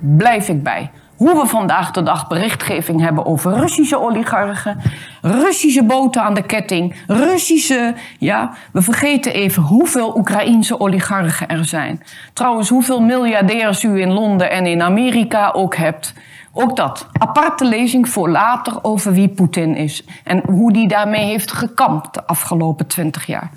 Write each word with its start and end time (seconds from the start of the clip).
Blijf 0.00 0.48
ik 0.48 0.62
bij. 0.62 0.90
Hoe 1.16 1.40
we 1.40 1.46
vandaag 1.46 1.90
de 1.90 2.02
dag 2.02 2.28
berichtgeving 2.28 3.00
hebben 3.00 3.26
over 3.26 3.52
Russische 3.52 4.00
oligarchen, 4.00 4.80
Russische 5.22 5.84
boten 5.84 6.22
aan 6.22 6.34
de 6.34 6.42
ketting, 6.42 6.94
Russische. 7.06 7.94
Ja, 8.18 8.54
we 8.72 8.82
vergeten 8.82 9.32
even 9.32 9.62
hoeveel 9.62 10.16
Oekraïense 10.16 10.80
oligarchen 10.80 11.48
er 11.48 11.64
zijn. 11.64 12.02
Trouwens, 12.32 12.68
hoeveel 12.68 13.00
miljardairs 13.00 13.82
u 13.82 14.00
in 14.00 14.12
Londen 14.12 14.50
en 14.50 14.66
in 14.66 14.82
Amerika 14.82 15.50
ook 15.50 15.76
hebt. 15.76 16.14
Ook 16.60 16.76
dat. 16.76 17.06
Aparte 17.18 17.64
lezing 17.64 18.08
voor 18.08 18.28
later 18.28 18.78
over 18.82 19.12
wie 19.12 19.28
Poetin 19.28 19.76
is. 19.76 20.04
En 20.24 20.42
hoe 20.46 20.72
die 20.72 20.88
daarmee 20.88 21.24
heeft 21.24 21.52
gekampt 21.52 22.14
de 22.14 22.26
afgelopen 22.26 22.86
twintig 22.86 23.26
jaar. 23.26 23.50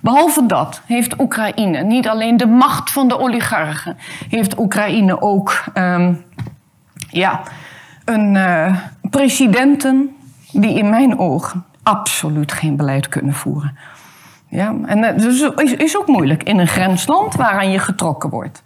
Behalve 0.00 0.46
dat 0.46 0.82
heeft 0.86 1.20
Oekraïne 1.20 1.82
niet 1.82 2.08
alleen 2.08 2.36
de 2.36 2.46
macht 2.46 2.90
van 2.90 3.08
de 3.08 3.18
oligarchen. 3.18 3.96
Heeft 4.28 4.58
Oekraïne 4.58 5.22
ook 5.22 5.64
um, 5.74 6.24
ja, 7.08 7.42
een 8.04 8.34
uh, 8.34 8.76
presidenten 9.10 10.16
die 10.52 10.74
in 10.74 10.90
mijn 10.90 11.18
ogen 11.18 11.64
absoluut 11.82 12.52
geen 12.52 12.76
beleid 12.76 13.08
kunnen 13.08 13.34
voeren. 13.34 13.78
Ja, 14.48 14.74
en 14.84 15.00
dat 15.00 15.18
dus 15.18 15.40
is 15.76 15.96
ook 15.96 16.06
moeilijk 16.06 16.42
in 16.42 16.58
een 16.58 16.68
grensland 16.68 17.34
waaraan 17.34 17.70
je 17.70 17.78
getrokken 17.78 18.30
wordt. 18.30 18.62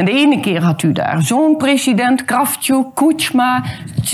En 0.00 0.06
de 0.06 0.12
ene 0.12 0.40
keer 0.40 0.62
had 0.62 0.82
u 0.82 0.92
daar 0.92 1.22
zo'n 1.22 1.56
president, 1.56 2.24
Kravchuk, 2.24 2.94
Kuchma, 2.94 3.64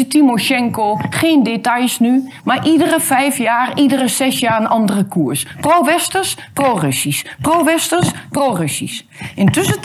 Timoshenko. 0.08 0.98
Geen 1.10 1.42
details 1.42 1.98
nu, 1.98 2.30
maar 2.44 2.66
iedere 2.66 3.00
vijf 3.00 3.38
jaar, 3.38 3.78
iedere 3.78 4.08
zes 4.08 4.38
jaar 4.38 4.60
een 4.60 4.68
andere 4.68 5.04
koers. 5.04 5.46
Pro-Westers, 5.60 6.36
pro-Russisch. 6.52 7.24
Pro-Westers, 7.40 8.10
pro-Russisch. 8.30 9.02
Intussen 9.34 9.78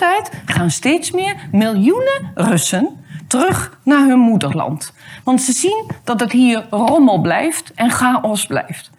gaan 0.46 0.72
steeds 0.72 1.12
meer 1.12 1.36
miljoenen 1.52 2.32
Russen 2.36 3.04
terug 3.28 3.80
naar 3.84 4.08
hun 4.08 4.20
moederland. 4.20 4.94
Want 5.24 5.42
ze 5.42 5.52
zien 5.52 5.92
dat 6.04 6.20
het 6.20 6.32
hier 6.32 6.66
rommel 6.70 7.22
blijft 7.22 7.72
en 7.76 7.92
chaos 7.92 8.46
blijft. 8.46 8.92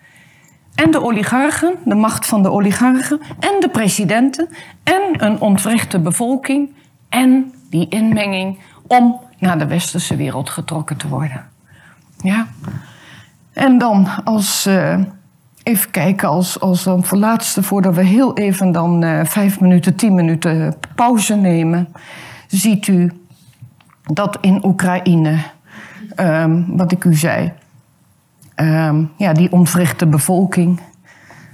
En 0.75 0.91
de 0.91 1.03
oligarchen, 1.03 1.75
de 1.85 1.95
macht 1.95 2.27
van 2.27 2.43
de 2.43 2.51
oligarchen, 2.51 3.21
en 3.41 3.61
de 3.61 3.69
presidenten, 3.69 4.49
en 4.83 5.03
een 5.17 5.41
ontwrichte 5.41 5.99
bevolking, 5.99 6.71
en 7.13 7.55
die 7.71 7.89
inmenging 7.89 8.59
om 8.87 9.21
naar 9.39 9.59
de 9.59 9.67
westerse 9.67 10.17
wereld 10.17 10.51
getrokken 10.51 10.97
te 10.97 11.09
worden. 11.09 11.45
Ja. 12.23 12.47
En 13.53 13.79
dan 13.79 14.25
als, 14.25 14.67
uh, 14.67 14.99
even 15.63 15.91
kijken, 15.91 16.29
als, 16.29 16.61
als 16.61 16.83
dan 16.83 17.05
voor 17.05 17.19
laatste, 17.19 17.63
voordat 17.63 17.95
we 17.95 18.03
heel 18.03 18.37
even 18.37 18.73
dan 18.73 19.05
uh, 19.05 19.25
vijf 19.25 19.61
minuten, 19.61 19.97
tien 19.97 20.15
minuten 20.15 20.75
pauze 20.95 21.35
nemen, 21.35 21.89
ziet 22.47 22.87
u 22.87 23.13
dat 24.03 24.39
in 24.41 24.65
Oekraïne, 24.65 25.39
um, 26.17 26.77
wat 26.77 26.93
ik 26.93 27.05
u 27.05 27.15
zei, 27.15 27.53
um, 28.57 29.11
ja, 29.17 29.33
die 29.33 29.53
ontwrichte 29.53 30.07
bevolking, 30.07 30.81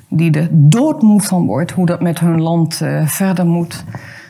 die 0.08 0.32
er 0.32 0.48
doodmoe 0.50 1.20
van 1.20 1.46
wordt, 1.46 1.70
hoe 1.70 1.86
dat 1.86 2.02
met 2.02 2.18
hun 2.18 2.40
land 2.40 2.80
uh, 2.82 3.06
verder 3.06 3.46
moet, 3.46 3.84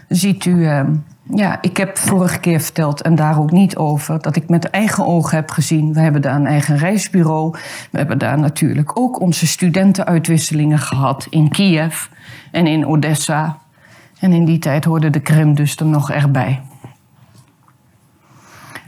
ziet 0.09 0.45
u. 0.45 0.67
Um, 0.69 1.05
ja, 1.35 1.59
ik 1.61 1.77
heb 1.77 1.99
vorige 1.99 2.39
keer 2.39 2.61
verteld, 2.61 3.03
en 3.03 3.15
daar 3.15 3.39
ook 3.39 3.51
niet 3.51 3.77
over, 3.77 4.23
dat 4.23 4.37
ik 4.37 4.49
met 4.49 4.71
eigen 4.71 5.07
ogen 5.07 5.37
heb 5.37 5.51
gezien. 5.51 5.93
We 5.93 6.01
hebben 6.01 6.23
daar 6.23 6.35
een 6.35 6.47
eigen 6.47 6.77
reisbureau. 6.77 7.57
We 7.91 7.99
hebben 7.99 8.19
daar 8.19 8.39
natuurlijk 8.39 8.99
ook 8.99 9.21
onze 9.21 9.47
studentenuitwisselingen 9.47 10.79
gehad 10.79 11.27
in 11.31 11.49
Kiev 11.49 12.07
en 12.51 12.67
in 12.67 12.87
Odessa. 12.87 13.59
En 14.19 14.33
in 14.33 14.45
die 14.45 14.59
tijd 14.59 14.85
hoorde 14.85 15.11
de 15.11 15.21
Krim 15.21 15.55
dus 15.55 15.77
er 15.77 15.87
nog 15.87 16.11
erbij. 16.11 16.63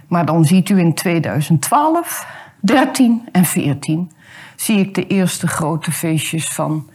Maar 0.09 0.27
dan 0.27 0.45
ziet 0.45 0.69
u 0.69 0.79
in 0.79 0.95
2012, 0.95 2.27
13 2.61 3.29
en 3.33 3.45
14 3.45 4.11
zie 4.57 4.79
ik 4.79 4.95
de 4.95 5.07
eerste 5.07 5.47
grote 5.47 5.93
feestjes 5.93 6.49
van 6.49 6.91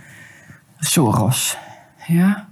Soros. 0.79 1.57
Ja? 2.07 2.47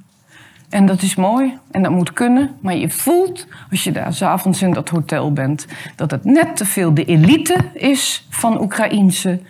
En 0.74 0.86
dat 0.86 1.02
is 1.02 1.16
mooi 1.16 1.58
en 1.72 1.82
dat 1.82 1.92
moet 1.92 2.14
kunnen. 2.14 2.58
Maar 2.62 2.76
je 2.76 2.90
voelt, 2.90 3.48
als 3.72 3.84
je 3.84 3.92
daar 3.92 4.14
s'avonds 4.14 4.62
in 4.62 4.72
dat 4.74 4.90
hotel 4.90 5.34
bent, 5.34 5.68
dat 5.96 6.12
het 6.12 6.24
net 6.24 6.56
te 6.56 6.66
veel 6.66 6.94
de 6.94 7.06
elite 7.06 7.58
is 7.74 8.28
van 8.30 8.62
Oekraïense 8.62 9.42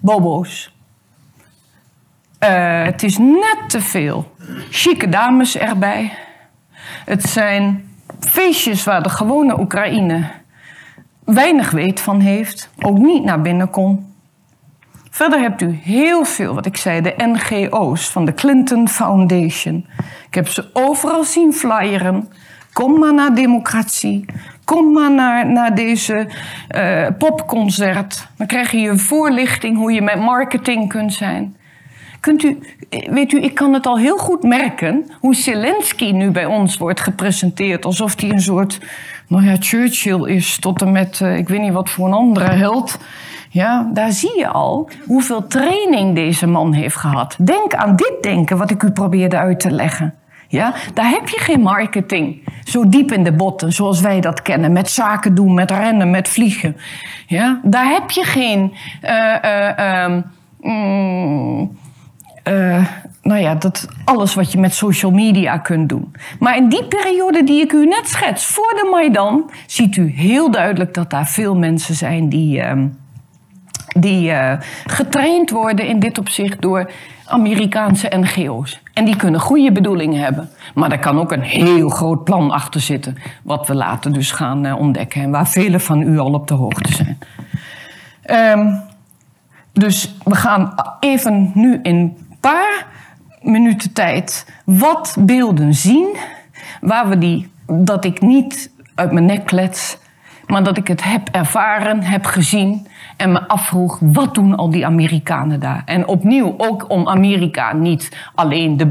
bobo's. 0.00 0.74
Uh, 2.44 2.82
het 2.84 3.02
is 3.02 3.18
net 3.18 3.58
te 3.66 3.80
veel 3.80 4.34
chique 4.70 5.08
dames 5.08 5.56
erbij. 5.56 6.12
Het 7.04 7.22
zijn 7.22 7.90
feestjes 8.20 8.84
waar 8.84 9.02
de 9.02 9.08
gewone 9.08 9.60
Oekraïne 9.60 10.30
weinig 11.24 11.70
weet 11.70 12.00
van 12.00 12.20
heeft, 12.20 12.70
ook 12.80 12.98
niet 12.98 13.24
naar 13.24 13.40
binnen 13.40 13.70
kon. 13.70 14.07
Verder 15.18 15.40
hebt 15.40 15.62
u 15.62 15.78
heel 15.82 16.24
veel, 16.24 16.54
wat 16.54 16.66
ik 16.66 16.76
zei, 16.76 17.00
de 17.00 17.14
NGO's 17.16 18.10
van 18.10 18.24
de 18.24 18.34
Clinton 18.34 18.88
Foundation. 18.88 19.86
Ik 20.28 20.34
heb 20.34 20.48
ze 20.48 20.70
overal 20.72 21.24
zien 21.24 21.52
flyeren. 21.52 22.28
Kom 22.72 22.98
maar 22.98 23.14
naar 23.14 23.34
democratie. 23.34 24.24
Kom 24.64 24.92
maar 24.92 25.12
naar, 25.12 25.46
naar 25.46 25.74
deze 25.74 26.28
uh, 26.76 27.06
popconcert. 27.18 28.28
Dan 28.36 28.46
krijg 28.46 28.70
je 28.70 28.88
een 28.88 28.98
voorlichting 28.98 29.76
hoe 29.76 29.92
je 29.92 30.02
met 30.02 30.20
marketing 30.20 30.88
kunt 30.88 31.14
zijn. 31.14 31.56
Kunt 32.20 32.42
u, 32.42 32.58
weet 33.10 33.32
u, 33.32 33.42
ik 33.42 33.54
kan 33.54 33.72
het 33.72 33.86
al 33.86 33.98
heel 33.98 34.18
goed 34.18 34.42
merken 34.42 35.10
hoe 35.20 35.34
Zelensky 35.34 36.10
nu 36.10 36.30
bij 36.30 36.46
ons 36.46 36.76
wordt 36.76 37.00
gepresenteerd. 37.00 37.84
Alsof 37.84 38.20
hij 38.20 38.30
een 38.30 38.40
soort, 38.40 38.80
nou 39.28 39.44
ja, 39.44 39.56
Churchill 39.58 40.24
is 40.24 40.58
tot 40.58 40.82
en 40.82 40.92
met, 40.92 41.20
uh, 41.20 41.36
ik 41.36 41.48
weet 41.48 41.60
niet 41.60 41.72
wat 41.72 41.90
voor 41.90 42.06
een 42.06 42.12
andere 42.12 42.50
held. 42.50 42.98
Ja, 43.50 43.90
daar 43.92 44.12
zie 44.12 44.38
je 44.38 44.48
al 44.48 44.90
hoeveel 45.06 45.46
training 45.46 46.14
deze 46.14 46.46
man 46.46 46.72
heeft 46.72 46.96
gehad. 46.96 47.36
Denk 47.40 47.74
aan 47.74 47.96
dit 47.96 48.14
denken 48.20 48.58
wat 48.58 48.70
ik 48.70 48.82
u 48.82 48.90
probeerde 48.90 49.38
uit 49.38 49.60
te 49.60 49.70
leggen. 49.70 50.14
Ja, 50.48 50.74
daar 50.94 51.08
heb 51.10 51.28
je 51.28 51.38
geen 51.38 51.60
marketing. 51.60 52.48
Zo 52.64 52.88
diep 52.88 53.12
in 53.12 53.24
de 53.24 53.32
botten, 53.32 53.72
zoals 53.72 54.00
wij 54.00 54.20
dat 54.20 54.42
kennen. 54.42 54.72
Met 54.72 54.90
zaken 54.90 55.34
doen, 55.34 55.54
met 55.54 55.70
rennen, 55.70 56.10
met 56.10 56.28
vliegen. 56.28 56.76
Ja, 57.26 57.60
daar 57.62 57.88
heb 57.88 58.10
je 58.10 58.24
geen. 58.24 58.74
Uh, 59.02 59.34
uh, 59.44 60.04
um, 60.04 60.24
uh, 62.48 62.84
nou 63.22 63.40
ja, 63.40 63.54
dat 63.54 63.88
alles 64.04 64.34
wat 64.34 64.52
je 64.52 64.58
met 64.58 64.74
social 64.74 65.10
media 65.10 65.58
kunt 65.58 65.88
doen. 65.88 66.14
Maar 66.38 66.56
in 66.56 66.68
die 66.68 66.84
periode 66.84 67.44
die 67.44 67.62
ik 67.62 67.72
u 67.72 67.86
net 67.86 68.08
schets, 68.08 68.46
voor 68.46 68.74
de 68.74 68.88
Maidan, 68.90 69.50
ziet 69.66 69.96
u 69.96 70.12
heel 70.16 70.50
duidelijk 70.50 70.94
dat 70.94 71.10
daar 71.10 71.26
veel 71.26 71.56
mensen 71.56 71.94
zijn 71.94 72.28
die. 72.28 72.58
Uh, 72.58 72.72
die 74.00 74.30
uh, 74.30 74.52
getraind 74.86 75.50
worden 75.50 75.86
in 75.86 75.98
dit 75.98 76.18
opzicht 76.18 76.62
door 76.62 76.90
Amerikaanse 77.24 78.12
NGO's. 78.16 78.80
En 78.94 79.04
die 79.04 79.16
kunnen 79.16 79.40
goede 79.40 79.72
bedoelingen 79.72 80.20
hebben. 80.22 80.48
Maar 80.74 80.92
er 80.92 80.98
kan 80.98 81.18
ook 81.18 81.32
een 81.32 81.42
heel 81.42 81.88
groot 81.88 82.24
plan 82.24 82.50
achter 82.50 82.80
zitten. 82.80 83.16
Wat 83.42 83.66
we 83.66 83.74
later 83.74 84.12
dus 84.12 84.30
gaan 84.30 84.66
uh, 84.66 84.78
ontdekken. 84.78 85.22
En 85.22 85.30
waar 85.30 85.48
velen 85.48 85.80
van 85.80 86.02
u 86.02 86.18
al 86.18 86.32
op 86.32 86.48
de 86.48 86.54
hoogte 86.54 86.92
zijn. 86.92 87.18
Um, 88.58 88.80
dus 89.72 90.14
we 90.24 90.34
gaan 90.34 90.74
even 91.00 91.50
nu 91.54 91.78
in 91.82 91.96
een 91.96 92.36
paar 92.40 92.86
minuten 93.42 93.92
tijd 93.92 94.52
wat 94.64 95.16
beelden 95.18 95.74
zien. 95.74 96.16
Waar 96.80 97.08
we 97.08 97.18
die, 97.18 97.50
dat 97.66 98.04
ik 98.04 98.20
niet 98.20 98.70
uit 98.94 99.12
mijn 99.12 99.24
nek 99.24 99.46
klets. 99.46 99.98
Maar 100.46 100.62
dat 100.62 100.76
ik 100.76 100.88
het 100.88 101.04
heb 101.04 101.28
ervaren, 101.32 102.02
heb 102.02 102.24
gezien 102.24 102.86
en 103.18 103.32
me 103.32 103.48
afvroeg, 103.48 103.98
wat 104.00 104.34
doen 104.34 104.56
al 104.56 104.70
die 104.70 104.86
Amerikanen 104.86 105.60
daar? 105.60 105.82
En 105.84 106.06
opnieuw, 106.06 106.54
ook 106.56 106.90
om 106.90 107.08
Amerika 107.08 107.72
niet 107.72 108.16
alleen 108.34 108.76
de, 108.76 108.90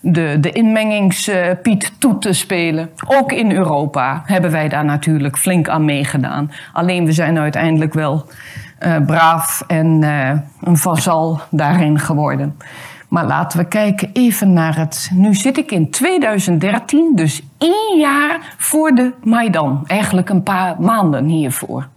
de, 0.00 0.36
de 0.40 0.52
inmengingspiet 0.52 1.92
toe 1.98 2.18
te 2.18 2.32
spelen. 2.32 2.90
Ook 3.06 3.32
in 3.32 3.52
Europa 3.52 4.22
hebben 4.24 4.50
wij 4.50 4.68
daar 4.68 4.84
natuurlijk 4.84 5.38
flink 5.38 5.68
aan 5.68 5.84
meegedaan. 5.84 6.50
Alleen 6.72 7.04
we 7.04 7.12
zijn 7.12 7.38
uiteindelijk 7.38 7.94
wel 7.94 8.26
uh, 8.80 8.96
braaf 9.06 9.62
en 9.66 10.02
uh, 10.02 10.30
een 10.60 10.76
vazal 10.76 11.40
daarin 11.50 11.98
geworden. 11.98 12.56
Maar 13.08 13.26
laten 13.26 13.58
we 13.58 13.68
kijken 13.68 14.10
even 14.12 14.52
naar 14.52 14.76
het. 14.76 15.10
Nu 15.12 15.34
zit 15.34 15.56
ik 15.58 15.70
in 15.70 15.90
2013, 15.90 17.12
dus 17.14 17.42
één 17.58 17.98
jaar 17.98 18.54
voor 18.56 18.90
de 18.90 19.12
Maidan. 19.22 19.84
Eigenlijk 19.86 20.28
een 20.28 20.42
paar 20.42 20.80
maanden 20.80 21.24
hiervoor. 21.24 21.88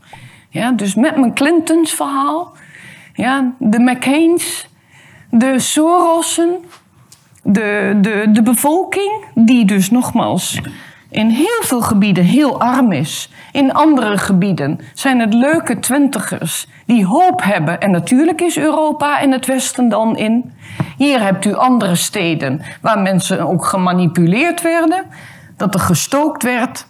Ja, 0.57 0.71
dus 0.71 0.95
met 0.95 1.17
mijn 1.17 1.33
Clintons 1.33 1.93
verhaal, 1.93 2.51
ja, 3.13 3.53
de 3.59 3.79
McCain's, 3.79 4.69
de 5.29 5.59
Sorossen, 5.59 6.55
de, 7.43 7.97
de, 8.01 8.27
de 8.31 8.41
bevolking, 8.41 9.25
die 9.35 9.65
dus 9.65 9.91
nogmaals 9.91 10.61
in 11.09 11.29
heel 11.29 11.61
veel 11.61 11.81
gebieden 11.81 12.23
heel 12.23 12.59
arm 12.59 12.91
is. 12.91 13.31
In 13.51 13.73
andere 13.73 14.17
gebieden 14.17 14.79
zijn 14.93 15.19
het 15.19 15.33
leuke 15.33 15.79
twintigers 15.79 16.67
die 16.85 17.05
hoop 17.05 17.43
hebben. 17.43 17.81
En 17.81 17.91
natuurlijk 17.91 18.41
is 18.41 18.57
Europa 18.57 19.19
en 19.19 19.31
het 19.31 19.45
Westen 19.45 19.89
dan 19.89 20.17
in. 20.17 20.53
Hier 20.97 21.21
hebt 21.21 21.45
u 21.45 21.53
andere 21.53 21.95
steden 21.95 22.61
waar 22.81 22.99
mensen 22.99 23.47
ook 23.47 23.65
gemanipuleerd 23.65 24.61
werden. 24.61 25.05
Dat 25.57 25.73
er 25.73 25.79
gestookt 25.79 26.43
werd. 26.43 26.87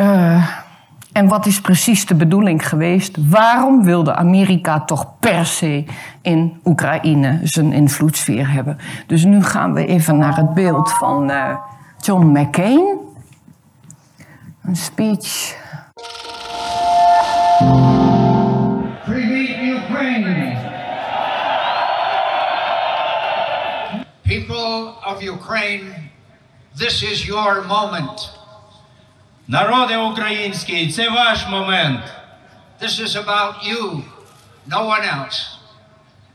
Uh, 0.00 0.65
en 1.16 1.28
wat 1.28 1.46
is 1.46 1.60
precies 1.60 2.06
de 2.06 2.14
bedoeling 2.14 2.68
geweest? 2.68 3.16
Waarom 3.28 3.84
wilde 3.84 4.14
Amerika 4.14 4.80
toch 4.80 5.18
per 5.18 5.46
se 5.46 5.84
in 6.22 6.60
Oekraïne 6.64 7.40
zijn 7.42 7.72
invloedssfeer 7.72 8.50
hebben? 8.50 8.78
Dus 9.06 9.24
nu 9.24 9.42
gaan 9.42 9.72
we 9.72 9.86
even 9.86 10.18
naar 10.18 10.36
het 10.36 10.54
beeld 10.54 10.92
van 10.92 11.30
eh, 11.30 11.56
John 12.00 12.26
McCain. 12.26 12.98
Een 14.62 14.76
speech. 14.76 15.56
People 24.22 24.92
of 25.04 25.22
Ukraine, 25.22 25.84
this 26.74 27.02
is 27.02 27.24
your 27.24 27.66
moment. 27.66 28.44
Народи 29.48 29.96
український, 29.96 30.92
це 30.92 31.08
ваш 31.08 31.48
момент. 31.48 32.00
This 32.80 33.00
is 33.00 33.16
about 33.16 33.54
you, 33.64 34.02
no 34.68 34.86
one 34.86 35.04
else. 35.04 35.46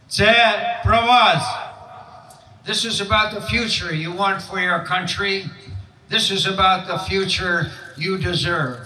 Це 0.08 0.60
про 0.84 1.02
вас. 1.02 1.58
This 2.68 2.86
is 2.86 3.02
about 3.02 3.34
the 3.34 3.42
future 3.42 3.94
you 3.94 4.12
want 4.18 4.42
for 4.42 4.60
your 4.60 4.86
country. 4.86 5.46
This 6.10 6.32
is 6.32 6.46
about 6.46 6.88
the 6.88 7.00
future 7.10 7.72
you 7.98 8.18
deserve. 8.18 8.78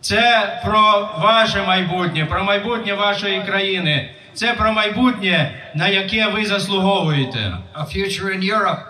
Це 0.00 0.60
про 0.64 1.10
ваше 1.18 1.62
майбутнє, 1.62 2.26
про 2.26 2.44
майбутнє 2.44 2.94
вашої 2.94 3.42
країни. 3.42 4.14
Це 4.34 4.54
про 4.54 4.72
майбутнє, 4.72 5.70
на 5.74 5.88
яке 5.88 6.26
ви 6.26 6.46
заслуговуєте. 6.46 7.56
A 7.74 7.84
future 7.84 8.36
in 8.36 8.54
Europe, 8.54 8.82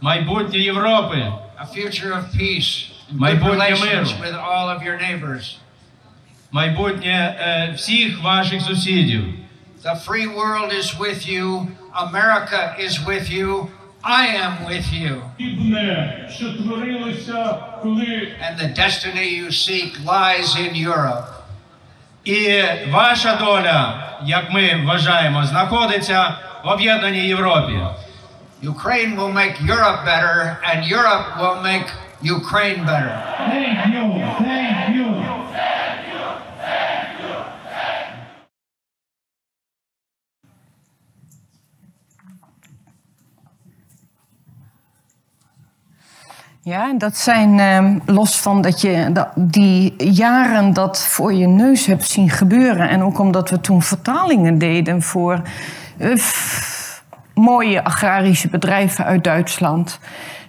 Майбутнє 0.00 0.58
Європи. 0.58 1.32
a 1.62 1.66
future 1.66 2.12
of 2.12 2.32
peace, 2.32 2.90
Майбутнє 3.11 3.65
relations 3.65 3.81
миру. 3.81 4.05
with 4.23 4.35
all 4.35 4.69
of 4.69 4.83
your 4.83 4.97
neighbors. 5.01 5.55
Майбутнє 6.51 7.35
е, 7.39 7.73
всіх 7.75 8.21
ваших 8.23 8.61
сусідів. 8.61 9.23
The 9.83 9.95
free 10.07 10.27
world 10.35 10.71
is 10.73 10.97
with 10.99 11.27
you. 11.29 11.67
America 11.93 12.75
is 12.79 12.93
with 13.05 13.29
you. 13.29 13.67
I 14.03 14.25
am 14.45 14.53
with 14.69 14.87
you. 14.93 15.21
Подібне, 15.37 16.27
що 16.35 16.53
творилося, 16.53 17.55
коли 17.81 18.33
And 18.41 18.57
the 18.59 18.69
destiny 18.79 19.27
you 19.39 19.51
seek 19.51 20.05
lies 20.05 20.55
in 20.55 20.87
Europe. 20.87 21.23
І 22.23 22.63
ваша 22.91 23.35
доля, 23.35 24.03
як 24.25 24.51
ми 24.51 24.83
вважаємо, 24.85 25.45
знаходиться 25.45 26.35
в 26.65 26.67
об'єднаній 26.67 27.27
Європі. 27.27 27.73
Ukraine 28.63 29.15
will 29.19 29.33
make 29.33 29.55
Europe 29.61 29.99
better, 30.05 30.57
and 30.69 30.79
Europe 30.95 31.25
will 31.39 31.61
make 31.61 31.87
Ukraine 32.22 32.84
better. 32.84 33.22
Thank 33.36 33.94
you, 33.94 34.20
thank 34.38 34.94
you. 34.94 35.42
Ja, 46.64 46.88
en 46.88 46.98
dat 46.98 47.16
zijn, 47.16 47.58
eh, 47.58 48.14
los 48.14 48.40
van 48.40 48.60
dat 48.60 48.80
je 48.80 49.10
dat, 49.12 49.28
die 49.36 49.94
jaren 50.12 50.72
dat 50.72 51.06
voor 51.06 51.32
je 51.32 51.46
neus 51.46 51.86
hebt 51.86 52.04
zien 52.04 52.30
gebeuren. 52.30 52.88
En 52.88 53.02
ook 53.02 53.18
omdat 53.18 53.50
we 53.50 53.60
toen 53.60 53.82
vertalingen 53.82 54.58
deden 54.58 55.02
voor 55.02 55.42
eh, 55.98 56.16
mooie 57.34 57.84
agrarische 57.84 58.48
bedrijven 58.48 59.04
uit 59.04 59.24
Duitsland. 59.24 59.98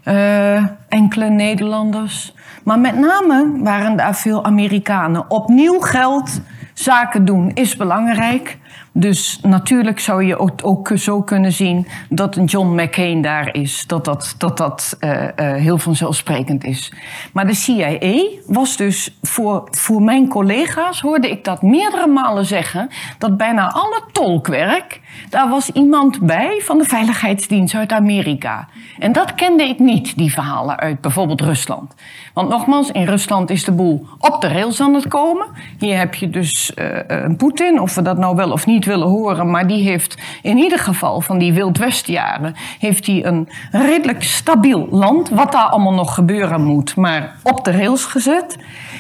Eh, 0.04 0.64
enkele 0.90 1.30
Nederlanders. 1.30 2.34
Maar 2.64 2.80
met 2.80 3.00
name 3.00 3.52
waren 3.58 3.98
daar 3.98 4.16
veel 4.16 4.46
Amerikanen. 4.46 5.30
Opnieuw 5.30 5.80
geldt, 5.80 6.42
zaken 6.74 7.26
doen 7.26 7.52
is 7.54 7.76
belangrijk. 7.76 8.58
Dus 8.96 9.40
natuurlijk 9.42 10.00
zou 10.00 10.24
je 10.26 10.38
ook, 10.38 10.52
ook 10.64 10.92
zo 10.96 11.22
kunnen 11.22 11.52
zien 11.52 11.88
dat 12.10 12.36
een 12.36 12.46
John 12.46 12.82
McCain 12.82 13.22
daar 13.22 13.56
is. 13.56 13.84
Dat 13.88 14.06
dat, 14.06 14.36
dat, 14.38 14.58
dat 14.58 14.96
eh, 15.00 15.24
eh, 15.24 15.62
heel 15.62 15.78
vanzelfsprekend 15.78 16.64
is. 16.64 16.94
Maar 17.34 17.48
de 17.48 17.54
CIA 17.54 18.28
was 18.48 18.78
dus 18.78 19.18
voor, 19.22 19.68
voor 19.72 20.02
mijn 20.02 20.28
collega's, 20.28 21.02
hoorde 21.02 21.30
ik 21.30 21.44
dat 21.44 21.62
meerdere 21.62 22.08
malen 22.08 22.46
zeggen, 22.46 22.90
dat 23.18 23.38
bijna 23.38 23.72
alle 23.72 24.02
tolkwerk, 24.12 25.02
daar 25.30 25.50
was 25.50 25.70
iemand 25.70 26.20
bij 26.20 26.62
van 26.62 26.78
de 26.78 26.86
Veiligheidsdienst 26.86 27.76
uit 27.76 27.92
Amerika. 27.92 28.68
En 29.00 29.12
dat 29.12 29.36
kende 29.36 29.64
ik 29.64 29.80
niet, 29.80 30.18
die 30.18 30.34
verhalen 30.34 30.78
uit 30.78 31.02
bijvoorbeeld 31.02 31.42
Rusland. 31.42 31.94
Want 32.34 32.50
nogmaals, 32.50 32.92
in 32.92 33.06
Rusland 33.06 33.50
is 33.50 33.64
de 33.64 33.72
boel 33.72 34.06
op 34.20 34.42
de 34.42 34.48
rails 34.48 34.82
aan 34.82 34.94
het 34.94 35.08
komen. 35.08 35.48
Hier 35.80 35.98
heb 35.98 36.16
je 36.16 36.30
dus 36.30 36.74
eh, 36.74 36.88
een 37.08 37.36
Poetin, 37.36 37.82
of 37.82 37.96
we 37.96 38.02
dat 38.02 38.18
nou 38.18 38.36
wel 38.36 38.52
of 38.52 38.63
niet 38.66 38.86
willen 38.86 39.08
horen, 39.08 39.50
maar 39.50 39.68
die 39.68 39.84
heeft 39.84 40.18
in 40.42 40.58
ieder 40.58 40.80
geval 40.80 41.22
van 41.22 41.38
die 41.38 41.54
Wild 41.54 41.78
Westjaren, 41.78 42.56
heeft 42.80 43.06
hij 43.06 43.26
een 43.26 43.50
redelijk 43.72 44.24
stabiel 44.24 44.88
land, 44.90 45.30
wat 45.30 45.52
daar 45.52 45.66
allemaal 45.70 45.94
nog 45.94 46.14
gebeuren 46.14 46.64
moet, 46.64 46.96
maar 46.96 47.36
op 47.44 47.64
de 47.64 47.72
rails 47.72 48.06
gezet. 48.06 48.58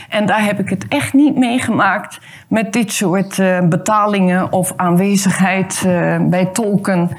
En 0.10 0.26
daar 0.26 0.44
heb 0.44 0.60
ik 0.60 0.70
het 0.70 0.86
echt 0.88 1.14
niet 1.14 1.38
meegemaakt 1.38 2.20
met 2.48 2.74
dit 2.74 2.92
soort 2.92 3.40
eh, 3.40 3.68
betalingen 3.68 4.52
of 4.52 4.74
aanwezigheid 4.76 5.84
eh, 5.86 6.18
bij 6.22 6.46
tolken. 6.46 7.10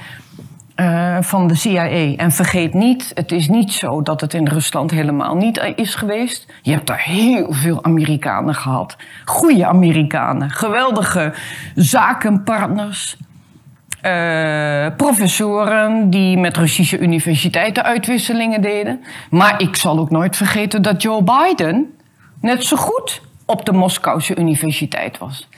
Eh, 0.75 1.17
van 1.21 1.47
de 1.47 1.55
CIA. 1.55 2.15
En 2.17 2.31
vergeet 2.33 2.75
niet, 2.75 3.11
het 3.15 3.33
is 3.33 3.49
niet 3.49 3.73
zo 3.73 4.03
dat 4.03 4.21
het 4.21 4.35
in 4.35 4.49
Rusland 4.49 4.91
helemaal 4.91 5.37
niet 5.37 5.73
is 5.77 5.95
geweest. 5.95 6.47
Je 6.63 6.71
hebt 6.73 6.87
daar 6.87 7.03
heel 7.05 7.53
veel 7.53 7.85
Amerikanen 7.85 8.55
gehad. 8.55 8.97
Goede 9.25 9.67
Amerikanen. 9.67 10.51
Geweldige 10.51 11.35
zakenpartners. 11.75 13.17
eh, 14.01 14.87
professoren 14.97 16.11
die 16.11 16.39
met 16.39 16.57
Russische 16.57 16.99
universiteiten 16.99 17.85
uitwisselingen 17.85 18.61
deden. 18.63 19.05
Maar 19.31 19.61
ik 19.61 19.77
zal 19.77 19.99
ook 19.99 20.11
nooit 20.11 20.37
vergeten 20.37 20.83
dat 20.83 21.03
Joe 21.03 21.23
Biden 21.23 21.95
net 22.41 22.65
zo 22.65 22.77
goed 22.77 23.23
op 23.47 23.65
de 23.65 23.73
Moskouse 23.73 24.37
universiteit 24.37 25.19
was. 25.19 25.49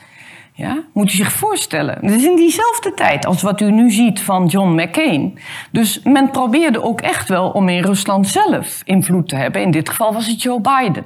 Ja, 0.58 0.82
moet 0.93 1.12
u 1.12 1.17
zich 1.17 1.32
voorstellen. 1.32 1.99
Het 2.00 2.11
is 2.11 2.25
in 2.25 2.37
diezelfde 2.37 2.94
tijd 2.94 3.26
als 3.26 3.43
wat 3.43 3.61
u 3.61 3.70
nu 3.70 3.91
ziet 3.91 4.20
van 4.20 4.47
John 4.47 4.81
McCain. 4.81 5.38
Dus 5.70 6.00
men 6.03 6.31
probeerde 6.31 6.82
ook 6.82 7.00
echt 7.00 7.29
wel 7.29 7.50
om 7.50 7.69
in 7.69 7.82
Rusland 7.82 8.29
zelf 8.29 8.82
invloed 8.85 9.29
te 9.29 9.36
hebben. 9.36 9.63
In 9.63 9.70
dit 9.70 9.89
geval 9.89 10.13
was 10.13 10.27
het 10.27 10.43
Joe 10.43 10.60
Biden. 10.60 11.05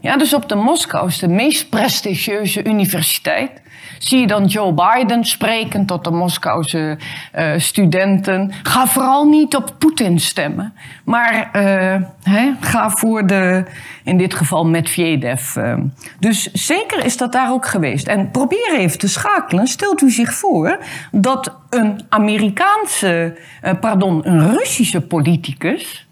Ja, 0.00 0.16
dus 0.16 0.34
op 0.34 0.48
de 0.48 0.54
Moskou 0.54 1.06
is 1.08 1.18
de 1.18 1.28
meest 1.28 1.68
prestigieuze 1.68 2.64
universiteit. 2.64 3.62
Zie 3.98 4.20
je 4.20 4.26
dan 4.26 4.44
Joe 4.44 4.72
Biden 4.72 5.24
spreken 5.24 5.86
tot 5.86 6.04
de 6.04 6.10
Moskouse 6.10 6.98
eh, 7.32 7.52
studenten. 7.56 8.52
Ga 8.62 8.86
vooral 8.86 9.24
niet 9.24 9.56
op 9.56 9.74
Poetin 9.78 10.20
stemmen. 10.20 10.74
Maar 11.04 11.48
eh, 11.52 12.42
ga 12.60 12.90
voor 12.90 13.26
de, 13.26 13.64
in 14.04 14.18
dit 14.18 14.34
geval 14.34 14.66
Medvedev. 14.66 15.56
eh. 15.56 15.74
Dus 16.20 16.52
zeker 16.52 17.04
is 17.04 17.16
dat 17.16 17.32
daar 17.32 17.52
ook 17.52 17.66
geweest. 17.66 18.06
En 18.06 18.30
probeer 18.30 18.74
even 18.76 18.98
te 18.98 19.08
schakelen. 19.08 19.66
Stelt 19.66 20.02
u 20.02 20.10
zich 20.10 20.34
voor 20.34 20.78
dat 21.10 21.56
een 21.70 22.00
Amerikaanse, 22.08 23.38
pardon, 23.80 24.28
een 24.28 24.50
Russische 24.52 25.00
politicus 25.00 26.06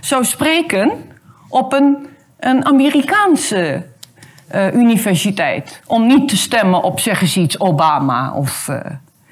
zou 0.00 0.24
spreken 0.24 0.90
op 1.48 1.72
een, 1.72 2.06
een 2.38 2.64
Amerikaanse 2.64 3.86
eh, 4.56 4.74
universiteit. 4.74 5.82
Om 5.86 6.06
niet 6.06 6.28
te 6.28 6.36
stemmen 6.36 6.82
op, 6.82 7.00
zeg 7.00 7.20
eens 7.20 7.36
iets, 7.36 7.60
Obama. 7.60 8.32
Of, 8.32 8.68
eh, 8.68 8.90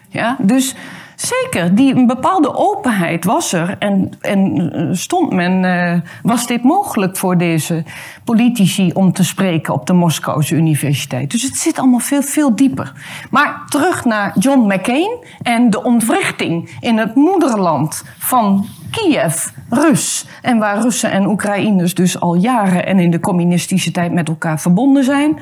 ja? 0.08 0.36
Dus 0.40 0.74
zeker, 1.16 1.74
die, 1.74 1.94
een 1.94 2.06
bepaalde 2.06 2.54
openheid 2.54 3.24
was 3.24 3.52
er. 3.52 3.76
En, 3.78 4.10
en 4.20 4.70
eh, 4.72 4.88
stond 4.92 5.32
men, 5.32 5.64
eh, 5.64 6.00
was 6.22 6.46
dit 6.46 6.62
mogelijk 6.62 7.16
voor 7.16 7.38
deze 7.38 7.84
politici 8.24 8.90
om 8.92 9.12
te 9.12 9.24
spreken 9.24 9.74
op 9.74 9.86
de 9.86 9.92
Moskouse 9.92 10.54
universiteit. 10.54 11.30
Dus 11.30 11.42
het 11.42 11.56
zit 11.56 11.78
allemaal 11.78 11.98
veel, 11.98 12.22
veel 12.22 12.56
dieper. 12.56 12.92
Maar 13.30 13.62
terug 13.68 14.04
naar 14.04 14.38
John 14.38 14.72
McCain 14.72 15.24
en 15.42 15.70
de 15.70 15.82
ontwrichting 15.82 16.76
in 16.80 16.98
het 16.98 17.14
moederland 17.14 18.04
van 18.18 18.66
Kiev, 18.90 19.48
Rus. 19.70 20.26
En 20.42 20.58
waar 20.58 20.80
Russen 20.80 21.10
en 21.10 21.26
Oekraïners 21.26 21.94
dus 21.94 22.20
al 22.20 22.34
jaren 22.34 22.86
en 22.86 22.98
in 22.98 23.10
de 23.10 23.20
communistische 23.20 23.90
tijd 23.90 24.12
met 24.12 24.28
elkaar 24.28 24.60
verbonden 24.60 25.04
zijn. 25.04 25.38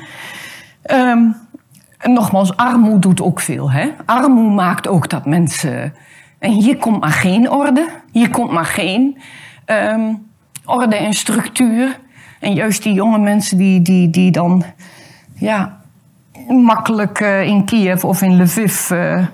Ehm, 0.81 1.19
en 2.03 2.13
nogmaals, 2.13 2.57
armoede 2.57 2.99
doet 2.99 3.21
ook 3.21 3.39
veel. 3.39 3.71
Hè? 3.71 3.89
Armoede 4.05 4.55
maakt 4.55 4.87
ook 4.87 5.09
dat 5.09 5.25
mensen. 5.25 5.93
En 6.39 6.51
hier 6.51 6.77
komt 6.77 6.99
maar 6.99 7.09
geen 7.09 7.51
orde. 7.51 7.89
Hier 8.11 8.29
komt 8.29 8.51
maar 8.51 8.65
geen 8.65 9.17
ehm, 9.65 10.13
orde 10.65 10.95
en 10.95 11.13
structuur. 11.13 11.99
En 12.39 12.53
juist 12.53 12.83
die 12.83 12.93
jonge 12.93 13.17
mensen 13.17 13.57
die, 13.57 13.81
die, 13.81 14.09
die 14.09 14.31
dan 14.31 14.63
ja, 15.33 15.77
makkelijk 16.47 17.19
eh, 17.19 17.43
in 17.43 17.65
Kiev 17.65 18.03
of 18.03 18.21
in 18.21 18.41
Lviv 18.41 18.89
eh, 18.91 19.25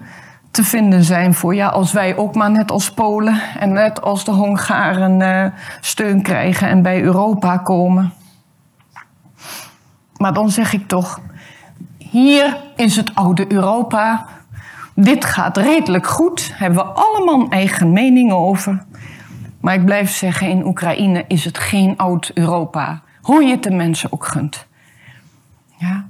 te 0.52 0.64
vinden 0.64 1.04
zijn 1.04 1.34
voor 1.34 1.56
ja, 1.56 1.68
als 1.68 1.92
wij 1.92 2.18
ook 2.18 2.36
maar 2.36 2.52
net 2.52 2.72
als 2.72 2.92
Polen 2.92 3.42
en 3.60 3.74
net 3.74 4.02
als 4.02 4.24
de 4.24 4.32
Hongaren 4.32 5.22
eh, 5.22 5.52
steun 5.82 6.22
krijgen 6.22 6.68
en 6.68 6.82
bij 6.82 7.02
Europa 7.02 7.58
komen. 7.58 8.14
Maar 10.18 10.34
dan 10.34 10.50
zeg 10.50 10.74
ik 10.74 10.88
toch, 10.88 11.20
hier 12.10 12.58
is 12.76 12.96
het 12.96 13.16
oude 13.16 13.52
Europa. 13.52 14.26
Dit 14.94 15.26
gaat 15.26 15.58
redelijk 15.58 16.08
goed. 16.08 16.52
Hebben 16.54 16.86
we 16.86 16.92
allemaal 16.92 17.50
eigen 17.50 17.92
mening 17.92 18.32
over. 18.32 18.84
Maar 19.62 19.74
ik 19.74 19.86
blijf 19.86 20.12
zeggen, 20.12 20.50
in 20.50 20.66
Oekraïne 20.66 21.26
is 21.28 21.46
het 21.46 21.58
geen 21.58 21.98
oud 21.98 22.32
Europa. 22.34 23.02
Hoe 23.22 23.44
je 23.44 23.52
het 23.52 23.64
de 23.64 23.72
mensen 23.72 24.12
ook 24.14 24.26
gunt. 24.26 24.68
Ja. 25.78 26.06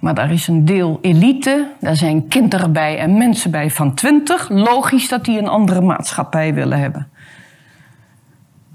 Maar 0.00 0.14
daar 0.14 0.32
is 0.32 0.48
een 0.48 0.64
deel 0.64 0.98
elite, 1.02 1.72
daar 1.80 1.96
zijn 1.96 2.28
kinderen 2.28 2.72
bij 2.72 2.98
en 2.98 3.18
mensen 3.18 3.50
bij 3.50 3.70
van 3.70 3.94
twintig. 3.94 4.48
Logisch 4.48 5.08
dat 5.08 5.24
die 5.24 5.38
een 5.38 5.48
andere 5.48 5.80
maatschappij 5.80 6.54
willen 6.54 6.78
hebben. 6.78 7.08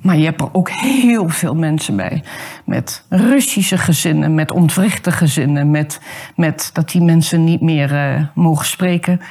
Maar 0.02 0.18
je 0.18 0.26
hebt 0.26 0.42
er 0.42 0.54
ook 0.54 0.70
heel 0.70 1.30
veel 1.30 1.56
mensen 1.56 1.96
bij. 1.96 2.24
Met 2.66 3.04
Russische 3.10 3.78
gezinnen, 3.78 4.36
met 4.36 4.52
ontwrichte 4.52 5.12
gezinnen, 5.12 5.72
met, 5.72 6.00
met 6.36 6.70
dat 6.74 6.90
die 6.90 7.02
mensen 7.02 7.44
niet 7.44 7.62
meer 7.62 7.92
uh, 7.92 8.24
mogen 8.34 8.66
spreken 8.66 9.22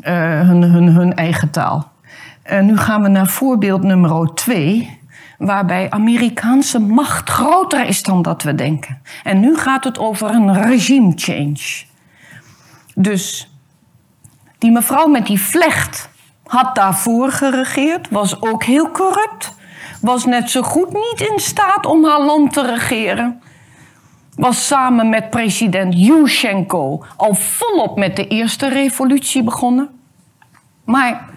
uh, 0.00 0.40
hun, 0.40 0.62
hun, 0.62 0.88
hun 0.88 1.14
eigen 1.14 1.50
taal. 1.50 1.92
Uh, 2.50 2.60
nu 2.60 2.76
gaan 2.76 3.02
we 3.02 3.08
naar 3.08 3.26
voorbeeld 3.26 3.82
nummer 3.82 4.34
twee, 4.34 4.98
waarbij 5.38 5.90
Amerikaanse 5.90 6.78
macht 6.78 7.30
groter 7.30 7.86
is 7.86 8.02
dan 8.02 8.22
dat 8.22 8.42
we 8.42 8.54
denken. 8.54 9.02
En 9.22 9.40
nu 9.40 9.56
gaat 9.56 9.84
het 9.84 9.98
over 9.98 10.30
een 10.30 10.62
regime 10.62 11.12
change. 11.16 11.84
Dus 12.94 13.54
die 14.58 14.70
mevrouw 14.70 15.06
met 15.06 15.26
die 15.26 15.40
vlecht 15.40 16.10
had 16.42 16.74
daarvoor 16.74 17.30
geregeerd, 17.30 18.10
was 18.10 18.42
ook 18.42 18.64
heel 18.64 18.90
corrupt 18.90 19.60
was 20.02 20.24
net 20.24 20.50
zo 20.50 20.62
goed 20.62 20.92
niet 20.92 21.28
in 21.30 21.38
staat 21.38 21.86
om 21.86 22.04
haar 22.04 22.20
land 22.20 22.52
te 22.52 22.66
regeren. 22.66 23.42
Was 24.36 24.66
samen 24.66 25.08
met 25.08 25.30
president 25.30 25.94
Yushchenko 25.94 27.04
al 27.16 27.34
volop 27.34 27.98
met 27.98 28.16
de 28.16 28.26
eerste 28.26 28.68
revolutie 28.68 29.42
begonnen. 29.42 29.88
Maar 30.84 31.28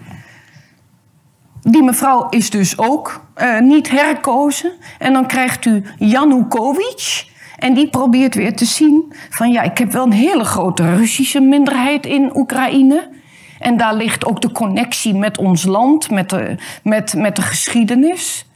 die 1.62 1.82
mevrouw 1.82 2.28
is 2.28 2.50
dus 2.50 2.78
ook 2.78 3.20
uh, 3.36 3.60
niet 3.60 3.90
herkozen. 3.90 4.72
En 4.98 5.12
dan 5.12 5.26
krijgt 5.26 5.64
u 5.64 5.84
Yanukovych. 5.98 7.34
En 7.58 7.74
die 7.74 7.90
probeert 7.90 8.34
weer 8.34 8.56
te 8.56 8.64
zien 8.64 9.12
van 9.30 9.52
ja, 9.52 9.62
ik 9.62 9.78
heb 9.78 9.92
wel 9.92 10.04
een 10.04 10.12
hele 10.12 10.44
grote 10.44 10.94
Russische 10.94 11.40
minderheid 11.40 12.06
in 12.06 12.36
Oekraïne. 12.36 13.08
En 13.58 13.76
daar 13.76 13.94
ligt 13.94 14.24
ook 14.24 14.40
de 14.40 14.52
connectie 14.52 15.14
met 15.14 15.38
ons 15.38 15.64
land, 15.64 16.10
met 16.10 16.30
de, 16.30 16.56
met, 16.82 17.14
met 17.14 17.36
de 17.36 17.42
geschiedenis. 17.42 18.46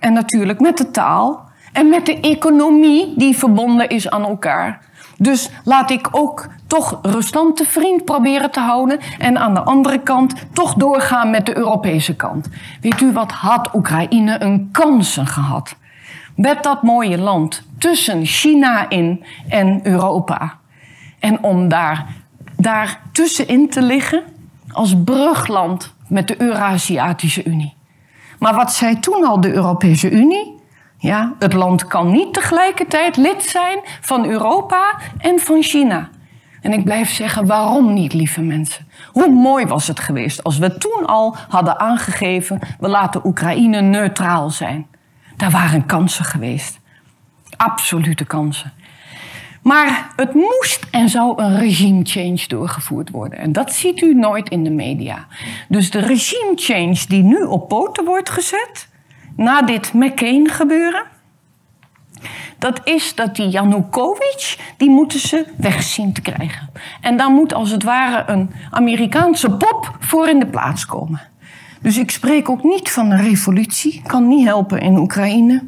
En 0.00 0.12
natuurlijk 0.12 0.60
met 0.60 0.78
de 0.78 0.90
taal 0.90 1.48
en 1.72 1.88
met 1.88 2.06
de 2.06 2.20
economie 2.20 3.14
die 3.16 3.36
verbonden 3.36 3.88
is 3.88 4.10
aan 4.10 4.24
elkaar. 4.24 4.80
Dus 5.18 5.50
laat 5.64 5.90
ik 5.90 6.08
ook 6.10 6.48
toch 6.66 6.98
Rusland 7.02 7.56
te 7.56 7.64
vriend 7.64 8.04
proberen 8.04 8.50
te 8.50 8.60
houden. 8.60 8.98
En 9.18 9.38
aan 9.38 9.54
de 9.54 9.60
andere 9.60 9.98
kant 9.98 10.34
toch 10.52 10.74
doorgaan 10.74 11.30
met 11.30 11.46
de 11.46 11.56
Europese 11.56 12.16
kant. 12.16 12.48
Weet 12.80 13.00
u 13.00 13.12
wat 13.12 13.32
had 13.32 13.74
Oekraïne 13.74 14.42
een 14.42 14.68
kansen 14.72 15.26
gehad? 15.26 15.76
Met 16.36 16.62
dat 16.62 16.82
mooie 16.82 17.18
land 17.18 17.62
tussen 17.78 18.24
China 18.24 18.88
in 18.88 19.24
en 19.48 19.80
Europa. 19.82 20.58
En 21.18 21.42
om 21.42 21.68
daar, 21.68 22.06
daar 22.56 23.00
tussenin 23.12 23.68
te 23.68 23.82
liggen 23.82 24.22
als 24.72 24.94
brugland 25.04 25.94
met 26.06 26.28
de 26.28 26.40
Eurasiatische 26.40 27.44
Unie. 27.44 27.78
Maar 28.40 28.54
wat 28.54 28.72
zei 28.72 28.98
toen 29.00 29.24
al 29.24 29.40
de 29.40 29.52
Europese 29.52 30.10
Unie? 30.10 30.58
Ja, 30.98 31.34
het 31.38 31.52
land 31.52 31.86
kan 31.86 32.10
niet 32.10 32.34
tegelijkertijd 32.34 33.16
lid 33.16 33.42
zijn 33.42 33.78
van 34.00 34.24
Europa 34.24 34.98
en 35.18 35.38
van 35.38 35.62
China. 35.62 36.08
En 36.60 36.72
ik 36.72 36.84
blijf 36.84 37.10
zeggen, 37.10 37.46
waarom 37.46 37.92
niet, 37.92 38.12
lieve 38.12 38.40
mensen? 38.40 38.86
Hoe 39.12 39.28
mooi 39.28 39.66
was 39.66 39.86
het 39.86 40.00
geweest 40.00 40.44
als 40.44 40.58
we 40.58 40.78
toen 40.78 41.06
al 41.06 41.36
hadden 41.48 41.80
aangegeven... 41.80 42.58
we 42.78 42.88
laten 42.88 43.26
Oekraïne 43.26 43.80
neutraal 43.80 44.50
zijn. 44.50 44.86
Daar 45.36 45.50
waren 45.50 45.86
kansen 45.86 46.24
geweest. 46.24 46.80
Absolute 47.56 48.24
kansen. 48.24 48.72
Maar 49.62 50.12
het 50.16 50.34
moest 50.34 50.86
en 50.90 51.08
zou 51.08 51.42
een 51.42 51.58
regime 51.58 52.00
change 52.04 52.44
doorgevoerd 52.46 53.10
worden. 53.10 53.38
En 53.38 53.52
dat 53.52 53.72
ziet 53.72 54.00
u 54.00 54.14
nooit 54.14 54.48
in 54.48 54.64
de 54.64 54.70
media. 54.70 55.26
Dus 55.68 55.90
de 55.90 55.98
regime 55.98 56.52
change 56.54 57.04
die 57.08 57.22
nu 57.22 57.42
op 57.42 57.68
poten 57.68 58.04
wordt 58.04 58.30
gezet, 58.30 58.88
na 59.36 59.62
dit 59.62 59.92
McCain 59.92 60.48
gebeuren, 60.48 61.02
dat 62.60 62.80
is 62.84 63.14
dat 63.14 63.36
die 63.36 63.48
Yanukovych, 63.48 64.74
die 64.76 64.90
moeten 64.90 65.18
ze 65.18 65.46
wegzien 65.56 66.12
te 66.12 66.20
krijgen. 66.20 66.70
En 67.00 67.16
daar 67.16 67.30
moet 67.30 67.54
als 67.54 67.70
het 67.70 67.82
ware 67.82 68.32
een 68.32 68.50
Amerikaanse 68.70 69.50
pop 69.50 69.96
voor 69.98 70.28
in 70.28 70.38
de 70.38 70.46
plaats 70.46 70.86
komen. 70.86 71.20
Dus 71.82 71.98
ik 71.98 72.10
spreek 72.10 72.48
ook 72.48 72.62
niet 72.62 72.90
van 72.90 73.10
een 73.10 73.22
revolutie, 73.22 74.02
kan 74.06 74.28
niet 74.28 74.46
helpen 74.46 74.80
in 74.80 74.98
Oekraïne. 74.98 75.62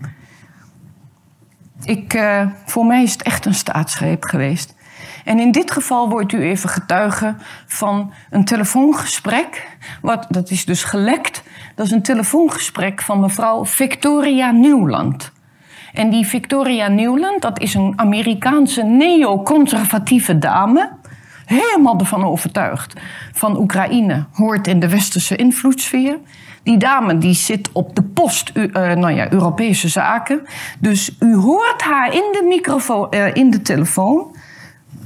Ik, 1.85 2.15
uh, 2.15 2.47
voor 2.65 2.87
mij 2.87 3.03
is 3.03 3.12
het 3.12 3.23
echt 3.23 3.47
een 3.47 3.55
staatsgreep 3.55 4.25
geweest. 4.25 4.75
En 5.25 5.39
in 5.39 5.51
dit 5.51 5.71
geval 5.71 6.09
wordt 6.09 6.33
u 6.33 6.43
even 6.43 6.69
getuige 6.69 7.35
van 7.67 8.12
een 8.31 8.45
telefoongesprek. 8.45 9.77
Wat, 10.01 10.27
dat 10.29 10.51
is 10.51 10.65
dus 10.65 10.85
gelekt. 10.85 11.43
Dat 11.75 11.87
is 11.87 11.93
een 11.93 12.03
telefoongesprek 12.03 13.03
van 13.03 13.21
mevrouw 13.21 13.65
Victoria 13.67 14.51
Newland. 14.51 15.33
En 15.93 16.11
die 16.11 16.27
Victoria 16.27 16.89
Newland, 16.89 17.43
dat 17.43 17.61
is 17.61 17.75
een 17.75 17.93
Amerikaanse 17.97 18.83
neoconservatieve 18.83 20.39
dame. 20.39 20.91
Helemaal 21.45 21.99
ervan 21.99 22.25
overtuigd. 22.25 23.01
Van 23.33 23.59
Oekraïne 23.59 24.25
hoort 24.33 24.67
in 24.67 24.81
de 24.81 24.89
westerse 24.89 25.37
invloedssfeer. 25.37 26.19
Die 26.62 26.76
dame 26.76 27.19
die 27.19 27.35
zit 27.35 27.73
op 27.73 27.97
de 27.97 28.02
post 28.02 28.50
uh, 28.54 28.73
nou 28.75 29.11
ja, 29.11 29.33
Europese 29.33 29.88
zaken. 29.88 30.47
Dus 30.78 31.16
u 31.21 31.37
hoort 31.37 31.83
haar 31.83 32.14
in 32.14 32.28
de, 32.33 32.45
microfoon, 32.49 33.07
uh, 33.11 33.35
in 33.35 33.50
de 33.50 33.62
telefoon 33.62 34.37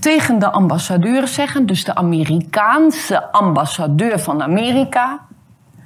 tegen 0.01 0.39
de 0.39 0.51
ambassadeur 0.51 1.29
zeggen, 1.29 1.67
dus 1.67 1.85
de 1.85 1.95
Amerikaanse 1.95 3.33
ambassadeur 3.33 4.19
van 4.19 4.43
Amerika, 4.43 5.21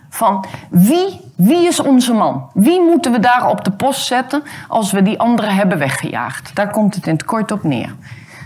van 0.09 0.45
wie, 0.71 1.21
wie 1.37 1.67
is 1.67 1.81
onze 1.81 2.13
man? 2.13 2.51
Wie 2.55 2.81
moeten 2.81 3.13
we 3.13 3.19
daar 3.19 3.49
op 3.49 3.65
de 3.65 3.71
post 3.71 4.07
zetten 4.07 4.43
als 4.69 4.93
we 4.93 5.03
die 5.03 5.19
anderen 5.19 5.55
hebben 5.55 5.79
weggejaagd? 5.79 6.55
Daar 6.55 6.71
komt 6.71 6.95
het 6.95 7.07
in 7.07 7.13
het 7.13 7.25
kort 7.25 7.53
op 7.53 7.63
neer. 7.63 7.95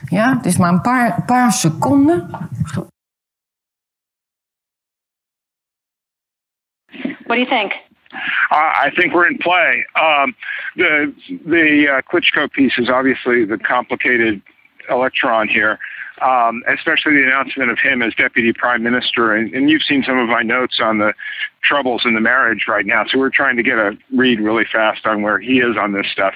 Ja, 0.09 0.37
het 0.37 0.47
is 0.47 0.57
maar 0.57 0.73
een 0.73 0.81
paar, 0.81 1.23
paar 1.27 1.53
seconden. 1.53 2.31
What 7.27 7.37
do 7.37 7.41
you 7.41 7.49
think? 7.49 7.73
I 8.51 8.93
think 8.97 9.13
we're 9.13 9.27
in 9.27 9.39
play. 9.39 9.85
Um, 9.97 10.35
the 10.77 11.13
the 11.45 11.89
uh, 11.89 12.03
Klitschko 12.03 12.53
piece 12.53 12.79
is 12.79 12.89
obviously 12.89 13.45
the 13.45 13.59
complicated 13.59 14.41
electron 14.89 15.49
here, 15.49 15.79
um, 16.23 16.63
especially 16.69 17.15
the 17.15 17.25
announcement 17.25 17.71
of 17.71 17.79
him 17.79 18.03
as 18.03 18.15
deputy 18.15 18.53
prime 18.53 18.83
minister. 18.83 19.35
And, 19.35 19.53
and, 19.55 19.71
you've 19.71 19.83
seen 19.83 20.03
some 20.05 20.19
of 20.19 20.29
my 20.29 20.43
notes 20.43 20.79
on 20.81 20.99
the 20.99 21.15
troubles 21.63 22.03
in 22.05 22.15
the 22.15 22.21
marriage 22.21 22.67
right 22.69 22.85
now. 22.85 23.05
So 23.09 23.19
we're 23.19 23.31
trying 23.31 23.57
to 23.57 23.63
get 23.63 23.79
a 23.79 23.97
read 24.13 24.41
really 24.41 24.65
fast 24.71 25.07
on 25.07 25.23
where 25.23 25.39
he 25.39 25.61
is 25.61 25.77
on 25.77 25.93
this 25.93 26.07
stuff. 26.13 26.35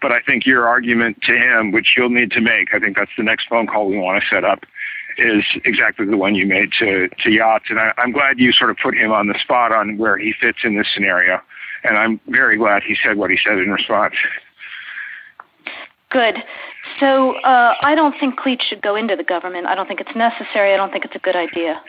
But 0.00 0.12
I 0.12 0.20
think 0.20 0.46
your 0.46 0.66
argument 0.66 1.22
to 1.22 1.36
him, 1.36 1.72
which 1.72 1.94
you'll 1.96 2.10
need 2.10 2.30
to 2.32 2.40
make, 2.40 2.72
I 2.72 2.78
think 2.78 2.96
that's 2.96 3.10
the 3.16 3.24
next 3.24 3.48
phone 3.48 3.66
call 3.66 3.88
we 3.88 3.98
want 3.98 4.22
to 4.22 4.28
set 4.28 4.44
up 4.44 4.64
is 5.20 5.44
exactly 5.64 6.06
the 6.06 6.16
one 6.16 6.34
you 6.34 6.46
made 6.46 6.70
to, 6.78 7.08
to 7.22 7.30
Yachts. 7.30 7.66
And 7.68 7.78
I, 7.78 7.92
I'm 7.98 8.12
glad 8.12 8.38
you 8.38 8.52
sort 8.52 8.70
of 8.70 8.76
put 8.82 8.94
him 8.94 9.12
on 9.12 9.28
the 9.28 9.38
spot 9.40 9.72
on 9.72 9.98
where 9.98 10.16
he 10.16 10.32
fits 10.40 10.58
in 10.64 10.76
this 10.76 10.86
scenario. 10.92 11.40
And 11.84 11.96
I'm 11.96 12.20
very 12.28 12.56
glad 12.56 12.82
he 12.82 12.96
said 13.02 13.16
what 13.16 13.30
he 13.30 13.38
said 13.42 13.58
in 13.58 13.70
response. 13.70 14.14
Good. 16.10 16.36
So 16.98 17.36
uh, 17.40 17.74
I 17.80 17.94
don't 17.94 18.14
think 18.18 18.36
Cleat 18.38 18.62
should 18.68 18.82
go 18.82 18.96
into 18.96 19.16
the 19.16 19.24
government. 19.24 19.66
I 19.66 19.74
don't 19.74 19.86
think 19.86 20.00
it's 20.00 20.16
necessary. 20.16 20.74
I 20.74 20.76
don't 20.76 20.90
think 20.90 21.04
it's 21.04 21.14
a 21.14 21.20
good 21.20 21.36
idea. 21.36 21.80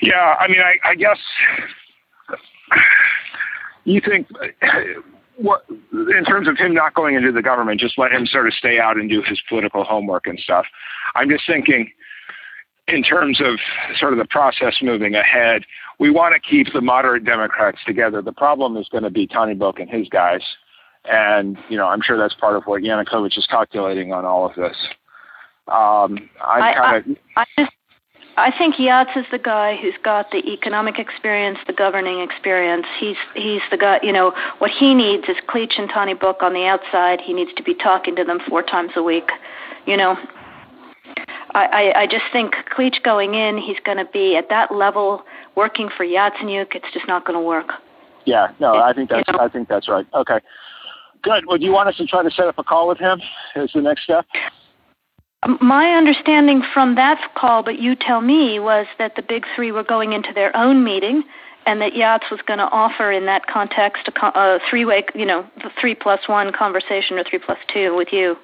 Yeah, 0.00 0.36
I 0.38 0.48
mean, 0.48 0.60
I, 0.60 0.90
I 0.90 0.94
guess 0.94 1.18
you 3.84 4.00
think 4.00 4.28
what 5.38 5.64
in 5.92 6.24
terms 6.24 6.48
of 6.48 6.56
him 6.56 6.74
not 6.74 6.94
going 6.94 7.14
into 7.14 7.32
the 7.32 7.42
government, 7.42 7.80
just 7.80 7.96
let 7.96 8.12
him 8.12 8.26
sort 8.26 8.46
of 8.46 8.54
stay 8.54 8.78
out 8.78 8.96
and 8.96 9.08
do 9.08 9.22
his 9.22 9.40
political 9.48 9.84
homework 9.84 10.26
and 10.26 10.38
stuff. 10.38 10.66
I'm 11.14 11.28
just 11.28 11.46
thinking 11.46 11.90
in 12.88 13.02
terms 13.02 13.40
of 13.40 13.58
sort 13.96 14.12
of 14.12 14.18
the 14.18 14.24
process 14.24 14.76
moving 14.82 15.14
ahead, 15.14 15.62
we 15.98 16.10
want 16.10 16.34
to 16.34 16.40
keep 16.40 16.72
the 16.72 16.80
moderate 16.80 17.24
Democrats 17.24 17.78
together. 17.86 18.22
The 18.22 18.32
problem 18.32 18.76
is 18.76 18.88
going 18.88 19.04
to 19.04 19.10
be 19.10 19.26
Tony 19.26 19.54
Book 19.54 19.78
and 19.78 19.88
his 19.88 20.08
guys. 20.08 20.40
And, 21.04 21.56
you 21.68 21.76
know, 21.76 21.86
I'm 21.86 22.02
sure 22.02 22.18
that's 22.18 22.34
part 22.34 22.56
of 22.56 22.64
what 22.64 22.82
Yanukovych 22.82 23.38
is 23.38 23.46
calculating 23.48 24.12
on 24.12 24.24
all 24.24 24.46
of 24.46 24.54
this. 24.56 24.76
Um, 25.68 26.30
I, 26.42 26.60
I 26.60 26.74
kind 26.74 26.96
of. 26.96 27.16
I, 27.36 27.40
I, 27.40 27.44
just 27.58 27.72
I 28.38 28.52
think 28.56 28.76
Yats 28.76 29.16
is 29.16 29.26
the 29.32 29.38
guy 29.38 29.76
who's 29.76 29.94
got 30.02 30.30
the 30.30 30.38
economic 30.38 30.98
experience, 30.98 31.58
the 31.66 31.72
governing 31.72 32.20
experience. 32.20 32.86
He's 32.98 33.16
he's 33.34 33.62
the 33.70 33.76
guy. 33.76 33.98
You 34.02 34.12
know 34.12 34.32
what 34.58 34.70
he 34.70 34.94
needs 34.94 35.24
is 35.28 35.36
Cleach 35.48 35.78
and 35.78 35.90
Tony 35.92 36.14
Book 36.14 36.38
on 36.40 36.52
the 36.52 36.64
outside. 36.64 37.20
He 37.20 37.32
needs 37.32 37.52
to 37.54 37.62
be 37.62 37.74
talking 37.74 38.14
to 38.16 38.24
them 38.24 38.38
four 38.48 38.62
times 38.62 38.92
a 38.96 39.02
week. 39.02 39.30
You 39.86 39.96
know, 39.96 40.16
I 41.54 41.64
I, 41.64 42.00
I 42.02 42.06
just 42.06 42.24
think 42.32 42.54
Cleach 42.76 43.02
going 43.02 43.34
in, 43.34 43.58
he's 43.58 43.80
going 43.84 43.98
to 43.98 44.04
be 44.04 44.36
at 44.36 44.48
that 44.50 44.72
level 44.72 45.24
working 45.56 45.88
for 45.94 46.06
Yatsenyuk. 46.06 46.74
It's 46.74 46.92
just 46.92 47.08
not 47.08 47.26
going 47.26 47.38
to 47.38 47.44
work. 47.44 47.72
Yeah, 48.24 48.52
no, 48.60 48.76
I 48.76 48.92
think 48.92 49.10
that's 49.10 49.26
You 49.26 49.34
know? 49.34 49.40
I 49.40 49.48
think 49.48 49.68
that's 49.68 49.88
right. 49.88 50.06
Okay, 50.14 50.38
good. 51.22 51.46
Well, 51.46 51.58
do 51.58 51.64
you 51.64 51.72
want 51.72 51.88
us 51.88 51.96
to 51.96 52.06
try 52.06 52.22
to 52.22 52.30
set 52.30 52.46
up 52.46 52.58
a 52.58 52.64
call 52.64 52.86
with 52.86 52.98
him? 52.98 53.20
Is 53.56 53.70
the 53.74 53.80
next 53.80 54.04
step? 54.04 54.26
My 55.46 55.92
understanding 55.92 56.62
from 56.74 56.96
that 56.96 57.20
call, 57.36 57.62
but 57.62 57.78
you 57.78 57.94
tell 57.94 58.20
me, 58.20 58.58
was 58.58 58.86
that 58.98 59.14
the 59.14 59.22
big 59.22 59.46
three 59.54 59.70
were 59.70 59.84
going 59.84 60.12
into 60.12 60.32
their 60.34 60.56
own 60.56 60.82
meeting, 60.82 61.22
and 61.64 61.80
that 61.80 61.94
Yachts 61.94 62.26
was 62.30 62.40
going 62.46 62.58
to 62.58 62.68
offer 62.70 63.12
in 63.12 63.26
that 63.26 63.46
context 63.46 64.08
a, 64.08 64.58
three-way, 64.68 65.04
you 65.14 65.26
know, 65.26 65.46
the 65.58 65.70
three 65.80 65.94
plus 65.94 66.26
one 66.26 66.52
conversation 66.52 67.18
or 67.18 67.24
three 67.24 67.38
plus 67.38 67.58
two 67.72 67.94
with 67.94 68.08
you. 68.10 68.36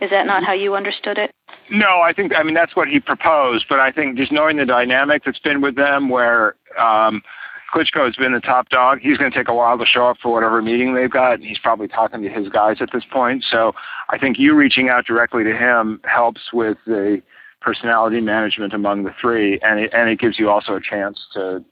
Is 0.00 0.08
that 0.10 0.24
not 0.24 0.44
how 0.44 0.54
you 0.54 0.74
understood 0.74 1.18
it? 1.18 1.30
No, 1.70 2.00
I 2.00 2.14
think 2.14 2.32
I 2.34 2.42
mean 2.42 2.54
that's 2.54 2.74
what 2.74 2.88
he 2.88 3.00
proposed, 3.00 3.66
but 3.68 3.80
I 3.80 3.92
think 3.92 4.16
just 4.16 4.32
knowing 4.32 4.56
the 4.56 4.64
dynamic 4.64 5.24
that's 5.24 5.38
been 5.38 5.60
with 5.60 5.76
them, 5.76 6.08
where 6.08 6.54
um, 6.78 7.22
Klitschko 7.72 8.04
has 8.06 8.16
been 8.16 8.32
the 8.32 8.40
top 8.40 8.68
dog, 8.68 8.98
he's 9.00 9.16
going 9.16 9.30
to 9.30 9.36
take 9.36 9.48
a 9.48 9.54
while 9.54 9.78
to 9.78 9.86
show 9.86 10.06
up 10.06 10.16
for 10.22 10.32
whatever 10.32 10.60
meeting 10.60 10.94
they've 10.94 11.10
got, 11.10 11.34
and 11.34 11.44
he's 11.44 11.58
probably 11.58 11.88
talking 11.88 12.22
to 12.22 12.28
his 12.28 12.48
guys 12.48 12.78
at 12.80 12.90
this 12.92 13.04
point. 13.10 13.44
So 13.48 13.72
I 14.08 14.18
think 14.18 14.38
you 14.38 14.54
reaching 14.54 14.88
out 14.88 15.06
directly 15.06 15.44
to 15.44 15.56
him 15.56 16.00
helps 16.04 16.52
with 16.52 16.78
the 16.86 17.22
personality 17.60 18.20
management 18.20 18.72
among 18.72 19.04
the 19.04 19.14
three, 19.20 19.60
and 19.62 19.78
it, 19.80 19.92
and 19.94 20.10
it 20.10 20.18
gives 20.18 20.38
you 20.38 20.50
also 20.50 20.74
a 20.74 20.80
chance 20.80 21.20
to 21.34 21.64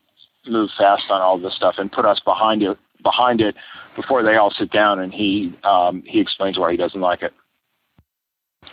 move 0.47 0.71
fast 0.79 1.05
on 1.11 1.21
all 1.21 1.39
this 1.39 1.55
stuff 1.55 1.75
and 1.79 1.91
put 1.91 2.05
us 2.05 2.21
behind 2.25 2.63
it 2.63 2.79
behind 3.03 3.41
it 3.41 3.55
before 3.95 4.23
they 4.23 4.37
all 4.37 4.51
sit 4.51 4.71
down 4.73 4.99
and 4.99 5.13
he 5.13 5.55
um, 5.65 6.03
he 6.07 6.21
explains 6.21 6.59
why 6.59 6.71
he 6.71 6.77
doesn't 6.77 7.01
like 7.01 7.23
it. 7.23 7.33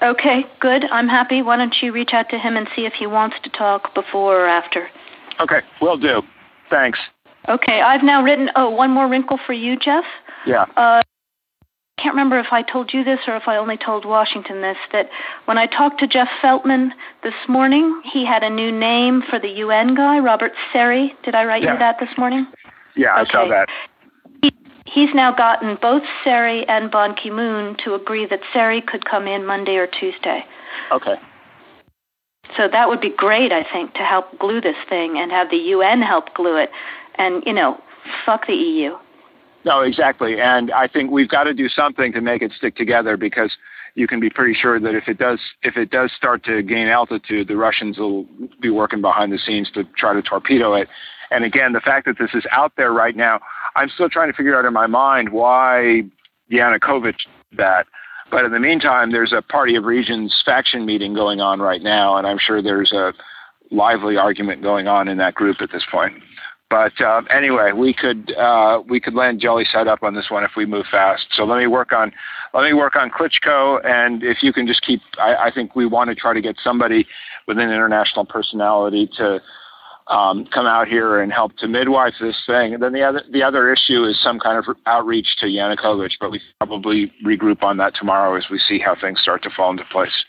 Okay, 0.01 0.45
good. 0.59 0.85
I'm 0.85 1.07
happy. 1.07 1.41
Why 1.41 1.57
don't 1.57 1.75
you 1.81 1.91
reach 1.91 2.11
out 2.13 2.29
to 2.29 2.37
him 2.37 2.57
and 2.57 2.67
see 2.75 2.85
if 2.85 2.93
he 2.93 3.07
wants 3.07 3.37
to 3.43 3.49
talk 3.49 3.93
before 3.93 4.41
or 4.41 4.47
after? 4.47 4.89
Okay, 5.39 5.59
will 5.81 5.97
do. 5.97 6.21
Thanks. 6.69 6.99
Okay, 7.47 7.81
I've 7.81 8.03
now 8.03 8.23
written. 8.23 8.49
Oh, 8.55 8.69
one 8.69 8.91
more 8.91 9.07
wrinkle 9.07 9.39
for 9.45 9.53
you, 9.53 9.77
Jeff. 9.77 10.05
Yeah. 10.45 10.63
Uh, 10.75 11.01
I 11.97 12.01
can't 12.01 12.13
remember 12.13 12.39
if 12.39 12.47
I 12.51 12.61
told 12.61 12.93
you 12.93 13.03
this 13.03 13.19
or 13.27 13.35
if 13.37 13.47
I 13.47 13.57
only 13.57 13.77
told 13.77 14.05
Washington 14.05 14.61
this. 14.61 14.77
That 14.91 15.09
when 15.45 15.57
I 15.57 15.65
talked 15.67 15.99
to 16.01 16.07
Jeff 16.07 16.27
Feltman 16.41 16.89
this 17.23 17.33
morning, 17.47 18.01
he 18.11 18.25
had 18.25 18.43
a 18.43 18.49
new 18.49 18.71
name 18.71 19.21
for 19.29 19.39
the 19.39 19.47
UN 19.47 19.95
guy, 19.95 20.19
Robert 20.19 20.51
Seri. 20.73 21.15
Did 21.23 21.35
I 21.35 21.45
write 21.45 21.63
Yeah. 21.63 21.73
you 21.73 21.79
that 21.79 21.97
this 21.99 22.09
morning? 22.17 22.47
Yeah, 22.95 23.15
I 23.15 23.25
saw 23.25 23.47
that. 23.47 23.69
He, 24.41 24.51
he's 24.85 25.13
now 25.13 25.33
gotten 25.33 25.77
both 25.81 26.03
Seri 26.23 26.67
and 26.67 26.91
Ban 26.91 27.15
Ki 27.15 27.29
moon 27.29 27.75
to 27.85 27.93
agree 27.93 28.25
that 28.25 28.41
Seri 28.53 28.81
could 28.81 29.05
come 29.05 29.27
in 29.27 29.45
Monday 29.45 29.75
or 29.77 29.87
Tuesday. 29.87 30.45
Okay. 30.91 31.15
So 32.57 32.67
that 32.67 32.87
would 32.89 33.01
be 33.01 33.09
great, 33.09 33.51
I 33.51 33.63
think, 33.63 33.93
to 33.95 34.03
help 34.03 34.37
glue 34.39 34.61
this 34.61 34.77
thing 34.87 35.17
and 35.17 35.31
have 35.31 35.49
the 35.49 35.57
UN 35.57 36.01
help 36.01 36.33
glue 36.35 36.57
it. 36.57 36.69
And, 37.17 37.43
you 37.45 37.53
know, 37.53 37.79
fuck 38.25 38.47
the 38.47 38.53
EU. 38.53 38.97
No, 39.63 39.81
exactly. 39.81 40.39
And 40.39 40.71
I 40.71 40.87
think 40.87 41.11
we've 41.11 41.29
got 41.29 41.45
to 41.45 41.53
do 41.53 41.67
something 41.69 42.11
to 42.13 42.21
make 42.21 42.41
it 42.41 42.51
stick 42.55 42.75
together 42.75 43.17
because 43.17 43.51
you 43.95 44.07
can 44.07 44.19
be 44.19 44.29
pretty 44.29 44.53
sure 44.53 44.79
that 44.79 44.93
if 44.93 45.07
it 45.07 45.17
does 45.17 45.39
if 45.63 45.75
it 45.77 45.89
does 45.89 46.11
start 46.15 46.43
to 46.45 46.61
gain 46.61 46.87
altitude, 46.87 47.47
the 47.47 47.55
Russians 47.55 47.97
will 47.97 48.27
be 48.61 48.69
working 48.69 49.01
behind 49.01 49.31
the 49.31 49.39
scenes 49.39 49.71
to 49.73 49.85
try 49.97 50.13
to 50.13 50.21
torpedo 50.21 50.73
it. 50.73 50.87
And 51.31 51.43
again, 51.43 51.73
the 51.73 51.79
fact 51.79 52.05
that 52.05 52.17
this 52.19 52.29
is 52.33 52.45
out 52.51 52.73
there 52.77 52.91
right 52.91 53.15
now, 53.15 53.39
I'm 53.75 53.89
still 53.89 54.09
trying 54.09 54.29
to 54.29 54.37
figure 54.37 54.57
out 54.57 54.65
in 54.65 54.73
my 54.73 54.85
mind 54.85 55.29
why 55.29 56.03
Yanukovych 56.51 57.17
did 57.49 57.57
that. 57.57 57.87
But 58.29 58.45
in 58.45 58.51
the 58.51 58.59
meantime, 58.59 59.11
there's 59.11 59.33
a 59.33 59.41
Party 59.41 59.75
of 59.75 59.85
Regions 59.85 60.43
faction 60.45 60.85
meeting 60.85 61.13
going 61.13 61.41
on 61.41 61.59
right 61.59 61.81
now, 61.81 62.17
and 62.17 62.27
I'm 62.27 62.37
sure 62.39 62.61
there's 62.61 62.91
a 62.91 63.13
lively 63.71 64.17
argument 64.17 64.61
going 64.61 64.87
on 64.87 65.07
in 65.07 65.17
that 65.17 65.35
group 65.35 65.57
at 65.61 65.71
this 65.71 65.83
point. 65.91 66.21
But 66.69 66.99
uh, 66.99 67.21
anyway, 67.29 67.71
we 67.73 67.93
could 67.93 68.33
uh, 68.35 68.81
we 68.87 68.99
could 68.99 69.13
land 69.13 69.39
jelly 69.39 69.65
side 69.71 69.87
up 69.87 70.01
on 70.01 70.15
this 70.15 70.29
one 70.29 70.43
if 70.43 70.51
we 70.57 70.65
move 70.65 70.85
fast. 70.89 71.27
So 71.31 71.43
let 71.45 71.59
me 71.59 71.67
work 71.67 71.91
on 71.93 72.11
let 72.53 72.63
me 72.63 72.73
work 72.73 72.95
on 72.95 73.11
Klitschko, 73.11 73.85
and 73.85 74.23
if 74.23 74.41
you 74.41 74.51
can 74.51 74.65
just 74.65 74.81
keep, 74.81 75.01
I, 75.19 75.35
I 75.35 75.51
think 75.51 75.75
we 75.75 75.85
want 75.85 76.09
to 76.09 76.15
try 76.15 76.33
to 76.33 76.41
get 76.41 76.55
somebody 76.63 77.05
with 77.47 77.59
an 77.59 77.69
international 77.69 78.25
personality 78.25 79.07
to 79.17 79.41
um, 80.07 80.45
come 80.53 80.65
out 80.65 80.87
here 80.87 81.21
and 81.21 81.31
help 81.31 81.55
to 81.57 81.67
midwife 81.67 82.13
this 82.19 82.41
thing. 82.47 82.73
And 82.73 82.81
then 82.81 82.93
the 82.93 83.03
other 83.03 83.23
the 83.31 83.43
other 83.43 83.71
issue 83.71 84.03
is 84.03 84.21
some 84.21 84.39
kind 84.39 84.57
of 84.57 84.75
outreach 84.87 85.27
to 85.39 85.45
Yanukovych, 85.45 86.13
but 86.19 86.31
we 86.31 86.41
probably 86.59 87.11
regroup 87.25 87.61
on 87.63 87.77
that 87.77 87.93
tomorrow 87.95 88.35
as 88.37 88.45
we 88.49 88.59
see 88.59 88.79
how 88.79 88.95
things 88.99 89.19
start 89.21 89.43
to 89.43 89.49
fall 89.55 89.71
into 89.71 89.85
place. 89.91 90.25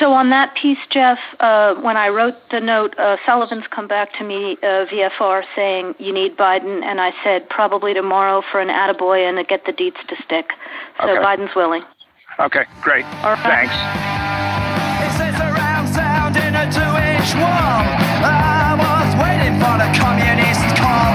So 0.00 0.12
on 0.12 0.30
that 0.30 0.54
piece, 0.56 0.78
Jeff, 0.90 1.18
uh, 1.40 1.74
when 1.74 1.96
I 1.98 2.08
wrote 2.08 2.34
the 2.50 2.58
note, 2.58 2.98
uh, 2.98 3.16
Sullivan's 3.26 3.66
come 3.70 3.86
back 3.86 4.14
to 4.18 4.24
me 4.24 4.56
uh, 4.62 4.86
VFR 4.90 5.42
saying 5.54 5.94
you 5.98 6.12
need 6.12 6.36
Biden, 6.38 6.82
and 6.82 7.00
I 7.02 7.12
said 7.22 7.48
probably 7.50 7.92
tomorrow 7.92 8.42
for 8.50 8.60
an 8.60 8.68
attaboy 8.68 9.28
and 9.28 9.36
to 9.36 9.44
get 9.44 9.66
the 9.66 9.72
deets 9.72 10.00
to 10.08 10.16
stick. 10.24 10.50
So 11.00 11.10
Okay. 11.10 11.22
Biden's 11.22 11.54
willing. 11.54 11.82
Okay, 12.40 12.64
great. 12.80 13.04
All 13.22 13.36
right. 13.36 13.68
Thanks. 13.68 13.74
It 15.04 15.12
says 15.18 15.38
around 15.38 15.92
sound 15.92 16.36
in 16.36 16.54
a 16.56 16.64
two-inch 16.72 17.34
wall. 17.36 17.84
I 18.24 18.72
was 18.80 19.10
waiting 19.20 19.54
for 19.60 19.76
the 19.78 19.90
communist 20.00 20.80
call. 20.80 21.13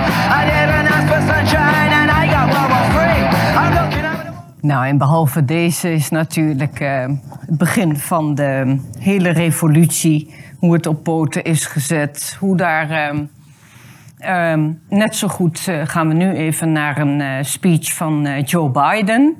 Nou, 4.61 4.87
en 4.87 4.97
behalve 4.97 5.45
deze 5.45 5.93
is 5.93 6.09
natuurlijk 6.09 6.79
eh, 6.79 7.05
het 7.45 7.57
begin 7.57 7.97
van 7.97 8.35
de 8.35 8.79
hele 8.99 9.29
revolutie. 9.29 10.33
Hoe 10.57 10.73
het 10.73 10.87
op 10.87 11.03
poten 11.03 11.43
is 11.43 11.65
gezet. 11.65 12.37
Hoe 12.39 12.57
daar. 12.57 12.89
ehm, 12.89 13.23
ehm, 14.17 14.71
net 14.89 15.15
zo 15.15 15.27
goed 15.27 15.67
eh, 15.67 15.81
gaan 15.83 16.07
we 16.07 16.13
nu 16.13 16.33
even 16.33 16.71
naar 16.71 16.97
een 16.97 17.21
eh, 17.21 17.43
speech 17.43 17.93
van 17.93 18.41
Joe 18.45 18.69
Biden. 18.69 19.35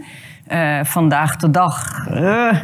Vandaag 0.84 1.36
de 1.36 1.50
dag 1.50 2.08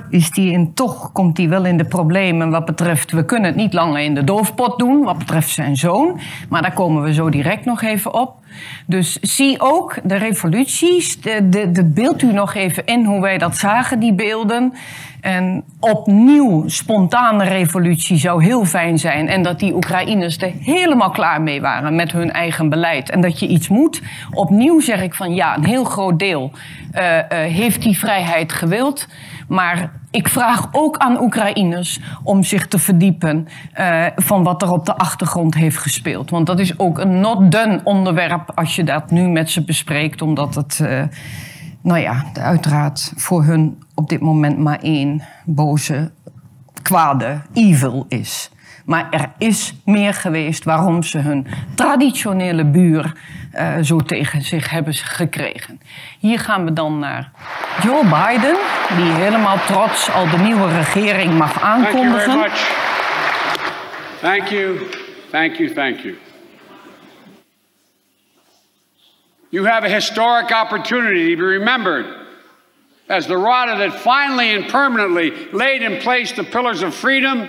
is 0.10 0.32
die 0.32 0.52
in, 0.52 0.74
toch, 0.74 1.12
komt 1.12 1.38
hij 1.38 1.50
wel 1.50 1.66
in 1.66 1.78
de 1.78 1.86
problemen 1.86 2.50
wat 2.50 2.66
betreft... 2.66 3.12
we 3.12 3.26
kunnen 3.26 3.48
het 3.48 3.56
niet 3.56 3.74
langer 3.74 4.02
in 4.02 4.14
de 4.14 4.24
doofpot 4.24 4.80
doen, 4.80 5.04
wat 5.04 5.18
betreft 5.18 5.50
zijn 5.50 5.76
zoon. 5.76 6.20
Maar 6.50 6.62
daar 6.62 6.74
komen 6.74 7.04
we 7.04 7.14
zo 7.14 7.30
direct 7.30 7.66
nog 7.66 7.82
even 7.82 8.14
op. 8.14 8.45
Dus 8.86 9.20
zie 9.22 9.56
ook 9.60 9.98
de 10.04 10.16
revoluties. 10.16 11.22
De, 11.22 11.50
de, 11.72 11.84
beeld 11.84 12.22
u 12.22 12.34
nog 12.34 12.56
even 12.56 12.86
in 12.86 13.06
hoe 13.06 13.22
wij 13.22 13.38
dat 13.38 13.58
zagen, 13.58 14.00
die 14.00 14.14
beelden. 14.14 14.74
En 15.22 15.64
opnieuw 15.80 16.64
spontane 16.68 17.44
revolutie 17.44 18.18
zou 18.18 18.44
heel 18.44 18.66
fijn 18.66 19.00
zijn. 19.00 19.28
En 19.28 19.44
dat 19.44 19.60
die 19.60 19.76
Oekraïners 19.76 20.38
er 20.38 20.52
helemaal 20.60 21.10
klaar 21.10 21.42
mee 21.42 21.62
waren 21.62 21.96
met 21.96 22.12
hun 22.12 22.32
eigen 22.32 22.70
beleid. 22.70 23.10
En 23.10 23.22
dat 23.22 23.40
je 23.40 23.48
iets 23.48 23.68
moet. 23.68 24.02
Opnieuw 24.32 24.80
zeg 24.80 25.02
ik 25.02 25.14
van 25.14 25.36
ja, 25.36 25.58
een 25.58 25.66
heel 25.66 25.84
groot 25.84 26.20
deel 26.20 26.52
eh, 26.92 27.20
eh, 27.20 27.28
heeft 27.54 27.82
die 27.82 27.98
vrijheid 27.98 28.54
gewild. 28.54 29.08
Maar 29.48 29.92
ik 30.12 30.28
vraag 30.28 30.68
ook 30.72 30.98
aan 30.98 31.22
Oekraïners 31.22 32.00
om 32.24 32.44
zich 32.44 32.68
te 32.68 32.80
verdiepen 32.80 33.48
eh, 33.74 34.06
van 34.16 34.44
wat 34.44 34.62
er 34.62 34.72
op 34.72 34.86
de 34.86 34.98
achtergrond 34.98 35.56
heeft 35.56 35.78
gespeeld. 35.78 36.30
Want 36.30 36.46
dat 36.46 36.60
is 36.60 36.80
ook 36.80 37.00
een 37.00 37.20
not 37.20 37.52
done 37.52 37.82
onderwerp 37.84 38.52
als 38.56 38.76
je 38.76 38.84
dat 38.84 39.12
nu 39.12 39.28
met 39.28 39.50
ze 39.50 39.64
bespreekt, 39.64 40.22
omdat 40.22 40.56
het, 40.56 40.80
eh, 40.80 41.04
nou 41.82 42.00
ja, 42.00 42.26
uiteraard 42.34 43.14
voor 43.16 43.44
hun 43.44 43.84
op 43.94 44.10
dit 44.10 44.22
moment 44.22 44.58
maar 44.58 44.80
één 44.80 45.22
boze, 45.46 46.12
kwade 46.82 47.42
evil 47.54 48.06
is. 48.08 48.52
Maar 48.86 49.08
er 49.12 49.32
is 49.38 49.74
meer 49.86 50.14
geweest 50.14 50.64
waarom 50.64 51.04
ze 51.04 51.18
hun 51.18 51.48
traditionele 51.76 52.64
buur 52.66 53.14
eh, 53.52 53.78
zo 53.82 53.98
tegen 53.98 54.42
zich 54.42 54.70
hebben 54.70 54.94
gekregen. 54.94 55.82
Hier 56.20 56.40
gaan 56.40 56.66
we 56.66 56.74
dan 56.74 57.00
naar 57.00 57.32
Joe 57.84 58.04
Biden, 58.04 58.56
die 58.98 59.12
helemaal 59.12 59.58
trots 59.66 60.12
al 60.12 60.30
de 60.30 60.38
nieuwe 60.38 60.72
regering 60.78 61.38
mag 61.38 61.60
Thank 61.60 61.64
you 61.64 61.84
very 61.84 61.98
aankondigen. 61.98 62.38
much. 62.38 62.84
Thank 64.20 64.48
you, 64.48 64.78
thank 65.30 65.56
you, 65.56 65.74
thank 65.74 66.00
you. 66.00 66.18
You 69.50 69.68
have 69.68 69.86
a 69.86 69.90
historic 69.90 70.52
opportunity 70.52 71.36
to 71.36 71.38
be 71.38 71.48
remembered 71.48 72.06
as 73.08 73.26
the 73.26 73.38
rada 73.38 73.78
that 73.78 73.94
finally 73.94 74.56
and 74.56 74.66
permanently 74.72 75.34
laid 75.52 75.82
in 75.82 75.98
place 75.98 76.34
the 76.34 76.44
pillars 76.44 76.82
of 76.82 76.96
freedom 76.96 77.48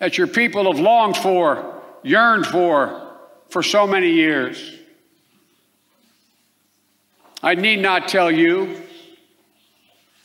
that 0.00 0.18
your 0.18 0.26
people 0.26 0.64
have 0.64 0.80
longed 0.80 1.16
for, 1.16 1.80
yearned 2.02 2.46
for, 2.46 3.16
for 3.50 3.62
so 3.62 3.86
many 3.86 4.10
years. 4.10 4.74
I 7.42 7.54
need 7.54 7.80
not 7.80 8.08
tell 8.08 8.30
you, 8.30 8.80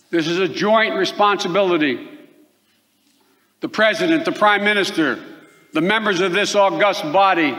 this 0.09 0.27
is 0.27 0.39
a 0.39 0.47
joint 0.47 0.95
responsibility 0.95 2.09
the 3.61 3.69
President, 3.69 4.25
the 4.25 4.31
Prime 4.31 4.63
Minister, 4.63 5.19
the 5.73 5.81
members 5.81 6.19
of 6.19 6.33
this 6.33 6.53
august 6.53 7.01
body, 7.11 7.57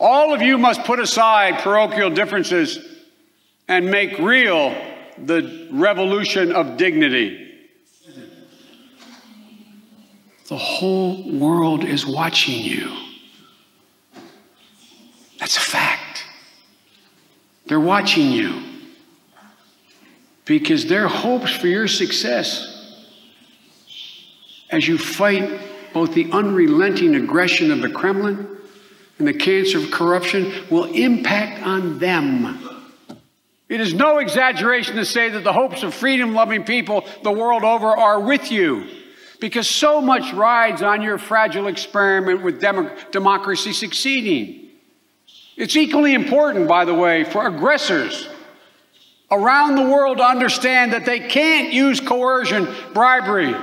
all 0.00 0.32
of 0.32 0.40
you 0.40 0.56
must 0.56 0.84
put 0.84 0.98
aside 1.00 1.58
parochial 1.58 2.08
differences 2.08 2.78
and 3.68 3.90
make 3.90 4.18
real 4.18 4.74
the 5.18 5.68
revolution 5.70 6.50
of 6.50 6.78
dignity. 6.78 7.45
The 10.48 10.56
whole 10.56 11.28
world 11.28 11.84
is 11.84 12.06
watching 12.06 12.62
you. 12.62 12.96
That's 15.40 15.56
a 15.56 15.60
fact. 15.60 16.24
They're 17.66 17.80
watching 17.80 18.30
you 18.30 18.62
because 20.44 20.86
their 20.86 21.08
hopes 21.08 21.50
for 21.50 21.66
your 21.66 21.88
success 21.88 22.72
as 24.70 24.86
you 24.86 24.98
fight 24.98 25.60
both 25.92 26.14
the 26.14 26.30
unrelenting 26.30 27.16
aggression 27.16 27.72
of 27.72 27.80
the 27.80 27.90
Kremlin 27.90 28.48
and 29.18 29.26
the 29.26 29.34
cancer 29.34 29.78
of 29.78 29.90
corruption 29.90 30.52
will 30.70 30.84
impact 30.84 31.62
on 31.66 31.98
them. 31.98 32.84
It 33.68 33.80
is 33.80 33.94
no 33.94 34.18
exaggeration 34.18 34.94
to 34.94 35.04
say 35.04 35.28
that 35.30 35.42
the 35.42 35.52
hopes 35.52 35.82
of 35.82 35.92
freedom 35.92 36.34
loving 36.34 36.62
people 36.62 37.04
the 37.24 37.32
world 37.32 37.64
over 37.64 37.88
are 37.88 38.20
with 38.20 38.52
you 38.52 38.86
because 39.40 39.68
so 39.68 40.00
much 40.00 40.32
rides 40.32 40.82
on 40.82 41.02
your 41.02 41.18
fragile 41.18 41.66
experiment 41.66 42.42
with 42.42 42.60
demo- 42.60 42.94
democracy 43.10 43.72
succeeding. 43.72 44.70
It's 45.56 45.76
equally 45.76 46.14
important, 46.14 46.68
by 46.68 46.84
the 46.84 46.94
way, 46.94 47.24
for 47.24 47.46
aggressors 47.46 48.28
around 49.30 49.76
the 49.76 49.82
world 49.82 50.18
to 50.18 50.24
understand 50.24 50.92
that 50.92 51.04
they 51.04 51.20
can't 51.20 51.72
use 51.72 52.00
coercion, 52.00 52.68
bribery, 52.92 53.54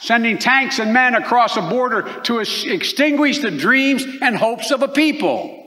sending 0.00 0.38
tanks 0.38 0.78
and 0.78 0.92
men 0.92 1.14
across 1.14 1.56
a 1.56 1.62
border 1.62 2.20
to 2.22 2.40
ex- 2.40 2.64
extinguish 2.64 3.38
the 3.38 3.50
dreams 3.50 4.04
and 4.20 4.36
hopes 4.36 4.70
of 4.70 4.82
a 4.82 4.88
people. 4.88 5.61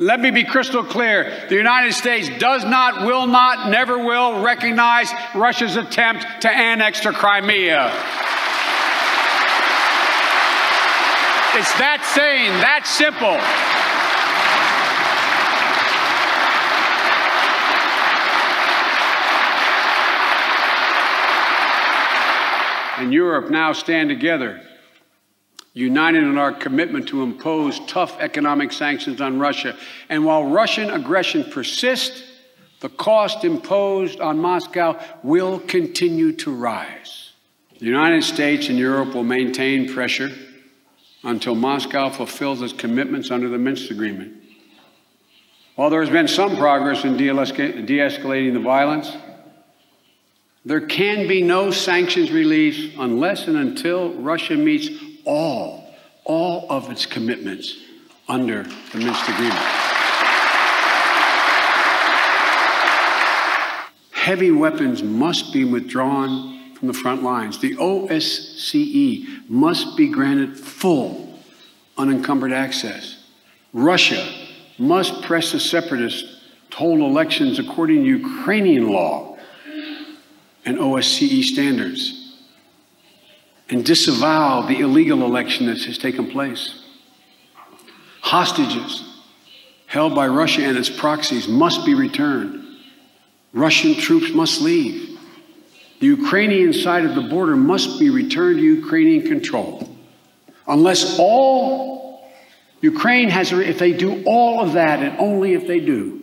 Let 0.00 0.18
me 0.18 0.30
be 0.30 0.44
crystal 0.44 0.82
clear. 0.82 1.46
The 1.50 1.56
United 1.56 1.92
States 1.92 2.30
does 2.38 2.64
not, 2.64 3.04
will 3.04 3.26
not, 3.26 3.68
never 3.68 3.98
will 3.98 4.42
recognize 4.42 5.12
Russia's 5.34 5.76
attempt 5.76 6.24
to 6.40 6.50
annex 6.50 7.00
to 7.00 7.12
Crimea. 7.12 7.84
It's 11.52 11.74
that 11.78 12.00
sane, 12.14 12.50
that 12.62 12.86
simple. 12.86 13.36
and 23.00 23.14
Europe 23.14 23.50
now 23.50 23.72
stand 23.72 24.10
together, 24.10 24.60
united 25.72 26.24
in 26.24 26.36
our 26.36 26.52
commitment 26.52 27.08
to 27.08 27.22
impose 27.22 27.80
tough 27.86 28.18
economic 28.20 28.72
sanctions 28.72 29.20
on 29.20 29.38
Russia. 29.38 29.76
And 30.08 30.24
while 30.24 30.44
Russian 30.44 30.90
aggression 30.90 31.44
persists, 31.44 32.22
the 32.80 32.88
cost 32.88 33.44
imposed 33.44 34.20
on 34.20 34.38
Moscow 34.38 34.98
will 35.22 35.60
continue 35.60 36.32
to 36.32 36.52
rise. 36.52 37.32
The 37.78 37.86
United 37.86 38.24
States 38.24 38.68
and 38.68 38.78
Europe 38.78 39.14
will 39.14 39.24
maintain 39.24 39.92
pressure 39.92 40.30
until 41.22 41.54
Moscow 41.54 42.08
fulfills 42.08 42.62
its 42.62 42.72
commitments 42.72 43.30
under 43.30 43.48
the 43.48 43.58
Minsk 43.58 43.90
Agreement. 43.90 44.34
While 45.76 45.90
there 45.90 46.00
has 46.00 46.10
been 46.10 46.28
some 46.28 46.56
progress 46.56 47.04
in 47.04 47.16
de 47.16 47.26
escalating 47.26 48.52
the 48.52 48.60
violence, 48.60 49.10
there 50.64 50.80
can 50.80 51.26
be 51.26 51.42
no 51.42 51.70
sanctions 51.70 52.30
release 52.30 52.94
unless 52.98 53.46
and 53.46 53.56
until 53.56 54.12
Russia 54.14 54.56
meets 54.56 54.88
all, 55.24 55.94
all 56.24 56.66
of 56.70 56.90
its 56.90 57.06
commitments 57.06 57.76
under 58.28 58.62
the 58.62 58.98
Minsk 58.98 59.28
Agreement. 59.28 59.58
Heavy 64.12 64.50
weapons 64.50 65.02
must 65.02 65.52
be 65.52 65.64
withdrawn 65.64 66.74
from 66.74 66.88
the 66.88 66.94
front 66.94 67.22
lines. 67.22 67.58
The 67.58 67.74
OSCE 67.76 69.48
must 69.48 69.96
be 69.96 70.08
granted 70.08 70.58
full, 70.58 71.38
unencumbered 71.98 72.52
access. 72.52 73.24
Russia 73.72 74.32
must 74.78 75.22
press 75.22 75.52
the 75.52 75.60
separatists 75.60 76.40
to 76.70 76.76
hold 76.76 77.00
elections 77.00 77.58
according 77.58 78.04
to 78.04 78.08
Ukrainian 78.08 78.88
law 78.92 79.36
and 80.64 80.78
OSCE 80.78 81.42
standards 81.44 82.19
and 83.70 83.84
disavow 83.84 84.62
the 84.62 84.80
illegal 84.80 85.24
election 85.24 85.66
that 85.66 85.82
has 85.84 85.96
taken 85.96 86.30
place. 86.30 86.82
Hostages 88.20 89.04
held 89.86 90.14
by 90.14 90.26
Russia 90.26 90.64
and 90.64 90.76
its 90.76 90.90
proxies 90.90 91.48
must 91.48 91.86
be 91.86 91.94
returned. 91.94 92.64
Russian 93.52 93.94
troops 93.94 94.32
must 94.32 94.60
leave. 94.60 95.18
The 96.00 96.06
Ukrainian 96.06 96.72
side 96.72 97.04
of 97.04 97.14
the 97.14 97.22
border 97.22 97.56
must 97.56 97.98
be 97.98 98.10
returned 98.10 98.58
to 98.58 98.64
Ukrainian 98.64 99.26
control. 99.26 99.88
Unless 100.66 101.18
all 101.18 102.30
Ukraine 102.80 103.28
has, 103.28 103.52
if 103.52 103.78
they 103.78 103.92
do 103.92 104.22
all 104.24 104.60
of 104.60 104.72
that, 104.72 105.00
and 105.00 105.18
only 105.18 105.54
if 105.54 105.66
they 105.66 105.80
do, 105.80 106.22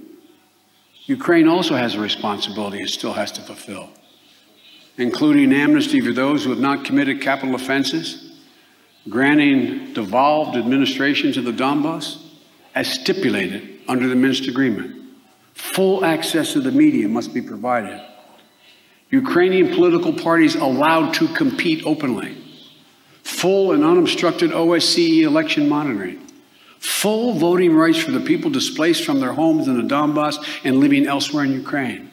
Ukraine 1.06 1.48
also 1.48 1.76
has 1.76 1.96
a 1.96 2.00
responsibility 2.00 2.82
it 2.82 2.90
still 2.90 3.14
has 3.14 3.32
to 3.34 3.42
fulfill 3.42 3.90
including 4.98 5.54
amnesty 5.54 6.02
for 6.02 6.12
those 6.12 6.44
who 6.44 6.50
have 6.50 6.60
not 6.60 6.84
committed 6.84 7.22
capital 7.22 7.56
offenses, 7.56 8.42
granting 9.10 9.94
devolved 9.94 10.58
administrations 10.58 11.38
of 11.38 11.46
the 11.46 11.52
Donbass 11.52 12.22
as 12.76 12.92
stipulated 12.92 13.80
under 13.88 14.08
the 14.08 14.16
Minsk 14.16 14.48
Agreement. 14.48 14.96
Full 15.54 16.04
access 16.04 16.54
to 16.54 16.60
the 16.60 16.72
media 16.72 17.08
must 17.08 17.34
be 17.34 17.42
provided. 17.42 18.02
Ukrainian 19.10 19.74
political 19.74 20.14
parties 20.14 20.56
allowed 20.56 21.14
to 21.16 21.28
compete 21.30 21.86
openly. 21.86 22.38
Full 23.24 23.72
and 23.72 23.84
unobstructed 23.84 24.52
OSCE 24.52 25.22
election 25.22 25.70
monitoring. 25.70 26.28
Full 26.80 27.34
voting 27.34 27.74
rights 27.74 27.98
for 27.98 28.12
the 28.12 28.20
people 28.20 28.50
displaced 28.50 29.04
from 29.04 29.20
their 29.20 29.34
homes 29.34 29.68
in 29.68 29.78
the 29.78 29.94
Donbass 29.94 30.38
and 30.64 30.80
living 30.80 31.08
elsewhere 31.08 31.44
in 31.46 31.54
Ukraine. 31.54 32.12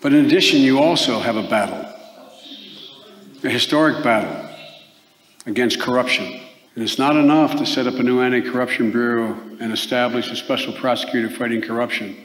But 0.00 0.14
in 0.14 0.24
addition, 0.24 0.60
you 0.60 0.78
also 0.78 1.20
have 1.20 1.36
a 1.36 1.42
battle, 1.42 1.84
a 3.44 3.50
historic 3.50 4.02
battle 4.02 4.48
against 5.46 5.80
corruption. 5.80 6.40
And 6.74 6.84
it's 6.84 6.98
not 6.98 7.16
enough 7.16 7.56
to 7.56 7.66
set 7.66 7.86
up 7.86 7.94
a 7.94 8.02
new 8.02 8.20
anti 8.20 8.40
corruption 8.40 8.90
bureau 8.90 9.38
and 9.60 9.72
establish 9.72 10.30
a 10.30 10.36
special 10.36 10.72
prosecutor 10.72 11.28
fighting 11.28 11.60
corruption. 11.60 12.16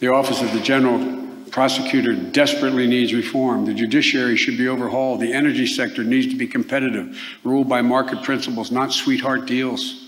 The 0.00 0.08
Office 0.08 0.42
of 0.42 0.52
the 0.52 0.60
General 0.60 1.22
Prosecutor 1.50 2.14
desperately 2.14 2.88
needs 2.88 3.14
reform. 3.14 3.64
The 3.64 3.74
judiciary 3.74 4.36
should 4.36 4.58
be 4.58 4.66
overhauled. 4.66 5.20
The 5.20 5.32
energy 5.32 5.68
sector 5.68 6.02
needs 6.02 6.26
to 6.26 6.36
be 6.36 6.48
competitive, 6.48 7.16
ruled 7.44 7.68
by 7.68 7.80
market 7.80 8.24
principles, 8.24 8.72
not 8.72 8.92
sweetheart 8.92 9.46
deals. 9.46 10.03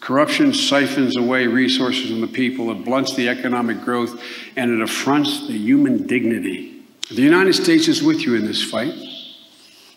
Corruption 0.00 0.54
siphons 0.54 1.16
away 1.16 1.46
resources 1.46 2.10
from 2.10 2.22
the 2.22 2.26
people, 2.26 2.70
it 2.70 2.84
blunts 2.84 3.14
the 3.14 3.28
economic 3.28 3.82
growth, 3.82 4.20
and 4.56 4.70
it 4.70 4.80
affronts 4.80 5.46
the 5.46 5.56
human 5.56 6.06
dignity. 6.06 6.82
The 7.10 7.22
United 7.22 7.54
States 7.54 7.86
is 7.86 8.02
with 8.02 8.20
you 8.22 8.34
in 8.34 8.46
this 8.46 8.62
fight. 8.62 8.94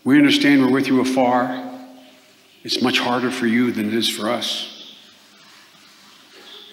We 0.04 0.18
understand 0.18 0.62
we're 0.62 0.72
with 0.72 0.88
you 0.88 1.00
afar. 1.00 1.72
It's 2.64 2.82
much 2.82 3.00
harder 3.00 3.32
for 3.32 3.48
you 3.48 3.72
than 3.72 3.88
it 3.88 3.94
is 3.94 4.10
for 4.10 4.30
us. 4.30 4.73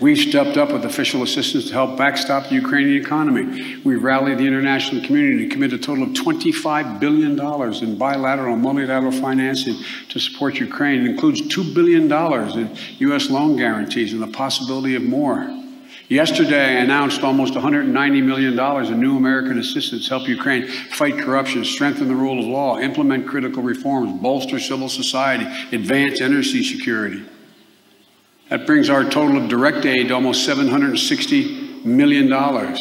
We've 0.01 0.17
stepped 0.17 0.57
up 0.57 0.73
with 0.73 0.87
official 0.87 1.23
assistance 1.23 1.67
to 1.67 1.75
help 1.75 1.99
backstop 1.99 2.49
the 2.49 2.55
Ukrainian 2.55 3.05
economy. 3.05 3.77
We've 3.85 4.03
rallied 4.03 4.39
the 4.39 4.47
international 4.47 5.05
community 5.05 5.47
to 5.47 5.53
commit 5.53 5.75
a 5.75 5.79
total 5.79 6.05
of 6.05 6.11
$25 6.11 6.99
billion 6.99 7.39
in 7.85 7.99
bilateral 7.99 8.55
and 8.55 8.63
multilateral 8.63 9.13
financing 9.13 9.77
to 10.09 10.19
support 10.19 10.55
Ukraine. 10.55 11.05
It 11.05 11.11
includes 11.11 11.43
$2 11.43 11.75
billion 11.75 12.11
in 12.59 12.77
U.S. 13.01 13.29
loan 13.29 13.57
guarantees 13.57 14.15
and 14.15 14.23
the 14.23 14.29
possibility 14.29 14.95
of 14.95 15.03
more. 15.03 15.47
Yesterday, 16.09 16.79
I 16.79 16.81
announced 16.81 17.23
almost 17.23 17.53
$190 17.53 18.25
million 18.25 18.59
in 18.93 19.01
new 19.01 19.19
American 19.19 19.59
assistance 19.59 20.05
to 20.05 20.17
help 20.17 20.27
Ukraine 20.27 20.67
fight 20.67 21.19
corruption, 21.19 21.63
strengthen 21.63 22.09
the 22.09 22.17
rule 22.17 22.39
of 22.39 22.47
law, 22.47 22.79
implement 22.79 23.29
critical 23.29 23.63
reforms, 23.63 24.19
bolster 24.23 24.59
civil 24.59 24.89
society, 24.89 25.45
advance 25.77 26.23
energy 26.23 26.65
security. 26.65 27.23
That 28.51 28.67
brings 28.67 28.91
our 28.91 29.05
total 29.05 29.41
of 29.41 29.49
direct 29.49 29.87
aid 29.87 30.09
to 30.09 30.15
almost 30.15 30.47
$760 30.47 31.85
million 31.85 32.77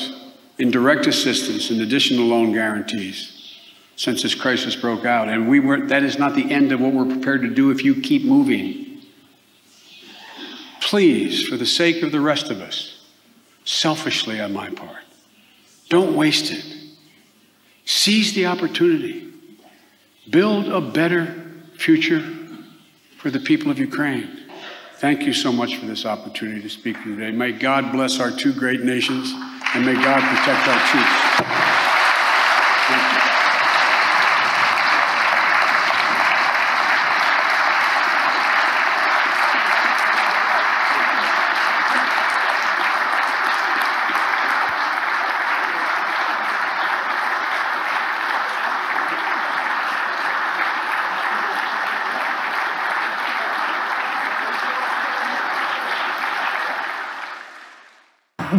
in 0.57 0.71
direct 0.71 1.05
assistance 1.05 1.69
in 1.69 1.81
addition 1.81 2.17
to 2.17 2.23
loan 2.23 2.51
guarantees 2.53 3.35
since 3.95 4.23
this 4.23 4.33
crisis 4.33 4.75
broke 4.75 5.05
out. 5.05 5.29
And 5.29 5.47
we 5.47 5.59
were, 5.59 5.85
that 5.87 6.01
is 6.01 6.17
not 6.17 6.33
the 6.33 6.51
end 6.51 6.71
of 6.71 6.81
what 6.81 6.93
we're 6.93 7.05
prepared 7.05 7.43
to 7.43 7.49
do 7.49 7.69
if 7.69 7.83
you 7.83 8.01
keep 8.01 8.25
moving. 8.25 9.03
Please, 10.81 11.47
for 11.47 11.55
the 11.55 11.67
sake 11.67 12.01
of 12.01 12.11
the 12.11 12.19
rest 12.19 12.49
of 12.49 12.61
us, 12.61 13.05
selfishly 13.63 14.41
on 14.41 14.51
my 14.51 14.71
part, 14.71 15.03
don't 15.87 16.15
waste 16.15 16.51
it. 16.51 16.65
Seize 17.85 18.33
the 18.33 18.47
opportunity. 18.47 19.31
Build 20.29 20.67
a 20.67 20.81
better 20.81 21.45
future 21.77 22.23
for 23.17 23.29
the 23.29 23.39
people 23.39 23.69
of 23.69 23.77
Ukraine. 23.77 24.38
Thank 24.99 25.21
you 25.21 25.31
so 25.31 25.53
much 25.53 25.77
for 25.77 25.85
this 25.85 26.05
opportunity 26.05 26.61
to 26.61 26.67
speak 26.67 27.01
to 27.01 27.09
you 27.09 27.15
today. 27.15 27.31
May 27.31 27.53
God 27.53 27.93
bless 27.93 28.19
our 28.19 28.31
two 28.31 28.51
great 28.51 28.81
nations 28.81 29.31
and 29.73 29.85
may 29.85 29.93
God 29.93 30.19
protect 30.19 30.67
our 30.67 30.87
troops. 30.87 31.28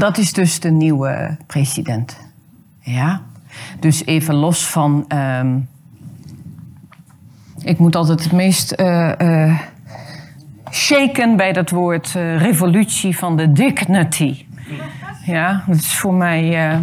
Dat 0.01 0.19
is 0.19 0.33
dus 0.33 0.61
de 0.61 0.71
nieuwe 0.71 1.37
president. 1.47 2.19
Ja. 2.81 3.23
Dus 3.81 4.05
even 4.05 4.35
los 4.35 4.67
van. 4.67 5.05
ehm, 5.09 5.59
ik 7.63 7.79
moet 7.79 7.97
altijd 7.97 8.25
het 8.25 8.33
meest 8.33 8.71
eh, 8.71 9.21
eh, 9.49 9.59
shaken 10.71 11.37
bij 11.37 11.53
dat 11.53 11.71
woord 11.71 12.15
eh, 12.17 12.37
revolutie 12.37 13.19
van 13.19 13.37
de 13.37 13.53
dignity. 13.53 14.47
Ja, 15.25 15.65
dat 15.67 15.77
is 15.77 15.97
voor 15.99 16.15
mij. 16.15 16.79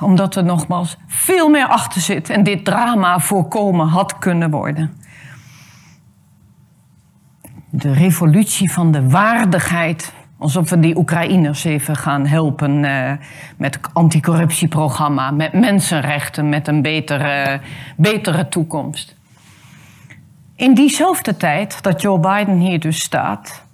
omdat 0.00 0.36
er 0.36 0.44
nogmaals 0.44 0.96
veel 1.06 1.48
meer 1.48 1.66
achter 1.66 2.00
zit 2.00 2.30
en 2.30 2.42
dit 2.42 2.64
drama 2.64 3.18
voorkomen 3.18 3.86
had 3.86 4.18
kunnen 4.18 4.50
worden 4.50 5.01
de 7.82 7.92
revolutie 7.92 8.72
van 8.72 8.92
de 8.92 9.08
waardigheid. 9.08 10.12
Alsof 10.38 10.70
we 10.70 10.80
die 10.80 10.96
Oekraïners 10.96 11.64
even 11.64 11.96
gaan 11.96 12.26
helpen 12.26 12.84
eh, 12.84 13.12
met 13.56 13.78
anticorruptieprogramma, 13.92 15.30
met 15.30 15.52
mensenrechten, 15.52 16.48
met 16.48 16.68
een 16.68 16.82
betere, 16.82 17.60
betere 17.96 18.48
toekomst. 18.48 19.16
In 20.56 20.74
diezelfde 20.74 21.36
tijd 21.36 21.82
dat 21.82 22.02
Joe 22.02 22.18
Biden 22.18 22.58
hier 22.58 22.80
dus 22.80 23.00
staat, 23.00 23.64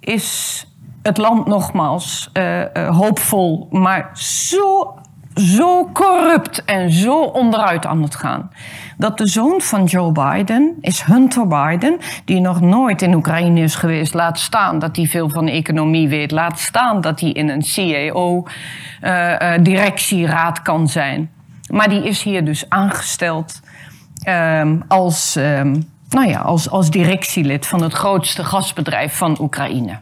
is 0.00 0.66
het 1.02 1.18
land 1.18 1.46
nogmaals 1.46 2.30
eh, 2.32 2.76
eh, 2.76 2.96
hoopvol, 2.96 3.68
maar 3.70 4.10
zo, 4.14 4.94
zo 5.34 5.90
corrupt 5.92 6.64
en 6.64 6.90
zo 6.90 7.20
onderuit 7.20 7.86
aan 7.86 8.02
het 8.02 8.14
gaan. 8.14 8.50
Dat 8.96 9.18
de 9.18 9.26
zoon 9.26 9.60
van 9.60 9.84
Joe 9.84 10.12
Biden 10.12 10.78
is 10.80 11.02
Hunter 11.02 11.46
Biden, 11.46 11.98
die 12.24 12.40
nog 12.40 12.60
nooit 12.60 13.02
in 13.02 13.14
Oekraïne 13.14 13.60
is 13.60 13.74
geweest. 13.74 14.14
Laat 14.14 14.38
staan 14.38 14.78
dat 14.78 14.96
hij 14.96 15.06
veel 15.06 15.30
van 15.30 15.44
de 15.44 15.50
economie 15.50 16.08
weet. 16.08 16.30
Laat 16.30 16.58
staan 16.58 17.00
dat 17.00 17.20
hij 17.20 17.30
in 17.30 17.48
een 17.48 17.62
CEO-directieraad 17.62 20.62
kan 20.62 20.88
zijn. 20.88 21.30
Maar 21.70 21.88
die 21.88 22.04
is 22.04 22.22
hier 22.22 22.44
dus 22.44 22.68
aangesteld 22.68 23.60
ehm, 24.22 24.76
als, 24.88 25.36
ehm, 25.36 25.80
nou 26.08 26.28
ja, 26.28 26.40
als, 26.40 26.70
als 26.70 26.90
directielid 26.90 27.66
van 27.66 27.82
het 27.82 27.92
grootste 27.92 28.44
gasbedrijf 28.44 29.16
van 29.16 29.36
Oekraïne. 29.40 29.98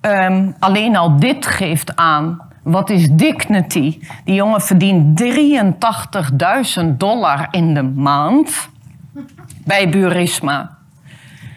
Ehm, 0.00 0.50
alleen 0.58 0.96
al 0.96 1.18
dit 1.18 1.46
geeft 1.46 1.96
aan. 1.96 2.50
Wat 2.62 2.90
is 2.90 3.08
dignity? 3.10 3.98
Die 4.24 4.34
jongen 4.34 4.60
verdient 4.60 5.22
83.000 6.80 6.86
dollar 6.96 7.48
in 7.50 7.74
de 7.74 7.82
maand 7.82 8.68
bij 9.64 9.88
Burisma. 9.88 10.78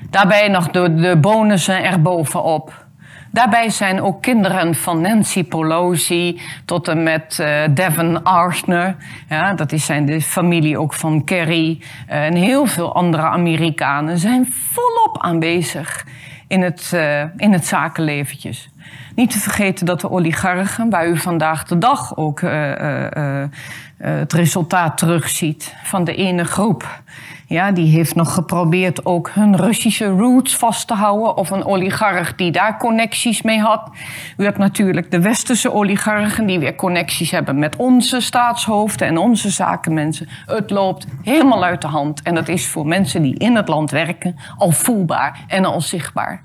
Daarbij 0.10 0.48
nog 0.48 0.72
de, 0.72 0.96
de 0.96 1.18
bonussen 1.18 1.84
erbovenop. 1.84 2.86
Daarbij 3.32 3.70
zijn 3.70 4.02
ook 4.02 4.22
kinderen 4.22 4.76
van 4.76 5.02
Nancy 5.02 5.44
Pelosi 5.44 6.42
tot 6.66 6.88
en 6.88 7.04
met 7.04 7.40
eh, 7.40 7.64
Devon 7.70 8.24
Arthur. 8.24 8.96
Ja, 9.30 9.54
dat 9.54 9.72
is 9.72 9.86
zijn 9.86 10.06
de 10.06 10.22
familie 10.22 10.80
ook 10.80 10.94
van 10.94 11.24
Kerry. 11.24 11.82
eh, 12.08 12.26
en 12.26 12.36
heel 12.36 12.66
veel 12.66 12.96
andere 12.96 13.24
Amerikanen 13.24 14.18
zijn 14.18 14.54
volop 14.72 15.18
aanwezig 15.22 16.06
in 16.48 16.62
het, 16.62 16.92
eh, 16.94 17.22
in 17.38 17.54
het 17.54 17.66
zakenleventjes. 17.66 18.70
Niet 19.16 19.32
te 19.32 19.40
vergeten 19.40 19.86
dat 19.86 20.02
de 20.02 20.10
oligarchen, 20.10 20.90
waar 20.90 21.08
u 21.08 21.18
vandaag 21.18 21.64
de 21.64 21.78
dag 21.78 22.18
ook 22.18 22.42
eh, 22.42 23.42
eh, 23.42 23.50
het 23.98 24.34
resultaat 24.34 24.98
terugziet 24.98 25.76
van 25.84 26.04
de 26.04 26.16
ene 26.16 26.44
groep. 26.44 27.02
Ja, 27.48 27.72
die 27.72 27.92
heeft 27.92 28.16
nog 28.16 28.34
geprobeerd 28.34 29.06
ook 29.06 29.30
hun 29.30 29.56
Russische 29.56 30.06
roots 30.06 30.58
vast 30.58 30.88
te 30.88 30.94
houden. 30.94 31.38
Of 31.38 31.50
een 31.50 31.66
oligarch 31.66 32.36
die 32.36 32.52
daar 32.52 32.78
connecties 32.78 33.42
mee 33.42 33.60
had. 33.60 33.90
U 34.38 34.44
hebt 34.44 34.58
natuurlijk 34.58 35.12
de 35.12 35.22
westerse 35.22 35.74
oligarchen 35.74 36.46
die 36.46 36.60
weer 36.60 36.76
connecties 36.76 37.32
hebben 37.32 37.60
met 37.60 37.76
onze 37.76 38.22
staatshoofden 38.22 39.08
en 39.08 39.18
onze 39.18 39.50
zakenmensen. 39.50 40.30
Het 40.46 40.70
loopt 40.70 41.08
helemaal 41.24 41.64
uit 41.64 41.82
de 41.82 41.88
hand. 41.88 42.22
En 42.22 42.36
dat 42.36 42.48
is 42.48 42.68
voor 42.68 42.88
mensen 42.88 43.22
die 43.22 43.38
in 43.38 43.56
het 43.56 43.68
land 43.68 43.92
werken 43.92 44.36
al 44.58 44.72
voelbaar 44.72 45.46
en 45.48 45.66
al 45.66 45.82
zichtbaar. 45.82 46.44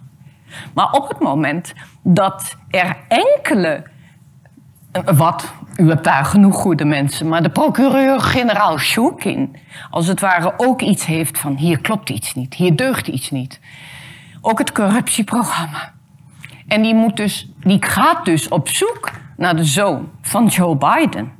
Maar 0.74 0.92
op 0.92 1.08
het 1.08 1.18
moment 1.18 1.72
dat 2.02 2.56
er 2.70 2.96
enkele. 3.08 3.82
Wat? 4.92 5.52
U 5.76 5.88
hebt 5.88 6.04
daar 6.04 6.24
genoeg 6.24 6.56
goede 6.56 6.84
mensen. 6.84 7.28
Maar 7.28 7.42
de 7.42 7.50
procureur-generaal 7.50 8.78
Shokin, 8.78 9.56
als 9.90 10.06
het 10.06 10.20
ware 10.20 10.52
ook 10.56 10.80
iets 10.80 11.06
heeft 11.06 11.38
van 11.38 11.56
hier 11.56 11.80
klopt 11.80 12.10
iets 12.10 12.34
niet, 12.34 12.54
hier 12.54 12.76
deugt 12.76 13.06
iets 13.06 13.30
niet. 13.30 13.60
Ook 14.40 14.58
het 14.58 14.72
corruptieprogramma. 14.72 15.92
En 16.66 16.82
die, 16.82 16.94
moet 16.94 17.16
dus, 17.16 17.48
die 17.64 17.84
gaat 17.84 18.24
dus 18.24 18.48
op 18.48 18.68
zoek 18.68 19.10
naar 19.36 19.56
de 19.56 19.64
zoon 19.64 20.10
van 20.20 20.46
Joe 20.46 20.76
Biden. 20.76 21.32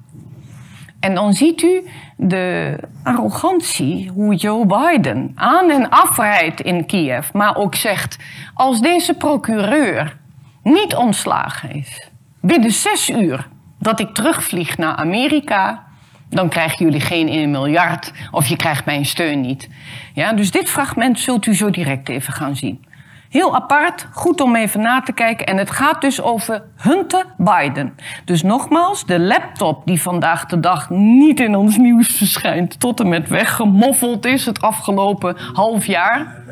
En 1.01 1.15
dan 1.15 1.33
ziet 1.33 1.63
u 1.63 1.89
de 2.17 2.77
arrogantie 3.03 4.11
hoe 4.11 4.35
Joe 4.35 4.67
Biden 4.67 5.33
aan 5.35 5.71
en 5.71 5.89
afrijdt 5.89 6.61
in 6.61 6.87
Kiev, 6.87 7.33
maar 7.33 7.57
ook 7.57 7.75
zegt: 7.75 8.19
als 8.55 8.81
deze 8.81 9.15
procureur 9.15 10.17
niet 10.63 10.95
ontslagen 10.95 11.71
is 11.71 12.10
binnen 12.41 12.71
zes 12.71 13.11
uur 13.11 13.49
dat 13.79 14.01
ik 14.01 14.15
terugvlieg 14.15 14.79
naar 14.79 14.95
Amerika, 14.95 15.85
dan 16.29 16.49
krijgen 16.49 16.85
jullie 16.85 17.01
geen 17.01 17.29
1 17.29 17.51
miljard 17.51 18.13
of 18.31 18.47
je 18.47 18.57
krijgt 18.57 18.85
mijn 18.85 19.07
steun 19.07 19.41
niet. 19.41 19.69
Ja, 20.15 20.33
dus 20.33 20.51
dit 20.51 20.71
fragment 20.71 21.21
zult 21.21 21.47
u 21.47 21.55
zo 21.55 21.71
direct 21.71 22.09
even 22.09 22.33
gaan 22.33 22.57
zien. 22.57 22.85
Heel 23.31 23.55
apart, 23.55 24.07
goed 24.13 24.41
om 24.41 24.57
even 24.57 24.81
na 24.81 25.01
te 25.01 25.13
kijken. 25.13 25.47
En 25.47 25.57
het 25.57 25.71
gaat 25.71 26.01
dus 26.01 26.23
over 26.23 26.63
Hunter 26.77 27.27
Biden. 27.37 27.95
Dus 28.25 28.43
nogmaals, 28.43 29.07
de 29.07 29.21
laptop 29.21 29.83
die 29.87 30.03
vandaag 30.03 30.47
de 30.47 30.61
dag 30.61 30.91
niet 30.91 31.41
in 31.41 31.57
ons 31.57 31.77
nieuws 31.77 32.09
verschijnt, 32.09 32.81
tot 32.81 33.01
en 33.01 33.09
met 33.09 33.29
weggemoffeld 33.29 34.27
is 34.27 34.47
het 34.47 34.61
afgelopen 34.61 35.37
half 35.53 35.87
jaar. 35.87 36.43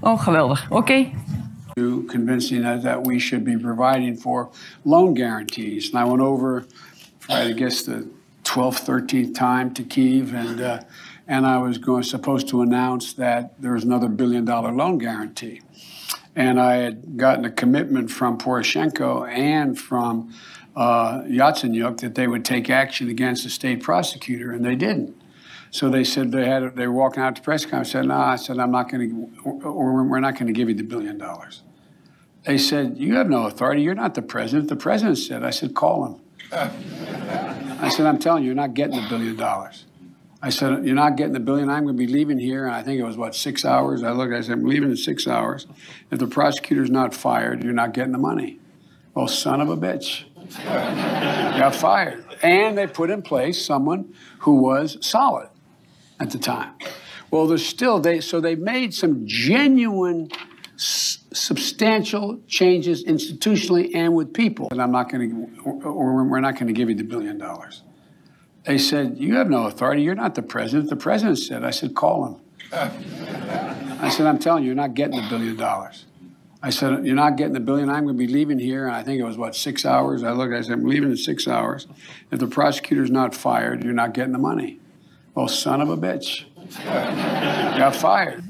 Oh, 0.00 0.20
geweldig. 0.20 0.66
Oké. 0.68 1.06
To 1.76 2.02
convincing 2.04 2.64
us 2.64 2.82
that 2.82 3.04
we 3.04 3.18
should 3.18 3.44
be 3.44 3.56
providing 3.56 4.16
for 4.16 4.50
loan 4.84 5.14
guarantees. 5.14 5.90
And 5.90 5.98
I 5.98 6.04
went 6.04 6.20
over, 6.20 6.66
I 7.28 7.52
guess, 7.52 7.82
the 7.82 8.08
12th, 8.44 8.84
13th 8.84 9.34
time 9.34 9.72
to 9.74 9.82
Kiev, 9.82 10.34
and 10.34 10.60
uh, 10.60 10.82
and 11.28 11.46
I 11.46 11.58
was 11.58 11.78
going 11.78 12.02
supposed 12.02 12.48
to 12.48 12.62
announce 12.62 13.12
that 13.14 13.60
there 13.60 13.72
was 13.72 13.84
another 13.84 14.08
billion 14.08 14.44
dollar 14.44 14.72
loan 14.72 14.98
guarantee. 14.98 15.62
And 16.34 16.60
I 16.60 16.76
had 16.76 17.16
gotten 17.16 17.44
a 17.44 17.50
commitment 17.50 18.10
from 18.10 18.38
Poroshenko 18.38 19.28
and 19.28 19.78
from 19.78 20.34
uh, 20.74 21.22
Yatsenyuk 21.22 22.00
that 22.00 22.14
they 22.14 22.26
would 22.26 22.44
take 22.44 22.68
action 22.70 23.08
against 23.08 23.44
the 23.44 23.50
state 23.50 23.82
prosecutor, 23.82 24.50
and 24.50 24.64
they 24.64 24.74
didn't. 24.74 25.21
So 25.72 25.88
they 25.88 26.04
said 26.04 26.32
they 26.32 26.46
had 26.46 26.76
they 26.76 26.86
were 26.86 26.92
walking 26.92 27.22
out 27.22 27.34
to 27.36 27.42
press 27.42 27.64
conference. 27.64 27.92
Said, 27.92 28.06
"No," 28.06 28.16
I 28.16 28.36
said, 28.36 28.58
"I'm 28.58 28.70
not 28.70 28.90
going 28.90 29.08
to, 29.42 29.50
or 29.66 30.04
we're 30.04 30.20
not 30.20 30.34
going 30.34 30.46
to 30.46 30.52
give 30.52 30.68
you 30.68 30.74
the 30.74 30.84
billion 30.84 31.16
dollars." 31.16 31.62
They 32.44 32.58
said, 32.58 32.98
"You 32.98 33.14
have 33.14 33.28
no 33.28 33.46
authority. 33.46 33.80
You're 33.80 33.94
not 33.94 34.14
the 34.14 34.20
president." 34.20 34.68
The 34.68 34.76
president 34.76 35.16
said, 35.16 35.42
"I 35.42 35.50
said, 35.50 35.74
call 35.74 36.04
him." 36.04 36.20
I 36.52 37.88
said, 37.88 38.04
"I'm 38.04 38.18
telling 38.18 38.42
you, 38.42 38.48
you're 38.48 38.54
not 38.54 38.74
getting 38.74 38.96
the 39.00 39.08
billion 39.08 39.34
dollars." 39.34 39.86
I 40.42 40.50
said, 40.50 40.84
"You're 40.84 40.94
not 40.94 41.16
getting 41.16 41.32
the 41.32 41.40
billion. 41.40 41.70
I'm 41.70 41.84
going 41.84 41.96
to 41.96 42.06
be 42.06 42.12
leaving 42.12 42.38
here." 42.38 42.66
And 42.66 42.74
I 42.74 42.82
think 42.82 43.00
it 43.00 43.04
was 43.04 43.16
what 43.16 43.34
six 43.34 43.64
hours. 43.64 44.02
I 44.02 44.12
looked. 44.12 44.34
I 44.34 44.42
said, 44.42 44.52
"I'm 44.52 44.66
leaving 44.66 44.90
in 44.90 44.96
six 44.96 45.26
hours. 45.26 45.66
If 46.10 46.18
the 46.18 46.26
prosecutor's 46.26 46.90
not 46.90 47.14
fired, 47.14 47.64
you're 47.64 47.72
not 47.72 47.94
getting 47.94 48.12
the 48.12 48.18
money." 48.18 48.60
Well, 49.14 49.26
son 49.26 49.62
of 49.62 49.70
a 49.70 49.76
bitch 49.76 50.24
got 50.64 51.74
fired. 51.74 52.26
And 52.42 52.76
they 52.76 52.86
put 52.86 53.08
in 53.08 53.22
place 53.22 53.64
someone 53.64 54.12
who 54.40 54.56
was 54.56 54.98
solid 55.00 55.48
at 56.22 56.30
the 56.30 56.38
time. 56.38 56.72
Well, 57.30 57.46
there's 57.46 57.66
still 57.66 57.98
they 57.98 58.20
so 58.20 58.40
they 58.40 58.54
made 58.54 58.94
some 58.94 59.26
genuine, 59.26 60.30
substantial 60.76 62.40
changes 62.46 63.04
institutionally 63.04 63.94
and 63.94 64.14
with 64.14 64.32
people. 64.32 64.68
And 64.70 64.80
I'm 64.80 64.92
not 64.92 65.10
going 65.10 65.30
to, 65.56 65.62
or 65.64 66.24
we're 66.24 66.40
not 66.40 66.54
going 66.54 66.68
to 66.68 66.72
give 66.72 66.88
you 66.88 66.94
the 66.94 67.04
billion 67.04 67.38
dollars. 67.38 67.82
They 68.64 68.78
said, 68.78 69.16
You 69.18 69.36
have 69.36 69.48
no 69.48 69.66
authority. 69.66 70.02
You're 70.02 70.14
not 70.14 70.34
the 70.34 70.42
president. 70.42 70.90
The 70.90 70.96
president 70.96 71.38
said, 71.38 71.64
I 71.64 71.70
said, 71.70 71.94
Call 71.94 72.26
him. 72.26 72.40
I 72.72 74.08
said, 74.08 74.26
I'm 74.26 74.38
telling 74.38 74.62
you, 74.62 74.68
you're 74.68 74.76
not 74.76 74.94
getting 74.94 75.20
the 75.20 75.28
billion 75.28 75.56
dollars. 75.56 76.04
I 76.62 76.70
said, 76.70 77.04
You're 77.04 77.16
not 77.16 77.36
getting 77.36 77.54
the 77.54 77.60
billion. 77.60 77.88
I'm 77.88 78.04
going 78.04 78.16
to 78.16 78.26
be 78.26 78.32
leaving 78.32 78.58
here. 78.58 78.86
And 78.86 78.94
I 78.94 79.02
think 79.02 79.20
it 79.20 79.24
was, 79.24 79.36
what, 79.36 79.56
six 79.56 79.84
hours? 79.84 80.22
I 80.22 80.30
looked, 80.32 80.54
I 80.54 80.60
said, 80.60 80.72
I'm 80.72 80.84
leaving 80.84 81.10
in 81.10 81.16
six 81.16 81.48
hours. 81.48 81.88
If 82.30 82.38
the 82.38 82.46
prosecutor's 82.46 83.10
not 83.10 83.34
fired, 83.34 83.82
you're 83.82 83.92
not 83.94 84.14
getting 84.14 84.32
the 84.32 84.38
money. 84.38 84.78
Well, 85.34 85.48
son 85.48 85.80
of 85.80 85.88
a 85.88 85.96
bitch. 85.96 86.44
Got 87.78 87.96
fired. 87.96 88.44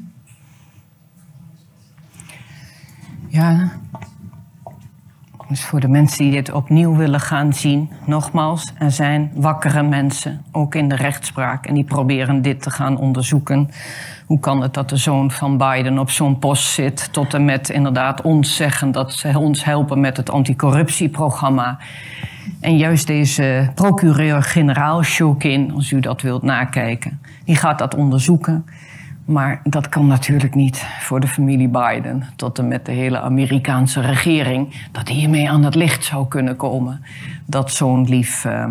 Ja. 3.30 3.70
Dus 5.52 5.64
voor 5.64 5.80
de 5.80 5.88
mensen 5.88 6.24
die 6.24 6.32
dit 6.32 6.52
opnieuw 6.52 6.96
willen 6.96 7.20
gaan 7.20 7.52
zien, 7.52 7.90
nogmaals, 8.06 8.72
er 8.78 8.90
zijn 8.90 9.30
wakkere 9.34 9.82
mensen, 9.82 10.44
ook 10.52 10.74
in 10.74 10.88
de 10.88 10.96
rechtspraak, 10.96 11.66
en 11.66 11.74
die 11.74 11.84
proberen 11.84 12.42
dit 12.42 12.62
te 12.62 12.70
gaan 12.70 12.96
onderzoeken. 12.96 13.70
Hoe 14.26 14.40
kan 14.40 14.62
het 14.62 14.74
dat 14.74 14.88
de 14.88 14.96
zoon 14.96 15.30
van 15.30 15.58
Biden 15.58 15.98
op 15.98 16.10
zo'n 16.10 16.38
post 16.38 16.64
zit, 16.64 17.12
tot 17.12 17.34
en 17.34 17.44
met 17.44 17.68
inderdaad 17.68 18.22
ons 18.22 18.56
zeggen 18.56 18.92
dat 18.92 19.12
ze 19.12 19.38
ons 19.38 19.64
helpen 19.64 20.00
met 20.00 20.16
het 20.16 20.30
anticorruptieprogramma. 20.30 21.78
En 22.60 22.76
juist 22.76 23.06
deze 23.06 23.70
procureur-generaal 23.74 25.02
Shokin, 25.02 25.72
als 25.74 25.90
u 25.90 26.00
dat 26.00 26.22
wilt 26.22 26.42
nakijken, 26.42 27.20
die 27.44 27.56
gaat 27.56 27.78
dat 27.78 27.94
onderzoeken. 27.94 28.64
Maar 29.24 29.60
dat 29.64 29.88
kan 29.88 30.06
natuurlijk 30.06 30.54
niet 30.54 30.86
voor 31.00 31.20
de 31.20 31.28
familie 31.28 31.68
Biden, 31.68 32.26
tot 32.36 32.58
en 32.58 32.68
met 32.68 32.86
de 32.86 32.92
hele 32.92 33.20
Amerikaanse 33.20 34.00
regering, 34.00 34.88
dat 34.92 35.08
hiermee 35.08 35.50
aan 35.50 35.64
het 35.64 35.74
licht 35.74 36.04
zou 36.04 36.28
kunnen 36.28 36.56
komen. 36.56 37.04
Dat 37.46 37.72
zo'n 37.72 38.08
lief 38.08 38.44
uh, 38.44 38.64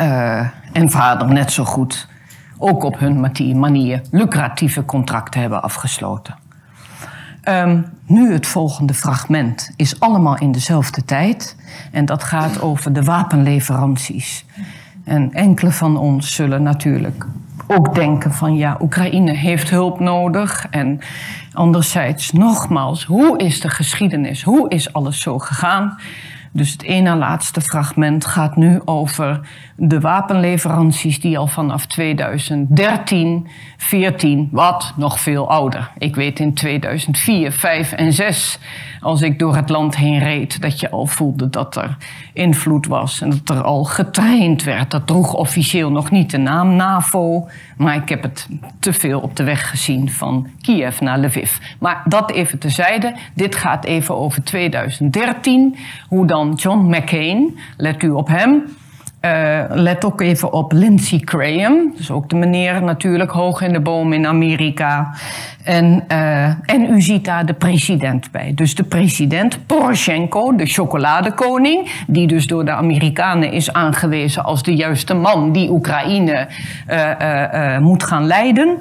uh, 0.00 0.48
en 0.72 0.90
vader 0.90 1.32
net 1.32 1.52
zo 1.52 1.64
goed 1.64 2.08
ook 2.58 2.82
op 2.82 2.98
hun 2.98 3.20
manier 3.58 4.02
lucratieve 4.10 4.84
contracten 4.84 5.40
hebben 5.40 5.62
afgesloten. 5.62 6.34
Um, 7.48 7.84
nu 8.06 8.32
het 8.32 8.46
volgende 8.46 8.94
fragment 8.94 9.72
is 9.76 10.00
allemaal 10.00 10.38
in 10.38 10.52
dezelfde 10.52 11.04
tijd. 11.04 11.56
En 11.90 12.04
dat 12.04 12.22
gaat 12.22 12.60
over 12.60 12.92
de 12.92 13.02
wapenleveranties. 13.02 14.44
En 15.04 15.32
enkele 15.32 15.70
van 15.70 15.96
ons 15.96 16.34
zullen 16.34 16.62
natuurlijk 16.62 17.26
ook 17.76 17.94
denken 17.94 18.32
van 18.32 18.56
ja, 18.56 18.76
Oekraïne 18.80 19.32
heeft 19.32 19.70
hulp 19.70 20.00
nodig. 20.00 20.66
En 20.70 21.00
anderzijds, 21.52 22.32
nogmaals, 22.32 23.04
hoe 23.04 23.38
is 23.38 23.60
de 23.60 23.68
geschiedenis? 23.68 24.42
Hoe 24.42 24.68
is 24.68 24.92
alles 24.92 25.20
zo 25.20 25.38
gegaan? 25.38 25.98
Dus 26.54 26.72
het 26.72 26.82
ene 26.82 27.16
laatste 27.16 27.60
fragment 27.60 28.24
gaat 28.24 28.56
nu 28.56 28.80
over 28.84 29.40
de 29.76 30.00
wapenleveranties 30.00 31.20
die 31.20 31.38
al 31.38 31.46
vanaf 31.46 31.86
2013, 31.86 33.48
14, 33.76 34.48
wat 34.50 34.92
nog 34.96 35.20
veel 35.20 35.50
ouder. 35.50 35.90
Ik 35.98 36.14
weet 36.14 36.40
in 36.40 36.54
2004, 36.54 37.52
5 37.52 37.92
en 37.92 38.12
6, 38.12 38.58
als 39.00 39.22
ik 39.22 39.38
door 39.38 39.56
het 39.56 39.68
land 39.68 39.96
heen 39.96 40.18
reed, 40.18 40.60
dat 40.60 40.80
je 40.80 40.90
al 40.90 41.06
voelde 41.06 41.50
dat 41.50 41.76
er 41.76 41.96
invloed 42.32 42.86
was 42.86 43.20
en 43.20 43.30
dat 43.30 43.56
er 43.56 43.62
al 43.62 43.84
getraind 43.84 44.62
werd. 44.62 44.90
Dat 44.90 45.06
droeg 45.06 45.34
officieel 45.34 45.90
nog 45.90 46.10
niet 46.10 46.30
de 46.30 46.38
naam 46.38 46.76
NAVO, 46.76 47.48
maar 47.76 47.94
ik 47.96 48.08
heb 48.08 48.22
het 48.22 48.48
te 48.78 48.92
veel 48.92 49.20
op 49.20 49.36
de 49.36 49.44
weg 49.44 49.70
gezien 49.70 50.10
van 50.10 50.48
Kiev 50.60 51.00
naar 51.00 51.18
Lviv. 51.18 51.58
Maar 51.78 52.02
dat 52.04 52.30
even 52.30 52.58
tezijde. 52.58 53.14
Dit 53.34 53.54
gaat 53.54 53.84
even 53.84 54.16
over 54.16 54.42
2013, 54.42 55.76
hoe 56.08 56.26
dan 56.26 56.41
John 56.50 56.96
McCain, 56.96 57.58
let 57.76 58.02
u 58.02 58.10
op 58.10 58.28
hem, 58.28 58.64
uh, 59.24 59.62
let 59.68 60.04
ook 60.04 60.20
even 60.20 60.52
op 60.52 60.72
Lindsey 60.72 61.22
Graham. 61.24 61.92
Dus 61.96 62.10
ook 62.10 62.28
de 62.28 62.36
meneer 62.36 62.82
natuurlijk 62.82 63.30
hoog 63.30 63.60
in 63.60 63.72
de 63.72 63.80
boom 63.80 64.12
in 64.12 64.26
Amerika. 64.26 65.14
En, 65.64 66.04
uh, 66.08 66.44
en 66.46 66.86
u 66.90 67.00
ziet 67.00 67.24
daar 67.24 67.46
de 67.46 67.54
president 67.54 68.30
bij. 68.30 68.52
Dus 68.54 68.74
de 68.74 68.82
president 68.82 69.66
Poroshenko, 69.66 70.56
de 70.56 70.66
chocoladekoning... 70.66 72.04
die 72.06 72.26
dus 72.26 72.46
door 72.46 72.64
de 72.64 72.72
Amerikanen 72.72 73.52
is 73.52 73.72
aangewezen 73.72 74.44
als 74.44 74.62
de 74.62 74.74
juiste 74.74 75.14
man... 75.14 75.52
die 75.52 75.70
Oekraïne 75.70 76.48
uh, 76.88 77.78
moet 77.78 78.02
gaan 78.02 78.26
leiden. 78.26 78.78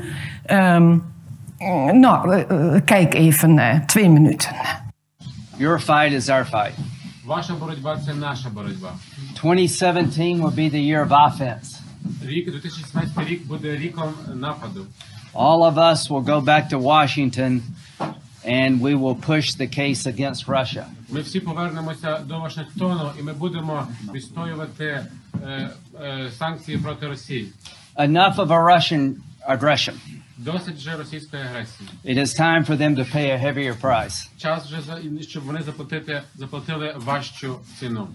Um, 0.52 1.04
nou, 1.92 2.44
kijk 2.80 3.14
even 3.14 3.84
twee 3.86 4.10
minuten. 4.10 4.50
Your 5.58 5.80
fight 5.80 6.12
is 6.12 6.30
our 6.30 6.46
fight. 6.46 6.74
Ваша 7.31 7.55
боротьба 7.55 8.01
це 8.07 8.15
наша 8.15 8.49
боротьба. 8.51 8.93
2017 9.35 10.19
will 10.19 10.55
be 10.55 10.71
the 10.71 10.81
year 10.81 11.09
of 11.09 11.09
offense. 11.09 11.81
Рік 12.25 12.51
2017 12.51 13.29
рік 13.29 13.47
буде 13.47 13.77
ріком 13.77 14.15
нападу. 14.35 14.87
All 15.35 15.63
of 15.73 15.75
us 15.75 16.11
will 16.11 16.25
go 16.25 16.41
back 16.41 16.69
to 16.71 16.79
Washington 16.79 17.63
and 18.47 18.81
we 18.81 18.95
will 18.95 19.15
push 19.15 19.55
the 19.55 19.67
case 19.67 20.07
against 20.07 20.47
Russia. 20.47 20.85
Ми 21.09 21.21
всі 21.21 21.41
повернемося 21.41 22.19
до 22.19 22.39
Вашингтону 22.39 23.11
і 23.21 23.23
ми 23.23 23.33
будемо 23.33 23.87
відстоювати 24.15 24.85
е, 24.85 25.71
е, 26.01 26.31
санкції 26.39 26.79
проти 26.79 27.07
Росії. 27.07 27.49
Enough 27.99 28.37
of 28.37 28.47
a 28.47 28.65
Russian 28.75 29.15
aggression. 29.49 29.95
Досить 30.46 30.76
вже 30.76 30.96
російської 30.98 31.44
агресії. 31.44 31.90
It 32.06 32.18
is 32.18 32.40
time 32.40 32.66
for 32.66 32.78
them 32.78 32.96
to 32.96 33.16
pay 33.16 33.26
a 33.32 33.46
heavier 33.46 33.82
price. 33.82 34.30
Час 34.38 34.66
вже 34.66 34.82
за- 34.82 35.22
щоб 35.22 35.44
вони 35.44 35.62
заплатити, 35.62 36.22
заплатили 36.36 36.94
важчу 36.98 37.60
ціну. 37.80 38.08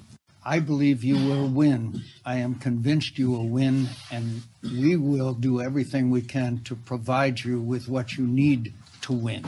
I 0.46 0.66
believe 0.66 1.04
you 1.04 1.16
will 1.28 1.54
win. 1.54 1.82
I 2.24 2.36
am 2.46 2.54
convinced 2.68 3.18
you 3.20 3.28
will 3.34 3.50
win, 3.60 3.76
and 4.14 4.24
we 4.62 4.92
will 4.96 5.34
do 5.48 5.52
everything 5.68 6.04
we 6.16 6.22
can 6.36 6.52
to 6.68 6.74
provide 6.90 7.36
you 7.46 7.56
with 7.72 7.84
what 7.88 8.06
you 8.18 8.24
need 8.44 8.62
to 9.06 9.12
win. 9.22 9.44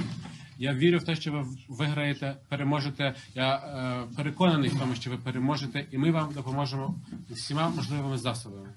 Я 0.59 0.75
вірю 0.75 0.99
в 0.99 1.05
те, 1.05 1.17
що 1.17 1.33
ви 1.33 1.45
виграєте, 1.69 2.37
переможете. 2.49 3.15
Я 3.35 3.55
е, 3.55 4.17
переконаний 4.17 4.71
в 4.71 4.79
тому, 4.79 4.95
що 4.95 5.11
ви 5.11 5.17
переможете, 5.17 5.85
і 5.93 5.99
ми 5.99 6.11
вам 6.11 6.29
допоможемо 6.35 6.95
всіма 7.31 7.69
можливими 7.69 8.19
засобами. 8.19 8.69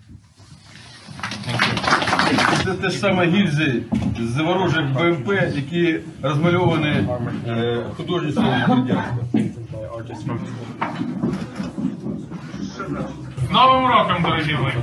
Це 2.70 2.74
те 2.74 2.90
ж 2.90 2.98
саме 2.98 3.26
гільзи 3.26 3.82
з 4.20 4.40
ворожих 4.40 4.84
БМП, 4.94 5.28
які 5.54 5.98
розмальовані 6.22 7.08
е, 7.48 7.82
художництвом 7.96 8.46
радянського. 8.50 10.38
З 13.48 13.50
Новим 13.50 13.86
роком, 13.86 14.22
дорогі 14.22 14.54
мої! 14.54 14.74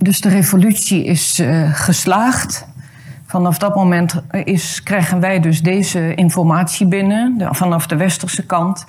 Dus 0.00 0.20
de 0.20 0.28
revolutie 0.28 1.04
is 1.04 1.38
uh, 1.38 1.70
geslaagd. 1.72 2.66
Vanaf 3.26 3.58
dat 3.58 3.74
moment 3.74 4.22
is, 4.44 4.82
krijgen 4.82 5.20
wij 5.20 5.40
dus 5.40 5.62
deze 5.62 6.14
informatie 6.14 6.86
binnen, 6.86 7.38
de, 7.38 7.48
vanaf 7.50 7.86
de 7.86 7.96
westerse 7.96 8.46
kant. 8.46 8.86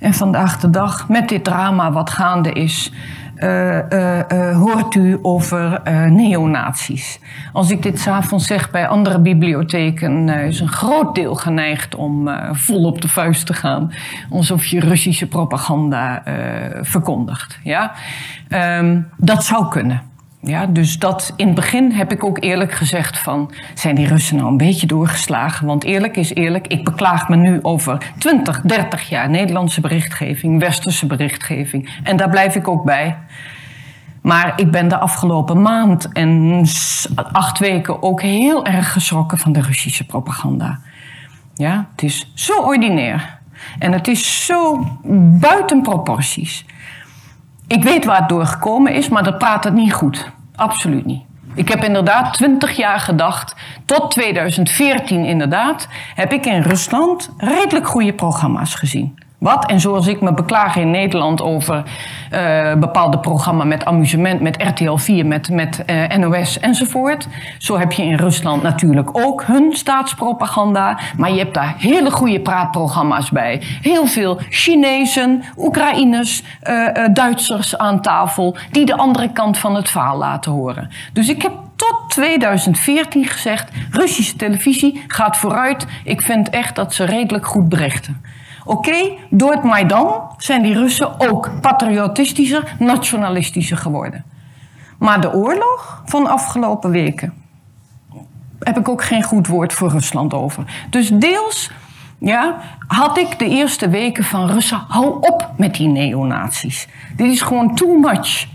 En 0.00 0.14
vandaag 0.14 0.60
de 0.60 0.70
dag, 0.70 1.08
met 1.08 1.28
dit 1.28 1.44
drama 1.44 1.92
wat 1.92 2.10
gaande 2.10 2.52
is, 2.52 2.92
uh, 3.39 3.77
uh, 3.89 4.57
hoort 4.57 4.95
u 4.95 5.19
over 5.21 5.81
neonazies. 6.09 7.19
Als 7.53 7.71
ik 7.71 7.83
dit 7.83 7.99
s'avonds 7.99 8.47
zeg 8.47 8.71
bij 8.71 8.87
andere 8.87 9.19
bibliotheken, 9.19 10.29
is 10.29 10.59
een 10.59 10.67
groot 10.67 11.15
deel 11.15 11.35
geneigd 11.35 11.95
om 11.95 12.29
vol 12.51 12.83
op 12.83 13.01
de 13.01 13.07
vuist 13.07 13.45
te 13.45 13.53
gaan. 13.53 13.91
Alsof 14.29 14.65
je 14.65 14.79
Russische 14.79 15.27
propaganda 15.27 16.23
verkondigt. 16.81 17.59
Ja? 17.63 17.91
Um, 18.79 19.07
dat 19.17 19.43
zou 19.43 19.67
kunnen. 19.67 20.01
Ja, 20.41 20.65
dus 20.65 20.99
dat 20.99 21.33
in 21.35 21.45
het 21.45 21.55
begin 21.55 21.91
heb 21.91 22.11
ik 22.11 22.23
ook 22.23 22.43
eerlijk 22.43 22.71
gezegd 22.71 23.17
van... 23.17 23.51
zijn 23.73 23.95
die 23.95 24.07
Russen 24.07 24.35
nou 24.35 24.49
een 24.49 24.57
beetje 24.57 24.87
doorgeslagen? 24.87 25.67
Want 25.67 25.83
eerlijk 25.83 26.17
is 26.17 26.33
eerlijk, 26.33 26.67
ik 26.67 26.83
beklaag 26.83 27.29
me 27.29 27.35
nu 27.35 27.59
over 27.61 28.11
20, 28.17 28.61
30 28.61 29.09
jaar... 29.09 29.29
Nederlandse 29.29 29.81
berichtgeving, 29.81 30.59
westerse 30.59 31.05
berichtgeving. 31.05 31.99
En 32.03 32.17
daar 32.17 32.29
blijf 32.29 32.55
ik 32.55 32.67
ook 32.67 32.83
bij. 32.83 33.17
Maar 34.21 34.53
ik 34.55 34.71
ben 34.71 34.87
de 34.87 34.97
afgelopen 34.97 35.61
maand 35.61 36.11
en 36.11 36.65
acht 37.31 37.59
weken 37.59 38.03
ook 38.03 38.21
heel 38.21 38.65
erg 38.65 38.91
geschrokken 38.91 39.37
van 39.37 39.51
de 39.51 39.61
Russische 39.61 40.05
propaganda. 40.05 40.79
Ja, 41.53 41.87
het 41.91 42.03
is 42.03 42.31
zo 42.33 42.61
ordinair. 42.61 43.39
En 43.79 43.91
het 43.91 44.07
is 44.07 44.45
zo 44.45 44.87
buiten 45.39 45.81
proporties. 45.81 46.65
Ik 47.67 47.83
weet 47.83 48.05
waar 48.05 48.19
het 48.19 48.29
door 48.29 48.45
gekomen 48.45 48.93
is, 48.93 49.09
maar 49.09 49.23
dat 49.23 49.37
praat 49.37 49.63
het 49.63 49.73
niet 49.73 49.93
goed. 49.93 50.31
Absoluut 50.55 51.05
niet. 51.05 51.21
Ik 51.53 51.67
heb 51.67 51.83
inderdaad 51.83 52.33
20 52.33 52.75
jaar 52.75 52.99
gedacht, 52.99 53.55
tot 53.85 54.11
2014 54.11 55.25
inderdaad, 55.25 55.87
heb 56.15 56.31
ik 56.31 56.45
in 56.45 56.61
Rusland 56.61 57.29
redelijk 57.37 57.87
goede 57.87 58.13
programma's 58.13 58.75
gezien. 58.75 59.19
Wat? 59.37 59.65
En 59.65 59.79
zoals 59.79 60.07
ik 60.07 60.21
me 60.21 60.33
beklaag 60.33 60.75
in 60.75 60.91
Nederland 60.91 61.41
over 61.41 61.83
uh, 62.33 62.73
bepaalde 62.73 63.19
programma's 63.19 63.65
met 63.65 63.85
amusement, 63.85 64.41
met 64.41 64.63
RTL 64.63 64.95
4, 64.95 65.25
met, 65.25 65.49
met 65.49 65.83
uh, 65.85 66.15
NOS 66.15 66.59
enzovoort. 66.59 67.27
Zo 67.57 67.77
heb 67.77 67.91
je 67.91 68.03
in 68.03 68.15
Rusland 68.15 68.63
natuurlijk 68.63 69.09
ook 69.11 69.43
hun 69.43 69.73
staatspropaganda. 69.75 70.99
Maar 71.17 71.31
je 71.31 71.37
hebt 71.37 71.53
daar 71.53 71.75
hele 71.77 72.11
goede 72.11 72.39
praatprogramma's 72.39 73.31
bij. 73.31 73.61
Heel 73.81 74.05
veel 74.05 74.39
Chinezen, 74.49 75.43
Oekraïners, 75.57 76.43
uh, 76.63 76.87
Duitsers 77.13 77.77
aan 77.77 78.01
tafel. 78.01 78.55
die 78.71 78.85
de 78.85 78.97
andere 78.97 79.31
kant 79.31 79.57
van 79.57 79.75
het 79.75 79.89
verhaal 79.89 80.17
laten 80.17 80.51
horen. 80.51 80.89
Dus 81.13 81.29
ik 81.29 81.41
heb 81.41 81.51
tot 81.75 81.97
2014 82.07 83.25
gezegd: 83.25 83.71
Russische 83.91 84.35
televisie 84.35 85.03
gaat 85.07 85.37
vooruit. 85.37 85.87
Ik 86.03 86.21
vind 86.21 86.49
echt 86.49 86.75
dat 86.75 86.93
ze 86.93 87.03
redelijk 87.03 87.45
goed 87.45 87.69
berichten. 87.69 88.35
Oké, 88.67 88.89
okay, 88.89 89.17
door 89.29 89.51
het 89.51 89.63
Maidan 89.63 90.21
zijn 90.37 90.61
die 90.61 90.73
Russen 90.73 91.19
ook 91.19 91.51
patriotistischer, 91.61 92.75
nationalistischer 92.79 93.77
geworden. 93.77 94.23
Maar 94.97 95.21
de 95.21 95.33
oorlog 95.33 96.01
van 96.05 96.27
afgelopen 96.27 96.91
weken 96.91 97.33
heb 98.59 98.77
ik 98.77 98.89
ook 98.89 99.03
geen 99.03 99.23
goed 99.23 99.47
woord 99.47 99.73
voor 99.73 99.89
Rusland 99.89 100.33
over. 100.33 100.85
Dus 100.89 101.09
deels 101.09 101.71
ja, 102.17 102.57
had 102.87 103.17
ik 103.17 103.39
de 103.39 103.49
eerste 103.49 103.89
weken 103.89 104.23
van 104.23 104.49
Russen, 104.49 104.83
hou 104.87 105.17
op 105.19 105.51
met 105.57 105.75
die 105.75 105.87
neonazies. 105.87 106.87
Dit 107.15 107.31
is 107.31 107.41
gewoon 107.41 107.75
too 107.75 107.99
much. 107.99 108.47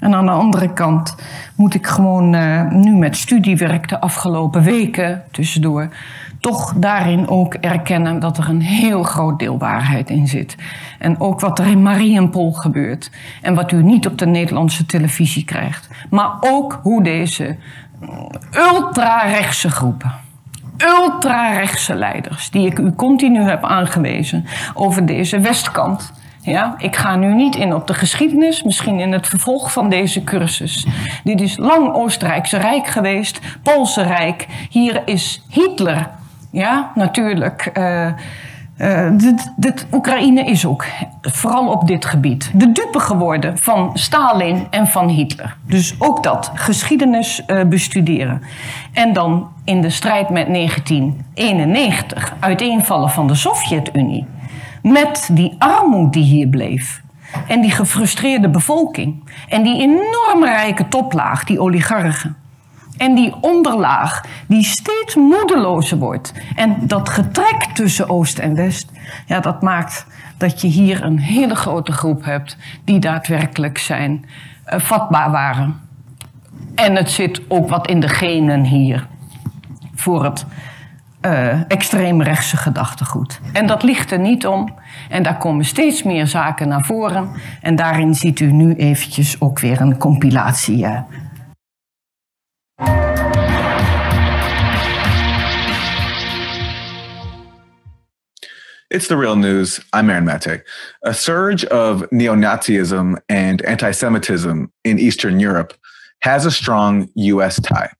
En 0.00 0.14
aan 0.14 0.26
de 0.26 0.32
andere 0.32 0.72
kant 0.72 1.14
moet 1.56 1.74
ik 1.74 1.86
gewoon 1.86 2.34
uh, 2.34 2.70
nu 2.70 2.94
met 2.94 3.16
studiewerk 3.16 3.88
de 3.88 4.00
afgelopen 4.00 4.62
weken 4.62 5.22
tussendoor 5.30 5.88
toch 6.46 6.72
daarin 6.76 7.28
ook 7.28 7.54
erkennen 7.54 8.18
dat 8.18 8.38
er 8.38 8.48
een 8.48 8.62
heel 8.62 9.02
groot 9.02 9.38
deel 9.38 9.58
waarheid 9.58 10.10
in 10.10 10.26
zit. 10.26 10.56
En 10.98 11.20
ook 11.20 11.40
wat 11.40 11.58
er 11.58 11.66
in 11.66 11.82
Marienpol 11.82 12.52
gebeurt. 12.52 13.10
En 13.42 13.54
wat 13.54 13.72
u 13.72 13.82
niet 13.82 14.06
op 14.06 14.18
de 14.18 14.26
Nederlandse 14.26 14.86
televisie 14.86 15.44
krijgt. 15.44 15.88
Maar 16.10 16.30
ook 16.40 16.80
hoe 16.82 17.02
deze 17.02 17.56
ultra-rechtse 18.52 19.70
groepen 19.70 20.12
ultra-rechtse 20.76 21.94
leiders, 21.94 22.50
die 22.50 22.66
ik 22.66 22.78
u 22.78 22.94
continu 22.94 23.40
heb 23.40 23.64
aangewezen 23.64 24.44
over 24.74 25.06
deze 25.06 25.40
westkant. 25.40 26.12
Ja, 26.40 26.74
ik 26.78 26.96
ga 26.96 27.16
nu 27.16 27.34
niet 27.34 27.56
in 27.56 27.74
op 27.74 27.86
de 27.86 27.94
geschiedenis, 27.94 28.62
misschien 28.62 29.00
in 29.00 29.12
het 29.12 29.26
vervolg 29.26 29.72
van 29.72 29.88
deze 29.88 30.24
cursus. 30.24 30.86
Dit 31.24 31.40
is 31.40 31.56
lang 31.56 31.94
Oostenrijkse 31.94 32.56
Rijk 32.56 32.86
geweest, 32.86 33.40
Poolse 33.62 34.02
Rijk. 34.02 34.46
Hier 34.70 35.02
is 35.04 35.42
Hitler 35.48 36.08
ja, 36.56 36.90
natuurlijk. 36.94 37.70
Uh, 37.74 38.08
dit, 39.12 39.52
dit, 39.56 39.86
Oekraïne 39.92 40.44
is 40.44 40.66
ook, 40.66 40.84
vooral 41.22 41.68
op 41.68 41.86
dit 41.86 42.04
gebied, 42.04 42.50
de 42.54 42.72
dupe 42.72 43.00
geworden 43.00 43.58
van 43.58 43.90
Stalin 43.94 44.66
en 44.70 44.86
van 44.86 45.08
Hitler. 45.08 45.56
Dus 45.66 45.94
ook 45.98 46.22
dat, 46.22 46.50
geschiedenis 46.54 47.42
uh, 47.46 47.64
bestuderen. 47.64 48.42
En 48.92 49.12
dan 49.12 49.48
in 49.64 49.80
de 49.80 49.90
strijd 49.90 50.30
met 50.30 50.46
1991, 50.46 52.34
uiteenvallen 52.40 53.10
van 53.10 53.26
de 53.26 53.34
Sovjet-Unie. 53.34 54.26
Met 54.82 55.28
die 55.32 55.56
armoede 55.58 56.10
die 56.10 56.24
hier 56.24 56.48
bleef. 56.48 57.02
En 57.48 57.60
die 57.60 57.70
gefrustreerde 57.70 58.48
bevolking. 58.48 59.30
En 59.48 59.62
die 59.62 59.80
enorm 59.80 60.44
rijke 60.44 60.88
toplaag, 60.88 61.44
die 61.44 61.60
oligarchen. 61.60 62.36
En 62.96 63.14
die 63.14 63.34
onderlaag 63.40 64.24
die 64.46 64.64
steeds 64.64 65.14
moedelozer 65.14 65.98
wordt. 65.98 66.32
En 66.56 66.76
dat 66.80 67.08
getrek 67.08 67.62
tussen 67.74 68.08
Oost 68.08 68.38
en 68.38 68.54
West, 68.54 68.90
ja, 69.26 69.40
dat 69.40 69.62
maakt 69.62 70.06
dat 70.36 70.60
je 70.60 70.66
hier 70.66 71.04
een 71.04 71.18
hele 71.18 71.54
grote 71.54 71.92
groep 71.92 72.24
hebt 72.24 72.56
die 72.84 72.98
daadwerkelijk 72.98 73.78
zijn 73.78 74.24
uh, 74.66 74.78
vatbaar 74.78 75.30
waren. 75.30 75.80
En 76.74 76.96
het 76.96 77.10
zit 77.10 77.40
ook 77.48 77.68
wat 77.68 77.86
in 77.86 78.00
de 78.00 78.08
genen 78.08 78.64
hier 78.64 79.06
voor 79.94 80.24
het 80.24 80.46
uh, 81.22 81.70
extreemrechtse 81.70 82.56
gedachtegoed. 82.56 83.40
En 83.52 83.66
dat 83.66 83.82
ligt 83.82 84.10
er 84.10 84.18
niet 84.18 84.46
om. 84.46 84.74
En 85.08 85.22
daar 85.22 85.36
komen 85.36 85.64
steeds 85.64 86.02
meer 86.02 86.26
zaken 86.26 86.68
naar 86.68 86.84
voren. 86.84 87.28
En 87.60 87.76
daarin 87.76 88.14
ziet 88.14 88.40
u 88.40 88.52
nu 88.52 88.74
eventjes 88.74 89.40
ook 89.40 89.58
weer 89.58 89.80
een 89.80 89.96
compilatie 89.98 90.84
uh, 90.84 90.98
It's 98.96 99.08
the 99.08 99.18
real 99.18 99.36
news. 99.36 99.78
I'm 99.92 100.08
Aaron 100.08 100.24
Mate. 100.24 100.62
A 101.02 101.12
surge 101.12 101.66
of 101.66 102.10
neo 102.10 102.34
Nazism 102.34 103.20
and 103.28 103.60
anti 103.66 103.90
Semitism 103.90 104.72
in 104.84 104.98
Eastern 104.98 105.38
Europe 105.38 105.74
has 106.22 106.46
a 106.46 106.50
strong 106.50 107.10
U.S. 107.14 107.60
tie. 107.60 107.90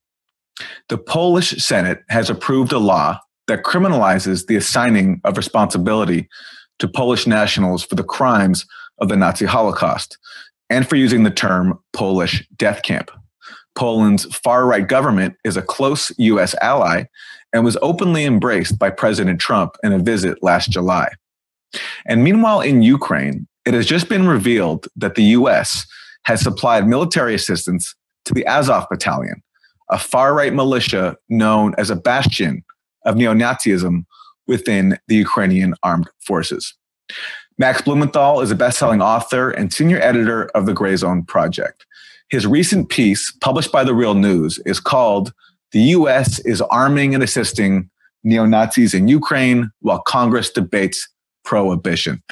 The 0.88 0.96
Polish 0.96 1.50
Senate 1.62 2.02
has 2.08 2.30
approved 2.30 2.72
a 2.72 2.78
law 2.78 3.20
that 3.46 3.62
criminalizes 3.62 4.46
the 4.46 4.56
assigning 4.56 5.20
of 5.24 5.36
responsibility 5.36 6.30
to 6.78 6.88
Polish 6.88 7.26
nationals 7.26 7.82
for 7.82 7.94
the 7.94 8.02
crimes 8.02 8.64
of 8.98 9.10
the 9.10 9.18
Nazi 9.18 9.44
Holocaust 9.44 10.16
and 10.70 10.88
for 10.88 10.96
using 10.96 11.24
the 11.24 11.30
term 11.30 11.78
Polish 11.92 12.42
death 12.56 12.82
camp. 12.82 13.10
Poland's 13.74 14.24
far 14.34 14.64
right 14.64 14.88
government 14.88 15.36
is 15.44 15.58
a 15.58 15.62
close 15.62 16.10
U.S. 16.16 16.54
ally 16.62 17.04
and 17.56 17.64
was 17.64 17.78
openly 17.80 18.26
embraced 18.26 18.78
by 18.78 18.90
President 18.90 19.40
Trump 19.40 19.78
in 19.82 19.90
a 19.90 19.98
visit 19.98 20.42
last 20.42 20.68
July. 20.70 21.08
And 22.04 22.22
meanwhile, 22.22 22.60
in 22.60 22.82
Ukraine, 22.82 23.48
it 23.64 23.72
has 23.72 23.86
just 23.86 24.10
been 24.10 24.28
revealed 24.28 24.88
that 24.94 25.14
the 25.14 25.22
U.S. 25.38 25.86
has 26.24 26.42
supplied 26.42 26.86
military 26.86 27.34
assistance 27.34 27.94
to 28.26 28.34
the 28.34 28.44
Azov 28.46 28.86
Battalion, 28.90 29.42
a 29.90 29.96
far 29.96 30.34
right 30.34 30.52
militia 30.52 31.16
known 31.30 31.74
as 31.78 31.88
a 31.88 31.96
bastion 31.96 32.62
of 33.06 33.16
neo 33.16 33.32
Nazism 33.32 34.04
within 34.46 34.98
the 35.08 35.16
Ukrainian 35.16 35.74
armed 35.82 36.10
forces. 36.20 36.74
Max 37.56 37.80
Blumenthal 37.80 38.42
is 38.42 38.50
a 38.50 38.54
best 38.54 38.78
selling 38.78 39.00
author 39.00 39.48
and 39.48 39.72
senior 39.72 39.98
editor 40.02 40.48
of 40.48 40.66
the 40.66 40.74
Gray 40.74 40.94
Zone 40.94 41.24
Project. 41.24 41.86
His 42.28 42.46
recent 42.46 42.90
piece, 42.90 43.32
published 43.40 43.72
by 43.72 43.82
The 43.82 43.94
Real 43.94 44.12
News, 44.12 44.58
is 44.66 44.78
called 44.78 45.32
The 45.72 45.80
U.S. 45.80 46.38
is 46.40 46.60
Arming 46.62 47.14
and 47.14 47.22
Assisting 47.22 47.90
Neo 48.22 48.46
Nazis 48.46 48.94
in 48.94 49.08
Ukraine 49.08 49.70
while 49.80 50.00
Congress 50.00 50.50
debates 50.50 51.08
prohibition. 51.44 52.22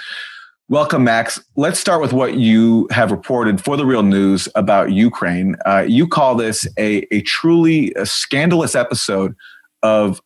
Welcome, 0.68 1.04
Max. 1.04 1.38
Let's 1.56 1.78
start 1.78 2.00
with 2.00 2.12
what 2.12 2.34
you 2.34 2.88
have 2.90 3.10
reported 3.10 3.62
for 3.62 3.76
the 3.76 3.84
real 3.84 4.02
news 4.02 4.48
about 4.54 4.92
Ukraine. 4.92 5.56
Uh, 5.66 5.84
you 5.86 6.08
call 6.08 6.34
this 6.36 6.66
a, 6.78 7.06
a 7.14 7.20
truly 7.22 7.92
a 7.96 8.06
scandalous 8.06 8.74
episode 8.74 9.34
of 9.82 10.22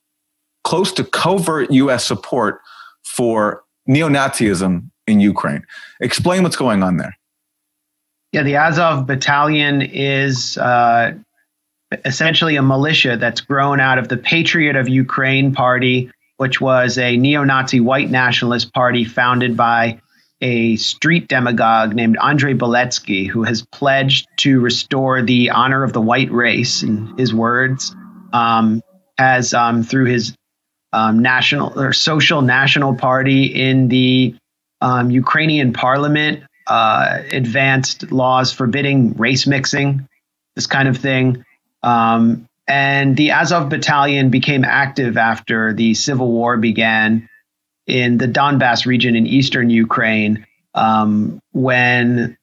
close 0.63 0.93
to 0.93 1.03
covert 1.05 1.73
U.S. 1.73 2.05
support 2.05 2.61
for 3.03 3.65
neo 3.87 4.09
Nazism 4.09 4.91
in 5.07 5.19
Ukraine. 5.19 5.65
Explain 6.01 6.45
what's 6.45 6.57
going 6.57 6.83
on 6.83 6.99
there. 6.99 7.17
Yeah, 8.33 8.43
the 8.43 8.57
Azov 8.57 9.07
battalion 9.07 9.83
is 9.83 10.57
uh, 10.59 11.15
essentially 12.05 12.57
a 12.57 12.63
militia 12.63 13.17
that's 13.17 13.41
grown 13.41 13.81
out 13.81 13.99
of 13.99 14.09
the 14.09 14.17
Patriot 14.17 14.77
of 14.77 14.89
Ukraine 14.89 15.55
party, 15.55 16.11
which 16.37 16.61
was 16.61 16.99
a 16.99 17.17
neo 17.17 17.45
Nazi 17.45 17.81
white 17.81 18.11
nationalist 18.11 18.73
party 18.73 19.05
founded 19.05 19.57
by 19.57 20.01
a 20.41 20.77
street 20.77 21.27
demagogue 21.29 21.95
named 21.95 22.17
Andrei 22.23 22.55
Beletsky, 22.55 23.29
who 23.29 23.43
has 23.43 23.63
pledged 23.63 24.29
to 24.39 24.61
restore 24.61 25.23
the 25.23 25.51
honor 25.51 25.83
of 25.83 25.93
the 25.93 26.01
white 26.01 26.31
race, 26.31 26.83
in 26.83 27.17
his 27.19 27.35
words, 27.35 27.95
um, 28.33 28.83
has 29.17 29.53
um, 29.53 29.83
through 29.83 30.05
his 30.05 30.37
um, 30.93 31.21
national 31.21 31.79
or 31.79 31.93
social 31.93 32.41
national 32.43 32.95
party 32.95 33.47
in 33.47 33.89
the 33.89 34.35
um, 34.81 35.11
Ukrainian 35.11 35.73
parliament 35.73 36.45
uh, 36.69 37.19
advanced 37.33 38.13
laws 38.13 38.53
forbidding 38.53 39.15
race 39.15 39.47
mixing, 39.47 40.07
this 40.55 40.67
kind 40.67 40.89
of 40.89 40.97
thing. 40.97 41.45
Um, 41.83 42.49
and 42.67 43.17
the 43.17 43.31
Azov 43.31 43.71
battalion 43.71 44.31
became 44.31 44.65
active 44.65 45.17
after 45.17 45.73
the 45.73 45.95
civil 45.95 46.31
war 46.31 46.57
began 46.59 47.29
in 47.87 48.19
the 48.19 48.29
Donbass 48.29 48.85
region 48.85 49.17
in 49.17 49.27
eastern 49.27 49.71
Ukraine 49.71 50.47
um, 50.75 51.41
when 51.53 52.37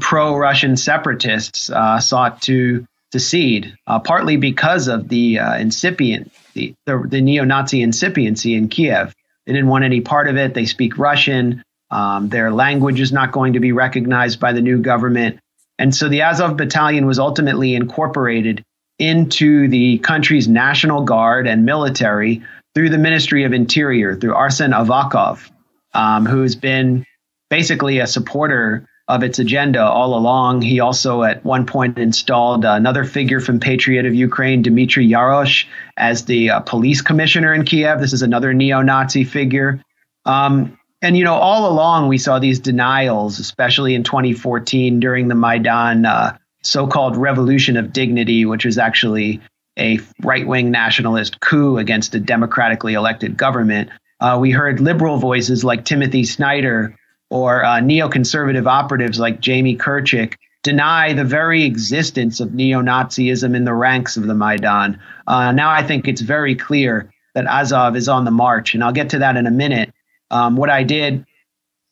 pro 0.00 0.36
Russian 0.36 0.76
separatists 0.76 1.70
uh, 1.70 2.00
sought 2.00 2.42
to 2.42 2.86
secede, 3.12 3.76
uh, 3.86 4.00
partly 4.00 4.36
because 4.36 4.88
of 4.88 5.08
the 5.08 5.38
uh, 5.38 5.56
incipient, 5.56 6.32
the, 6.54 6.74
the, 6.84 7.06
the 7.08 7.20
neo 7.20 7.44
Nazi 7.44 7.80
incipiency 7.80 8.56
in 8.56 8.68
Kiev. 8.68 9.14
They 9.46 9.52
didn't 9.52 9.68
want 9.68 9.84
any 9.84 10.00
part 10.00 10.28
of 10.28 10.36
it. 10.36 10.54
They 10.54 10.66
speak 10.66 10.98
Russian. 10.98 11.62
Um, 11.90 12.28
their 12.28 12.50
language 12.50 12.98
is 12.98 13.12
not 13.12 13.30
going 13.30 13.52
to 13.52 13.60
be 13.60 13.70
recognized 13.70 14.40
by 14.40 14.52
the 14.52 14.60
new 14.60 14.78
government. 14.78 15.38
And 15.78 15.94
so 15.94 16.08
the 16.08 16.22
Azov 16.22 16.56
battalion 16.56 17.06
was 17.06 17.18
ultimately 17.18 17.74
incorporated 17.74 18.64
into 18.98 19.66
the 19.68 19.98
country's 19.98 20.46
National 20.46 21.02
Guard 21.02 21.46
and 21.46 21.64
military 21.64 22.42
through 22.74 22.90
the 22.90 22.98
Ministry 22.98 23.44
of 23.44 23.52
Interior, 23.52 24.14
through 24.14 24.34
Arsen 24.34 24.72
Avakov. 24.72 25.50
um, 25.94 26.26
who's 26.26 26.54
been 26.54 27.06
basically 27.48 28.00
a 28.00 28.06
supporter 28.06 28.86
of 29.06 29.22
its 29.22 29.38
agenda 29.38 29.82
all 29.82 30.16
along. 30.16 30.62
He 30.62 30.80
also, 30.80 31.22
at 31.22 31.44
one 31.44 31.66
point, 31.66 31.98
installed 31.98 32.64
another 32.64 33.04
figure 33.04 33.40
from 33.40 33.60
Patriot 33.60 34.06
of 34.06 34.14
Ukraine, 34.14 34.62
Dmitry 34.62 35.06
Yarosh, 35.06 35.66
as 35.96 36.24
the 36.24 36.50
uh, 36.50 36.60
police 36.60 37.02
commissioner 37.02 37.52
in 37.52 37.64
Kiev. 37.64 38.00
This 38.00 38.12
is 38.12 38.22
another 38.22 38.54
neo 38.54 38.80
Nazi 38.80 39.24
figure. 39.24 39.82
Um, 40.24 40.78
and, 41.04 41.18
you 41.18 41.24
know, 41.24 41.34
all 41.34 41.70
along 41.70 42.08
we 42.08 42.16
saw 42.16 42.38
these 42.38 42.58
denials, 42.58 43.38
especially 43.38 43.94
in 43.94 44.04
2014 44.04 45.00
during 45.00 45.28
the 45.28 45.34
Maidan 45.34 46.06
uh, 46.06 46.36
so 46.62 46.86
called 46.86 47.18
Revolution 47.18 47.76
of 47.76 47.92
Dignity, 47.92 48.46
which 48.46 48.64
was 48.64 48.78
actually 48.78 49.42
a 49.78 50.00
right 50.22 50.46
wing 50.46 50.70
nationalist 50.70 51.40
coup 51.40 51.76
against 51.76 52.14
a 52.14 52.20
democratically 52.20 52.94
elected 52.94 53.36
government. 53.36 53.90
Uh, 54.18 54.38
we 54.40 54.50
heard 54.50 54.80
liberal 54.80 55.18
voices 55.18 55.62
like 55.62 55.84
Timothy 55.84 56.24
Snyder 56.24 56.96
or 57.28 57.62
uh, 57.64 57.80
neoconservative 57.80 58.66
operatives 58.66 59.18
like 59.18 59.40
Jamie 59.40 59.76
Kirchick 59.76 60.36
deny 60.62 61.12
the 61.12 61.24
very 61.24 61.64
existence 61.64 62.40
of 62.40 62.54
neo 62.54 62.80
Nazism 62.80 63.54
in 63.54 63.64
the 63.64 63.74
ranks 63.74 64.16
of 64.16 64.26
the 64.26 64.34
Maidan. 64.34 64.98
Uh, 65.26 65.52
now 65.52 65.68
I 65.68 65.82
think 65.82 66.08
it's 66.08 66.22
very 66.22 66.54
clear 66.54 67.12
that 67.34 67.46
Azov 67.46 67.94
is 67.94 68.08
on 68.08 68.24
the 68.24 68.30
march, 68.30 68.72
and 68.72 68.82
I'll 68.82 68.92
get 68.92 69.10
to 69.10 69.18
that 69.18 69.36
in 69.36 69.46
a 69.46 69.50
minute. 69.50 69.92
Um, 70.34 70.56
what 70.56 70.68
I 70.68 70.82
did 70.82 71.24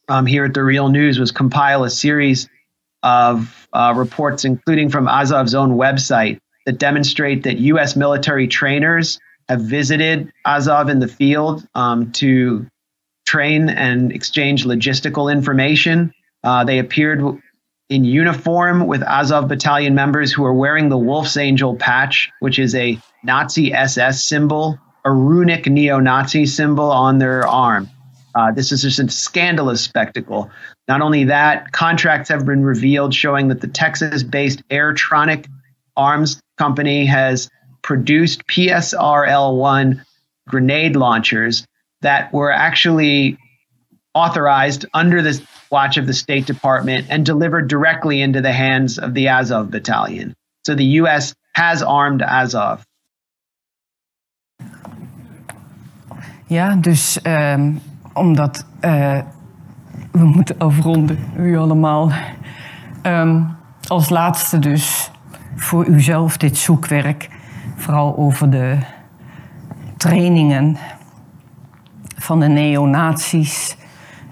um, 0.08 0.26
here 0.26 0.44
at 0.44 0.52
the 0.52 0.64
Real 0.64 0.88
News 0.88 1.18
was 1.18 1.30
compile 1.30 1.84
a 1.84 1.90
series 1.90 2.48
of 3.04 3.68
uh, 3.72 3.94
reports, 3.96 4.44
including 4.44 4.90
from 4.90 5.06
Azov's 5.06 5.54
own 5.54 5.76
website, 5.76 6.40
that 6.66 6.78
demonstrate 6.78 7.44
that 7.44 7.58
U.S. 7.58 7.96
military 7.96 8.48
trainers 8.48 9.20
have 9.48 9.60
visited 9.60 10.32
Azov 10.44 10.88
in 10.88 10.98
the 10.98 11.08
field 11.08 11.66
um, 11.74 12.12
to 12.12 12.66
train 13.26 13.68
and 13.68 14.12
exchange 14.12 14.64
logistical 14.64 15.30
information. 15.32 16.12
Uh, 16.42 16.64
they 16.64 16.80
appeared 16.80 17.40
in 17.88 18.04
uniform 18.04 18.86
with 18.86 19.02
Azov 19.02 19.48
battalion 19.48 19.94
members 19.94 20.32
who 20.32 20.44
are 20.44 20.54
wearing 20.54 20.88
the 20.88 20.98
Wolf's 20.98 21.36
Angel 21.36 21.76
patch, 21.76 22.30
which 22.40 22.58
is 22.58 22.74
a 22.74 22.98
Nazi 23.22 23.72
SS 23.72 24.24
symbol, 24.24 24.78
a 25.04 25.12
runic 25.12 25.66
neo 25.66 26.00
Nazi 26.00 26.46
symbol 26.46 26.90
on 26.90 27.18
their 27.18 27.46
arm. 27.46 27.88
Uh, 28.34 28.52
this 28.52 28.72
is 28.72 28.82
just 28.82 28.98
a 28.98 29.08
scandalous 29.10 29.82
spectacle. 29.82 30.50
Not 30.88 31.00
only 31.00 31.24
that, 31.24 31.72
contracts 31.72 32.28
have 32.28 32.46
been 32.46 32.64
revealed 32.64 33.14
showing 33.14 33.48
that 33.48 33.60
the 33.60 33.68
Texas 33.68 34.22
based 34.22 34.66
Airtronic 34.68 35.46
Arms 35.96 36.40
Company 36.58 37.06
has 37.06 37.48
produced 37.82 38.46
PSRL 38.46 39.56
1 39.56 40.04
grenade 40.48 40.96
launchers 40.96 41.66
that 42.00 42.32
were 42.32 42.50
actually 42.50 43.38
authorized 44.14 44.86
under 44.92 45.22
the 45.22 45.40
watch 45.70 45.96
of 45.96 46.06
the 46.06 46.12
State 46.12 46.46
Department 46.46 47.06
and 47.10 47.24
delivered 47.24 47.68
directly 47.68 48.20
into 48.20 48.40
the 48.40 48.52
hands 48.52 48.98
of 48.98 49.14
the 49.14 49.28
Azov 49.28 49.70
battalion. 49.70 50.34
So 50.64 50.74
the 50.74 50.84
U.S. 50.84 51.34
has 51.54 51.82
armed 51.82 52.22
Azov. 52.22 52.84
Ja, 56.48 56.76
dus 56.76 57.18
um, 57.24 57.80
omdat 58.12 58.66
uh, 58.80 59.18
we 60.10 60.24
moeten 60.24 60.58
afronden, 60.58 61.18
u 61.36 61.58
allemaal. 61.58 62.10
Um, 63.02 63.56
als 63.86 64.08
laatste 64.08 64.58
dus 64.58 65.10
voor 65.56 65.86
uzelf 65.86 66.36
dit 66.36 66.56
zoekwerk, 66.56 67.28
vooral 67.76 68.16
over 68.16 68.50
de 68.50 68.78
trainingen 69.96 70.76
van 72.16 72.40
de 72.40 72.48
neonazies, 72.48 73.76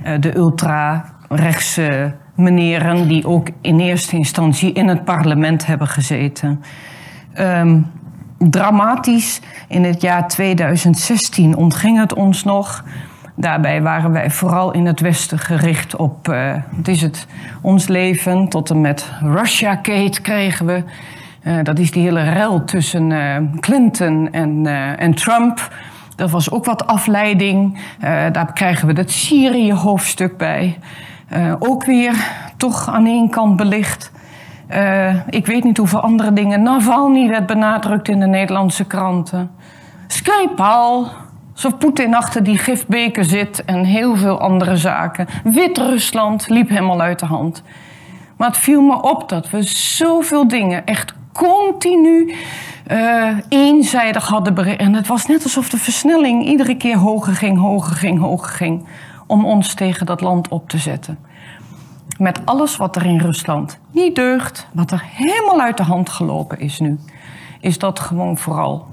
uh, 0.05 0.21
de 0.21 0.37
ultra-rechtse 0.37 2.15
meneren 2.35 3.09
die 3.09 3.27
ook 3.27 3.49
in 3.61 3.81
eerste 3.81 4.17
instantie 4.17 4.73
in 4.73 4.89
het 4.89 5.05
parlement 5.05 5.67
hebben 5.67 5.89
gezeten. 5.89 6.63
Um, 7.39 7.87
dramatisch, 8.39 9.41
in 9.69 9.85
het 9.85 10.01
jaar 10.01 10.29
2016 10.29 11.57
ontging 11.57 11.99
het 11.99 12.15
ons 12.15 12.45
nog. 12.45 12.85
Daarbij 13.41 13.83
waren 13.83 14.13
wij 14.13 14.31
vooral 14.31 14.73
in 14.73 14.87
het 14.87 15.01
Westen 15.01 15.39
gericht 15.39 15.97
op, 15.97 16.29
uh, 16.29 16.55
wat 16.71 16.89
is 16.89 17.03
het, 17.03 17.27
ons 17.61 17.89
leven. 17.89 18.49
Tot 18.49 18.71
en 18.71 18.81
met 18.81 19.13
Russia 19.21 19.75
Kate 19.75 20.21
kregen 20.21 20.67
we. 20.67 20.85
Uh, 21.45 21.59
dat 21.63 21.79
is 21.79 21.91
die 21.91 22.03
hele 22.03 22.23
rel 22.23 22.65
tussen 22.65 23.11
uh, 23.11 23.37
Clinton 23.61 24.33
en, 24.33 24.67
en 24.99 25.15
Trump. 25.15 25.75
Dat 26.17 26.31
was 26.31 26.51
ook 26.51 26.65
wat 26.65 26.87
afleiding. 26.87 27.79
daar 28.33 28.53
krijgen 28.53 28.87
we 28.87 28.93
het 28.93 29.11
Syrië-hoofdstuk 29.11 30.37
bij. 30.37 30.79
ook 31.59 31.85
weer 31.85 32.15
toch 32.57 32.89
aan 32.89 33.07
één 33.07 33.31
kant 33.31 33.57
belicht. 33.57 34.13
ik 35.31 35.47
weet 35.47 35.65
niet 35.65 35.77
hoeveel 35.77 36.01
andere 36.01 36.33
dingen. 36.33 36.63
Navalny 36.63 37.29
werd 37.29 37.47
benadrukt 37.47 38.09
in 38.09 38.21
de 38.21 38.27
Nederlandse 38.27 38.85
kranten. 38.85 39.51
Skripal, 40.07 41.11
Alsof 41.63 41.79
Poetin 41.79 42.15
achter 42.15 42.43
die 42.43 42.59
gifbeker 42.59 43.25
zit 43.25 43.65
en 43.65 43.85
heel 43.85 44.17
veel 44.17 44.41
andere 44.41 44.77
zaken. 44.77 45.27
Wit-Rusland 45.45 46.49
liep 46.49 46.69
helemaal 46.69 47.01
uit 47.01 47.19
de 47.19 47.27
hand. 47.27 47.63
Maar 48.37 48.49
het 48.49 48.57
viel 48.57 48.83
me 48.83 49.03
op 49.03 49.29
dat 49.29 49.51
we 49.51 49.63
zoveel 49.63 50.49
dingen 50.49 50.87
echt 50.87 51.15
continu 51.33 52.35
uh, 52.91 53.29
eenzijdig 53.49 54.29
hadden 54.29 54.55
bericht. 54.55 54.81
En 54.81 54.95
het 54.95 55.07
was 55.07 55.27
net 55.27 55.43
alsof 55.43 55.69
de 55.69 55.79
versnelling 55.79 56.45
iedere 56.45 56.75
keer 56.77 56.97
hoger 56.97 57.35
ging, 57.35 57.59
hoger 57.59 57.97
ging, 57.97 58.21
hoger 58.21 58.53
ging. 58.53 58.87
Om 59.27 59.45
ons 59.45 59.75
tegen 59.75 60.07
dat 60.07 60.21
land 60.21 60.49
op 60.49 60.69
te 60.69 60.79
zetten. 60.79 61.19
Met 62.19 62.41
alles 62.45 62.77
wat 62.77 62.97
er 62.97 63.07
in 63.07 63.21
Rusland 63.21 63.79
niet 63.91 64.15
deugt, 64.15 64.69
wat 64.73 64.91
er 64.91 65.05
helemaal 65.07 65.61
uit 65.61 65.77
de 65.77 65.83
hand 65.83 66.11
gelopen 66.11 66.61
is 66.61 66.79
nu, 66.79 66.99
is 67.61 67.79
dat 67.79 68.01
gewoon 68.01 68.39
vooral. 68.39 68.87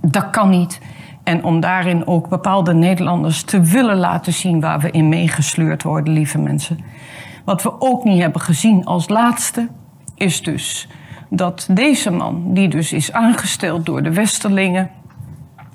Dat 0.00 0.30
kan 0.30 0.50
niet. 0.50 0.80
En 1.22 1.44
om 1.44 1.60
daarin 1.60 2.06
ook 2.06 2.28
bepaalde 2.28 2.74
Nederlanders 2.74 3.42
te 3.42 3.60
willen 3.60 3.96
laten 3.96 4.32
zien 4.32 4.60
waar 4.60 4.80
we 4.80 4.90
in 4.90 5.08
meegesleurd 5.08 5.82
worden, 5.82 6.12
lieve 6.14 6.38
mensen. 6.38 6.78
Wat 7.44 7.62
we 7.62 7.80
ook 7.80 8.04
niet 8.04 8.20
hebben 8.20 8.40
gezien 8.40 8.84
als 8.84 9.08
laatste, 9.08 9.68
is 10.14 10.42
dus 10.42 10.88
dat 11.28 11.68
deze 11.70 12.10
man, 12.10 12.54
die 12.54 12.68
dus 12.68 12.92
is 12.92 13.12
aangesteld 13.12 13.86
door 13.86 14.02
de 14.02 14.12
Westerlingen, 14.12 14.90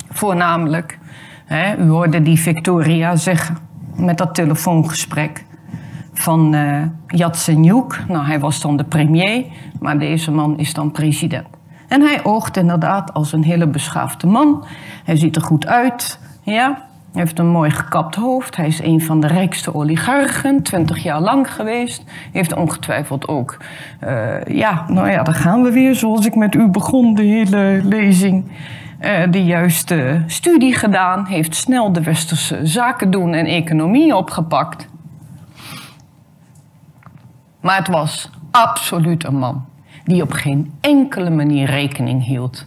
voornamelijk, 0.10 1.00
hè, 1.46 1.78
u 1.78 1.90
hoorde 1.90 2.22
die 2.22 2.40
Victoria 2.40 3.16
zeggen 3.16 3.58
met 3.96 4.18
dat 4.18 4.36
telefoongesprek 4.36 5.46
van 6.14 6.56
uh, 6.56 6.82
Yatsenyuk. 7.08 8.04
Nou, 8.08 8.26
hij 8.26 8.40
was 8.40 8.62
dan 8.62 8.78
de 8.78 8.84
premier, 8.84 9.46
maar 9.80 10.00
deze 10.00 10.32
man 10.32 10.58
is 10.58 10.74
dan 10.74 10.92
president. 10.92 11.57
En 11.88 12.02
hij 12.02 12.24
oogt 12.24 12.58
inderdaad 12.58 13.14
als 13.14 13.32
een 13.32 13.44
hele 13.44 13.68
beschaafde 13.68 14.28
man. 14.28 14.66
Hij 15.04 15.16
ziet 15.16 15.36
er 15.36 15.42
goed 15.42 15.68
uit, 15.68 16.20
ja. 16.42 16.86
Hij 17.12 17.26
heeft 17.26 17.40
een 17.40 17.48
mooi 17.48 17.72
gekapt 17.72 18.16
hoofd. 18.16 18.56
Hij 18.56 18.68
is 18.68 18.82
een 18.82 19.02
van 19.02 19.20
de 19.20 19.28
rijkste 19.28 19.76
oligarchen, 19.76 20.64
twintig 20.64 21.04
jaar 21.04 21.22
lang 21.22 21.54
geweest. 21.54 22.04
Heeft 22.32 22.54
ongetwijfeld 22.54 23.28
ook, 23.28 23.58
uh, 24.04 24.44
ja, 24.44 24.86
nou 24.88 25.10
ja, 25.10 25.24
daar 25.24 25.36
gaan 25.36 25.64
we 25.64 25.72
weer, 25.72 25.96
zoals 25.96 26.26
ik 26.26 26.36
met 26.36 26.56
u 26.56 26.68
begon, 26.68 27.16
de 27.16 27.24
hele 27.24 27.82
lezing. 27.84 28.52
Uh, 29.02 29.32
de 29.32 29.46
juiste 29.46 30.24
studie 30.28 30.76
gedaan, 30.76 31.26
heeft 31.26 31.56
snel 31.56 31.94
de 31.94 32.04
westerse 32.04 32.60
zaken 32.64 33.12
doen 33.12 33.34
en 33.34 33.46
economie 33.46 34.16
opgepakt. 34.16 34.88
Maar 37.62 37.78
het 37.78 37.88
was 37.88 38.30
absoluut 38.52 39.26
een 39.26 39.38
man 39.38 39.66
die 40.08 40.22
op 40.22 40.32
geen 40.32 40.72
enkele 40.82 41.30
manier 41.30 41.66
rekening 41.66 42.26
hield 42.26 42.66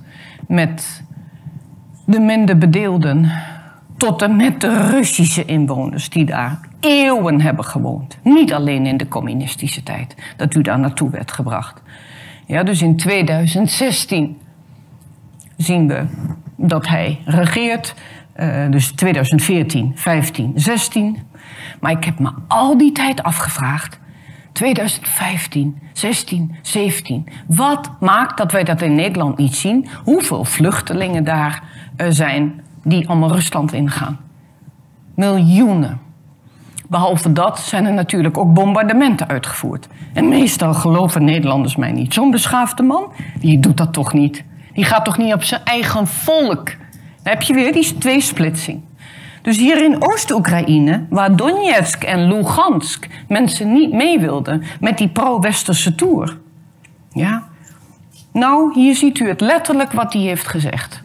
met 0.49 1.03
de 2.07 2.21
minder 2.21 2.59
bedeelden, 2.59 3.31
tot 3.97 4.23
en 4.23 4.37
met 4.37 4.61
de 4.61 4.89
Russische 4.91 5.45
inwoners 5.45 6.11
die 6.11 6.25
daar 6.25 6.61
eeuwen 6.81 7.41
hebben 7.41 7.65
gewoond. 7.65 8.19
Niet 8.23 8.53
alleen 8.53 8.87
in 8.87 8.97
de 8.97 9.09
communistische 9.09 9.83
tijd, 9.83 10.15
dat 10.37 10.55
u 10.55 10.63
daar 10.63 10.79
naartoe 10.79 11.11
werd 11.11 11.33
gebracht. 11.33 11.83
Ja, 12.47 12.63
dus 12.63 12.83
in 12.83 12.97
2016 12.97 14.39
zien 15.57 15.89
we 15.89 16.07
dat 16.57 16.89
hij 16.89 17.21
regeert. 17.25 17.95
Uh, 18.37 18.71
dus 18.71 18.93
2014, 18.93 19.93
15, 19.95 20.53
16. 20.55 21.19
Maar 21.81 21.93
ik 21.93 22.05
heb 22.05 22.19
me 22.19 22.31
al 22.49 22.79
die 22.79 22.93
tijd 22.93 23.23
afgevraagd 23.23 24.01
2015, 24.53 25.79
16, 25.93 26.55
17. 26.63 27.27
Wat 27.47 27.91
maakt 28.01 28.37
dat 28.37 28.53
wij 28.53 28.65
dat 28.65 28.83
in 28.83 28.95
Nederland 28.95 29.37
niet 29.39 29.55
zien? 29.55 29.89
Hoeveel 30.05 30.45
vluchtelingen 30.45 31.25
daar 31.25 31.63
uh, 31.97 32.07
zijn 32.11 32.63
die 32.85 33.09
allemaal 33.09 33.33
Rusland 33.33 33.73
ingaan? 33.73 34.19
Miljoenen. 35.15 36.01
Behalve 36.89 37.33
dat 37.33 37.59
zijn 37.59 37.87
er 37.87 37.93
natuurlijk 37.93 38.39
ook 38.39 38.55
bombardementen 38.55 39.29
uitgevoerd. 39.29 39.89
En 40.13 40.29
meestal 40.29 40.75
geloven 40.75 41.25
Nederlanders 41.25 41.77
mij 41.77 41.93
niet. 41.93 42.15
Zo'n 42.15 42.31
beschaafde 42.31 42.83
man, 42.83 43.13
die 43.41 43.61
doet 43.61 43.77
dat 43.77 43.93
toch 43.93 44.13
niet. 44.13 44.45
Die 44.73 44.85
gaat 44.85 45.05
toch 45.05 45.19
niet 45.19 45.35
op 45.35 45.43
zijn 45.43 45.61
eigen 45.65 46.07
volk. 46.07 46.67
Dan 47.23 47.33
heb 47.33 47.43
je 47.43 47.55
weer 47.55 47.73
die 47.73 47.99
tweesplitsing. 47.99 48.81
Dus 49.43 49.57
hier 49.57 49.85
in 49.85 50.03
Oost-Oekraïne, 50.03 51.07
waar 51.09 51.37
Donetsk 51.37 52.03
en 52.03 52.29
Lugansk 52.29 53.07
mensen 53.29 53.73
niet 53.73 53.93
mee 53.93 54.19
wilden 54.19 54.63
met 54.81 54.99
die 54.99 55.09
pro-westerse 55.09 55.95
tour. 55.95 56.39
Ja. 57.13 57.49
Nou, 58.33 58.73
hier 58.75 58.95
ziet 58.95 59.19
u 59.19 59.29
het 59.29 59.41
letterlijk 59.41 59.93
wat 59.93 60.13
hij 60.13 60.23
heeft 60.23 60.47
gezegd. 60.47 61.03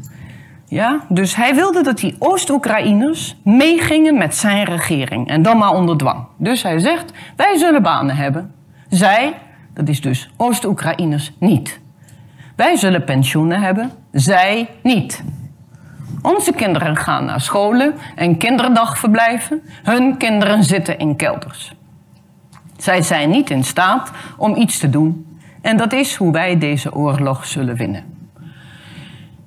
Ja, 0.68 1.00
dus 1.10 1.36
hij 1.36 1.56
wilde 1.56 1.84
dat 1.84 1.98
die 1.98 2.16
Oost-Oekraïners 2.20 3.36
meegingen 3.44 4.18
met 4.18 4.36
zijn 4.36 4.64
regering. 4.64 5.28
En 5.28 5.42
dan 5.42 5.58
maar 5.58 5.74
onder 5.74 5.98
dwang. 5.98 6.26
Dus 6.38 6.64
hij 6.64 6.80
zegt, 6.80 7.12
wij 7.36 7.58
zullen 7.58 7.82
banen 7.82 8.16
hebben. 8.16 8.54
Zij, 8.90 9.34
dat 9.74 9.90
is 9.90 10.02
dus 10.02 10.30
Oost-Oekraïners, 10.38 11.32
niet. 11.40 11.80
Wij 12.56 12.76
zullen 12.76 13.04
pensioenen 13.04 13.62
hebben. 13.62 13.92
Zij 14.12 14.70
niet. 14.84 15.24
Onze 16.22 16.52
kinderen 16.52 16.96
gaan 16.96 17.26
naar 17.26 17.42
scholen 17.42 17.94
en 18.16 18.38
kinderdagverblijven. 18.38 19.62
Hun 19.84 20.18
kinderen 20.18 20.64
zitten 20.64 20.98
in 21.00 21.16
kelders. 21.16 21.74
Zij 22.78 23.02
zijn 23.02 23.30
niet 23.30 23.50
in 23.50 23.64
staat 23.64 24.12
om 24.38 24.56
iets 24.56 24.78
te 24.78 24.90
doen. 24.90 25.38
En 25.62 25.78
dat 25.78 25.94
is 25.94 26.16
hoe 26.16 26.32
wij 26.32 26.58
deze 26.58 26.94
oorlog 26.94 27.46
zullen 27.46 27.76
winnen. 27.76 28.04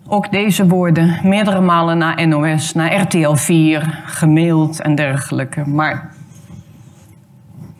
Ook 0.06 0.30
deze 0.30 0.66
woorden 0.66 1.18
meerdere 1.22 1.60
malen 1.60 1.98
naar 1.98 2.28
NOS, 2.28 2.74
naar 2.74 3.00
RTL 3.00 3.34
4, 3.34 4.02
gemaild 4.04 4.80
en 4.80 4.94
dergelijke. 4.94 5.66
Maar 5.66 6.10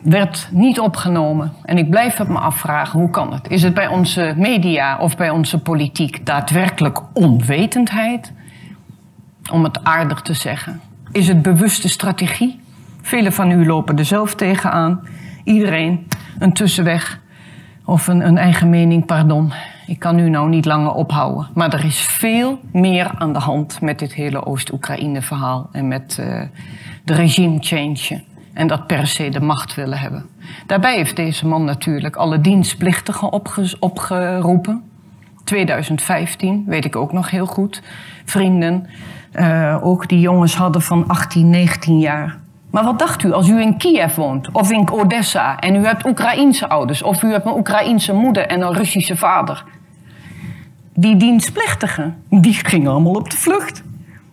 werd 0.02 0.48
niet 0.52 0.80
opgenomen. 0.80 1.52
En 1.64 1.78
ik 1.78 1.90
blijf 1.90 2.16
het 2.16 2.28
me 2.28 2.38
afvragen, 2.38 3.00
hoe 3.00 3.10
kan 3.10 3.32
het? 3.32 3.48
Is 3.48 3.62
het 3.62 3.74
bij 3.74 3.86
onze 3.86 4.34
media 4.36 4.98
of 4.98 5.16
bij 5.16 5.30
onze 5.30 5.62
politiek 5.62 6.26
daadwerkelijk 6.26 7.00
onwetendheid? 7.12 8.32
Om 9.52 9.64
het 9.64 9.84
aardig 9.84 10.20
te 10.20 10.34
zeggen. 10.34 10.80
Is 11.12 11.28
het 11.28 11.42
bewuste 11.42 11.88
strategie? 11.88 12.60
Velen 13.02 13.32
van 13.32 13.50
u 13.50 13.66
lopen 13.66 13.98
er 13.98 14.04
zelf 14.04 14.34
tegenaan. 14.34 15.00
Iedereen 15.44 16.06
een 16.38 16.52
tussenweg 16.52 17.20
of 17.84 18.06
een, 18.06 18.26
een 18.26 18.38
eigen 18.38 18.70
mening, 18.70 19.06
pardon. 19.06 19.52
Ik 19.86 19.98
kan 19.98 20.18
u 20.18 20.28
nou 20.28 20.48
niet 20.48 20.64
langer 20.64 20.92
ophouden. 20.92 21.46
Maar 21.54 21.74
er 21.74 21.84
is 21.84 22.00
veel 22.00 22.60
meer 22.72 23.10
aan 23.18 23.32
de 23.32 23.38
hand 23.38 23.80
met 23.80 23.98
dit 23.98 24.14
hele 24.14 24.46
Oost-Oekraïne-verhaal 24.46 25.68
en 25.72 25.88
met 25.88 26.16
uh, 26.20 26.42
de 27.04 27.14
regime 27.14 27.56
change. 27.60 28.22
En 28.52 28.66
dat 28.66 28.86
per 28.86 29.06
se 29.06 29.28
de 29.28 29.40
macht 29.40 29.74
willen 29.74 29.98
hebben. 29.98 30.26
Daarbij 30.66 30.96
heeft 30.96 31.16
deze 31.16 31.46
man 31.46 31.64
natuurlijk 31.64 32.16
alle 32.16 32.40
dienstplichtigen 32.40 33.32
opge 33.32 33.76
opgeroepen. 33.78 34.82
2015, 35.48 36.64
weet 36.66 36.84
ik 36.84 36.96
ook 36.96 37.12
nog 37.12 37.30
heel 37.30 37.46
goed. 37.46 37.82
Vrienden, 38.24 38.86
uh, 39.32 39.76
ook 39.82 40.08
die 40.08 40.20
jongens 40.20 40.56
hadden 40.56 40.82
van 40.82 41.04
18, 41.06 41.50
19 41.50 41.98
jaar. 41.98 42.38
Maar 42.70 42.84
wat 42.84 42.98
dacht 42.98 43.22
u 43.22 43.32
als 43.32 43.48
u 43.48 43.60
in 43.60 43.76
Kiev 43.76 44.14
woont 44.14 44.52
of 44.52 44.70
in 44.70 44.90
Odessa 44.90 45.58
en 45.58 45.74
u 45.74 45.86
hebt 45.86 46.06
Oekraïense 46.06 46.68
ouders 46.68 47.02
of 47.02 47.22
u 47.22 47.30
hebt 47.32 47.46
een 47.46 47.56
Oekraïense 47.56 48.12
moeder 48.12 48.46
en 48.46 48.60
een 48.60 48.72
Russische 48.72 49.16
vader? 49.16 49.64
Die 50.94 51.16
dienstplichtigen, 51.16 52.22
die 52.30 52.54
gingen 52.54 52.90
allemaal 52.90 53.12
op 53.12 53.30
de 53.30 53.36
vlucht. 53.36 53.82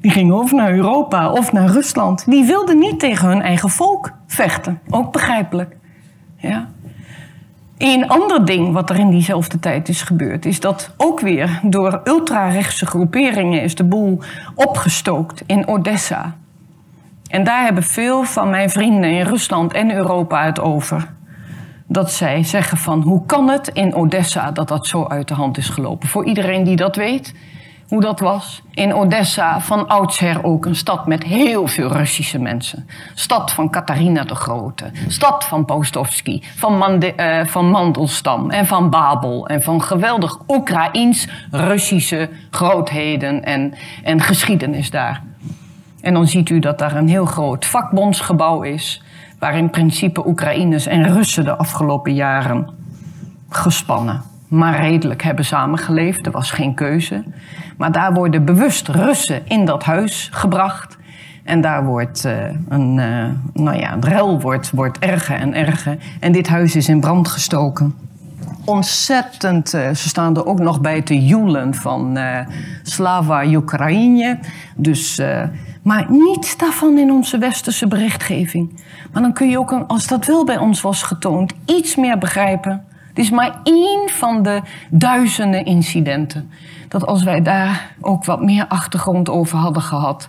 Die 0.01 0.11
gingen 0.11 0.36
of 0.36 0.51
naar 0.51 0.72
Europa 0.72 1.32
of 1.32 1.51
naar 1.51 1.70
Rusland. 1.70 2.26
Die 2.30 2.45
wilden 2.45 2.80
niet 2.80 2.99
tegen 2.99 3.28
hun 3.28 3.41
eigen 3.41 3.70
volk 3.70 4.11
vechten. 4.28 4.80
Ook 4.89 5.11
begrijpelijk. 5.11 5.76
Ja. 6.38 6.68
Een 7.78 8.07
ander 8.07 8.45
ding 8.45 8.73
wat 8.73 8.89
er 8.89 8.99
in 8.99 9.09
diezelfde 9.09 9.59
tijd 9.59 9.89
is 9.89 10.01
gebeurd, 10.01 10.45
is 10.45 10.59
dat 10.59 10.93
ook 10.97 11.19
weer 11.19 11.59
door 11.63 12.01
ultrarechtse 12.03 12.86
groeperingen 12.86 13.61
is 13.61 13.76
de 13.76 13.84
boel 13.84 14.19
opgestookt 14.55 15.43
in 15.45 15.67
Odessa. 15.67 16.36
En 17.30 17.43
daar 17.43 17.63
hebben 17.63 17.84
veel 17.84 18.23
van 18.23 18.49
mijn 18.49 18.69
vrienden 18.69 19.09
in 19.11 19.26
Rusland 19.26 19.73
en 19.73 19.91
Europa 19.91 20.45
het 20.45 20.59
over. 20.59 21.13
Dat 21.88 22.11
zij 22.11 22.43
zeggen 22.43 22.78
van 22.78 23.01
hoe 23.01 23.26
kan 23.26 23.49
het 23.49 23.67
in 23.67 23.95
Odessa 23.95 24.51
dat 24.51 24.67
dat 24.67 24.88
zo 24.88 25.05
uit 25.07 25.28
de 25.28 25.34
hand 25.34 25.57
is 25.57 25.69
gelopen. 25.69 26.07
Voor 26.07 26.26
iedereen 26.26 26.63
die 26.63 26.76
dat 26.76 26.95
weet, 26.95 27.34
hoe 27.88 28.02
dat 28.02 28.20
was. 28.20 28.62
In 28.74 28.94
Odessa 28.94 29.62
van 29.62 29.88
oudsher 29.88 30.44
ook 30.44 30.66
een 30.66 30.76
stad 30.76 31.08
met 31.08 31.24
heel 31.24 31.68
veel 31.68 31.92
Russische 31.92 32.40
mensen. 32.40 32.88
Stad 33.14 33.52
van 33.52 33.70
Katarina 33.70 34.24
de 34.24 34.36
Grote. 34.36 34.92
Stad 35.08 35.44
van 35.44 35.66
Postovski. 35.66 36.44
Van, 36.56 37.04
uh, 37.04 37.46
van 37.46 37.70
Mandelstam 37.70 38.50
en 38.50 38.66
van 38.66 38.90
Babel. 38.90 39.48
En 39.48 39.62
van 39.62 39.82
geweldig 39.82 40.40
Oekraïens-Russische 40.48 42.30
grootheden 42.52 43.44
en, 43.44 43.74
en 44.04 44.22
geschiedenis 44.22 44.90
daar. 44.90 45.24
En 46.02 46.14
dan 46.14 46.28
ziet 46.28 46.50
u 46.50 46.60
dat 46.60 46.80
daar 46.80 46.96
een 46.96 47.10
heel 47.10 47.26
groot 47.26 47.66
vakbondsgebouw 47.66 48.62
is. 48.62 49.04
Waar 49.40 49.58
in 49.58 49.70
principe 49.70 50.28
Oekraïners 50.28 50.86
en 50.86 51.14
Russen 51.14 51.44
de 51.44 51.56
afgelopen 51.56 52.14
jaren 52.14 52.70
gespannen 53.50 54.34
maar 54.48 54.80
redelijk 54.80 55.24
hebben 55.24 55.46
samengeleefd. 55.46 56.26
Er 56.26 56.32
was 56.32 56.52
geen 56.52 56.74
keuze. 56.74 57.24
Maar 57.78 57.91
daar 57.91 58.13
worden 58.13 58.45
bewust 58.45 58.88
Russen 58.88 59.41
in 59.47 59.65
dat 59.65 59.84
huis 59.84 60.30
gebracht. 60.32 60.97
En 61.43 61.61
daar 61.61 61.86
wordt 61.86 62.26
uh, 62.26 62.34
een, 62.69 62.97
uh, 62.97 63.26
nou 63.53 63.78
ja, 63.78 63.95
het 63.95 64.05
rel 64.05 64.41
wordt, 64.41 64.71
wordt 64.71 64.99
erger 64.99 65.36
en 65.36 65.53
erger. 65.53 65.97
En 66.19 66.32
dit 66.32 66.47
huis 66.47 66.76
is 66.76 66.89
in 66.89 66.99
brand 66.99 67.28
gestoken. 67.28 67.95
Ontzettend, 68.65 69.73
uh, 69.73 69.89
ze 69.89 70.07
staan 70.07 70.36
er 70.36 70.45
ook 70.45 70.59
nog 70.59 70.82
bij 70.82 71.01
te 71.01 71.26
joelen 71.26 71.73
van 71.73 72.17
Slava 72.84 73.45
Oekraïne. 73.45 74.39
Dus, 74.76 75.21
maar 75.82 76.05
niets 76.09 76.57
daarvan 76.57 76.97
in 76.97 77.11
onze 77.11 77.38
westerse 77.38 77.88
berichtgeving. 77.88 78.84
Maar 79.11 79.21
dan 79.21 79.34
kun 79.34 79.49
je 79.49 79.59
ook, 79.59 79.84
als 79.88 80.07
dat 80.07 80.26
wel 80.26 80.45
bij 80.45 80.57
ons 80.57 80.82
was 80.82 81.03
getoond, 81.03 81.53
iets 81.65 81.95
meer 81.95 82.17
begrijpen 82.17 82.86
het 83.15 83.23
is 83.23 83.32
maar 83.32 83.59
één 83.63 84.09
van 84.09 84.43
de 84.43 84.61
duizenden 84.89 85.65
incidenten. 85.65 86.51
Dat 86.88 87.06
als 87.06 87.24
wij 87.24 87.42
daar 87.42 87.96
ook 88.02 88.26
wat 88.26 88.42
meer 88.42 88.68
achtergrond 88.68 89.30
over 89.30 89.58
hadden 89.58 89.82
gehad, 89.82 90.28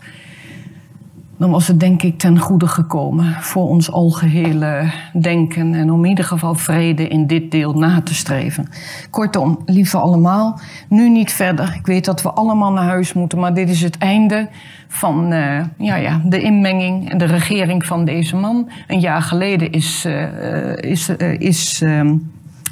dan 1.38 1.50
was 1.50 1.68
het 1.68 1.80
denk 1.80 2.02
ik 2.02 2.18
ten 2.18 2.38
goede 2.38 2.66
gekomen 2.66 3.32
voor 3.32 3.68
ons 3.68 3.92
algehele 3.92 4.90
denken 5.12 5.74
en 5.74 5.90
om 5.90 6.02
in 6.04 6.08
ieder 6.08 6.24
geval 6.24 6.54
vrede 6.54 7.08
in 7.08 7.26
dit 7.26 7.50
deel 7.50 7.72
na 7.72 8.00
te 8.02 8.14
streven. 8.14 8.68
Kortom, 9.10 9.58
lieve 9.66 9.98
allemaal, 9.98 10.60
nu 10.88 11.08
niet 11.08 11.32
verder. 11.32 11.74
Ik 11.74 11.86
weet 11.86 12.04
dat 12.04 12.22
we 12.22 12.30
allemaal 12.30 12.72
naar 12.72 12.88
huis 12.88 13.12
moeten, 13.12 13.38
maar 13.38 13.54
dit 13.54 13.68
is 13.68 13.82
het 13.82 13.98
einde 13.98 14.48
van 14.88 15.32
uh, 15.32 15.60
ja, 15.78 15.94
ja, 15.96 16.20
de 16.24 16.40
inmenging 16.40 17.10
en 17.10 17.18
de 17.18 17.24
regering 17.24 17.86
van 17.86 18.04
deze 18.04 18.36
man. 18.36 18.68
Een 18.86 19.00
jaar 19.00 19.22
geleden 19.22 19.72
is, 19.72 20.04
uh, 20.06 20.76
is, 20.76 21.08
uh, 21.08 21.40
is 21.40 21.82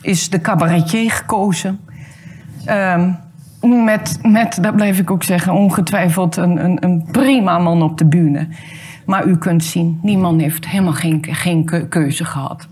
is 0.05 0.31
de 0.31 0.41
cabaretier 0.41 1.11
gekozen. 1.11 1.81
Um, 2.69 3.17
met, 3.69 4.19
met, 4.23 4.59
dat 4.61 4.77
blijf 4.77 4.99
ik 4.99 5.11
ook 5.11 5.23
zeggen, 5.23 5.53
ongetwijfeld 5.53 6.37
een, 6.37 6.65
een, 6.65 6.85
een, 6.85 7.07
prima 7.11 7.59
man 7.59 7.83
op 7.83 7.99
de 7.99 8.07
bühne. 8.07 8.49
Maar 9.07 9.27
u 9.27 9.37
kunt 9.37 9.65
zien, 9.65 9.99
die 10.03 10.19
man 10.19 10.39
heeft 10.39 10.69
helemaal 10.69 10.93
geen, 10.93 11.27
geen 11.31 11.89
keuze 11.89 12.25
gehad. 12.25 12.69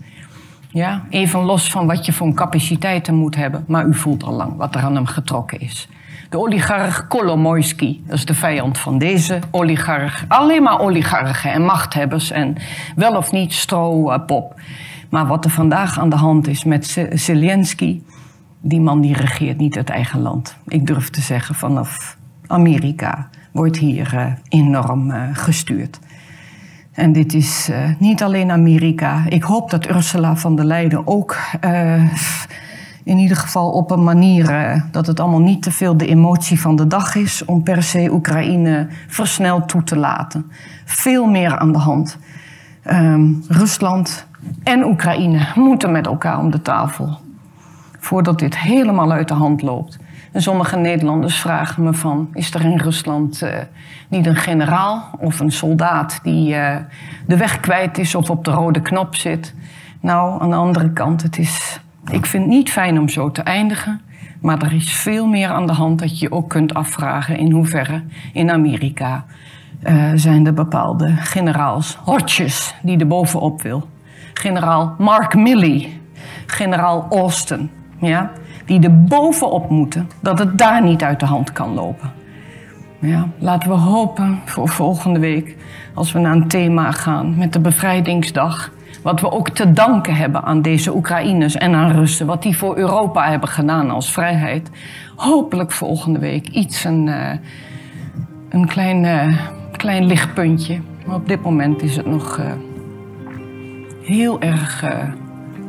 Ja, 0.69 1.03
even 1.09 1.39
los 1.39 1.69
van 1.69 1.87
wat 1.87 2.05
je 2.05 2.13
voor 2.13 2.33
capaciteiten 2.33 3.15
moet 3.15 3.35
hebben. 3.35 3.63
Maar 3.67 3.85
u 3.85 3.93
voelt 3.93 4.23
al 4.23 4.33
lang 4.33 4.57
wat 4.57 4.75
er 4.75 4.81
aan 4.81 4.95
hem 4.95 5.05
getrokken 5.05 5.59
is. 5.59 5.87
De 6.29 6.39
oligarch 6.39 7.07
Kolomoisky, 7.07 7.99
dat 8.05 8.17
is 8.17 8.25
de 8.25 8.33
vijand 8.33 8.77
van 8.77 8.97
deze 8.97 9.39
oligarch. 9.51 10.25
Alleen 10.27 10.63
maar 10.63 10.79
oligarchen 10.79 11.51
en 11.51 11.61
machthebbers 11.61 12.31
en 12.31 12.55
wel 12.95 13.15
of 13.15 13.31
niet 13.31 13.53
stroopop. 13.53 14.55
Maar 15.09 15.27
wat 15.27 15.45
er 15.45 15.51
vandaag 15.51 15.99
aan 15.99 16.09
de 16.09 16.15
hand 16.15 16.47
is 16.47 16.63
met 16.63 17.07
Zelensky, 17.13 18.01
die 18.65 18.81
man 18.81 19.01
die 19.01 19.13
regeert 19.13 19.57
niet 19.57 19.75
het 19.75 19.89
eigen 19.89 20.19
land. 20.19 20.57
Ik 20.67 20.87
durf 20.87 21.09
te 21.09 21.21
zeggen, 21.21 21.55
vanaf 21.55 22.17
Amerika 22.47 23.27
wordt 23.51 23.77
hier 23.77 24.13
uh, 24.13 24.25
enorm 24.49 25.09
uh, 25.09 25.21
gestuurd. 25.33 25.99
En 26.91 27.11
dit 27.11 27.33
is 27.33 27.69
uh, 27.69 27.77
niet 27.99 28.23
alleen 28.23 28.51
Amerika. 28.51 29.23
Ik 29.29 29.43
hoop 29.43 29.69
dat 29.69 29.89
Ursula 29.89 30.35
van 30.35 30.55
der 30.55 30.65
Leyen 30.65 31.07
ook 31.07 31.37
in 33.03 33.17
ieder 33.17 33.37
geval 33.37 33.71
op 33.71 33.91
een 33.91 34.03
manier 34.03 34.83
dat 34.91 35.07
het 35.07 35.19
allemaal 35.19 35.39
niet 35.39 35.61
te 35.61 35.71
veel 35.71 35.97
de 35.97 36.07
emotie 36.07 36.59
van 36.59 36.75
de 36.75 36.87
dag 36.87 37.15
is 37.15 37.45
om 37.45 37.63
per 37.63 37.83
se 37.83 38.09
Oekraïne 38.11 38.87
versneld 39.07 39.67
toe 39.67 39.83
te 39.83 39.97
laten. 39.97 40.51
Veel 40.85 41.25
meer 41.25 41.57
aan 41.57 41.71
de 41.71 41.79
hand. 41.79 42.17
Um, 42.91 43.43
Rusland 43.47 44.27
en 44.63 44.85
Oekraïne 44.85 45.47
moeten 45.55 45.91
met 45.91 46.05
elkaar 46.05 46.39
om 46.39 46.51
de 46.51 46.61
tafel. 46.61 47.17
Voordat 48.03 48.39
dit 48.39 48.57
helemaal 48.57 49.11
uit 49.11 49.27
de 49.27 49.33
hand 49.33 49.61
loopt. 49.61 49.99
En 50.31 50.41
sommige 50.41 50.77
Nederlanders 50.77 51.39
vragen 51.39 51.83
me 51.83 51.93
van... 51.93 52.29
is 52.33 52.53
er 52.53 52.61
in 52.65 52.77
Rusland 52.77 53.41
uh, 53.43 53.49
niet 54.07 54.25
een 54.25 54.35
generaal 54.35 55.09
of 55.19 55.39
een 55.39 55.51
soldaat... 55.51 56.19
die 56.23 56.55
uh, 56.55 56.75
de 57.27 57.37
weg 57.37 57.59
kwijt 57.59 57.97
is 57.97 58.15
of 58.15 58.29
op 58.29 58.45
de 58.45 58.51
rode 58.51 58.81
knop 58.81 59.15
zit? 59.15 59.53
Nou, 59.99 60.41
aan 60.41 60.49
de 60.49 60.55
andere 60.55 60.93
kant, 60.93 61.21
het 61.21 61.37
is... 61.37 61.79
ik 62.11 62.25
vind 62.25 62.43
het 62.43 62.53
niet 62.53 62.71
fijn 62.71 62.99
om 62.99 63.09
zo 63.09 63.31
te 63.31 63.41
eindigen... 63.41 64.01
maar 64.41 64.61
er 64.61 64.73
is 64.73 64.93
veel 64.93 65.27
meer 65.27 65.49
aan 65.49 65.67
de 65.67 65.73
hand 65.73 65.99
dat 65.99 66.19
je 66.19 66.31
ook 66.31 66.49
kunt 66.49 66.73
afvragen... 66.73 67.37
in 67.37 67.51
hoeverre 67.51 68.03
in 68.33 68.51
Amerika 68.51 69.25
eh, 69.81 70.11
zijn 70.15 70.45
er 70.45 70.53
bepaalde 70.53 71.15
generaals, 71.15 71.97
hortjes, 72.03 72.75
die 72.81 72.97
er 72.97 73.07
bovenop 73.07 73.61
wil. 73.61 73.87
Generaal 74.33 74.95
Mark 74.97 75.35
Milley, 75.35 75.99
generaal 76.45 77.07
Austin, 77.09 77.69
ja, 78.03 78.31
die 78.65 78.79
er 78.79 79.03
bovenop 79.03 79.69
moeten, 79.69 80.09
dat 80.19 80.39
het 80.39 80.57
daar 80.57 80.83
niet 80.83 81.03
uit 81.03 81.19
de 81.19 81.25
hand 81.25 81.51
kan 81.51 81.73
lopen. 81.73 82.11
Ja, 82.99 83.27
laten 83.37 83.69
we 83.69 83.75
hopen 83.75 84.39
voor 84.45 84.69
volgende 84.69 85.19
week, 85.19 85.55
als 85.93 86.11
we 86.11 86.19
naar 86.19 86.35
een 86.35 86.47
thema 86.47 86.91
gaan 86.91 87.37
met 87.37 87.53
de 87.53 87.59
bevrijdingsdag, 87.59 88.71
wat 89.01 89.21
we 89.21 89.31
ook 89.31 89.49
te 89.49 89.73
danken 89.73 90.15
hebben 90.15 90.43
aan 90.43 90.61
deze 90.61 90.95
Oekraïners 90.95 91.55
en 91.55 91.73
aan 91.73 91.91
Russen, 91.91 92.25
wat 92.25 92.41
die 92.41 92.57
voor 92.57 92.77
Europa 92.77 93.29
hebben 93.29 93.49
gedaan 93.49 93.89
als 93.89 94.11
vrijheid. 94.11 94.69
Hopelijk 95.15 95.71
volgende 95.71 96.19
week 96.19 96.47
iets, 96.47 96.83
een, 96.83 97.07
eh, 97.07 97.37
een 98.49 98.67
klein, 98.67 99.05
eh, 99.05 99.37
klein 99.71 100.05
lichtpuntje. 100.05 100.79
Maar 101.05 101.15
op 101.15 101.27
dit 101.27 101.41
moment 101.41 101.81
is 101.81 101.95
het 101.95 102.05
nog 102.05 102.37
eh, 102.37 102.45
heel 104.01 104.41
erg 104.41 104.85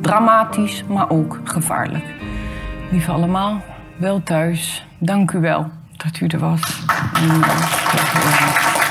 dramatisch, 0.01 0.85
maar 0.89 1.11
ook 1.11 1.41
gevaarlijk. 1.45 2.24
Lieve 2.91 3.13
allemaal, 3.13 3.63
wel 3.97 4.23
thuis. 4.23 4.87
Dank 4.99 5.33
u 5.33 5.41
wel 5.41 5.71
dat 5.97 6.21
u 6.21 6.27
er 6.27 6.39
was. 6.39 6.85
Eh. 7.15 8.84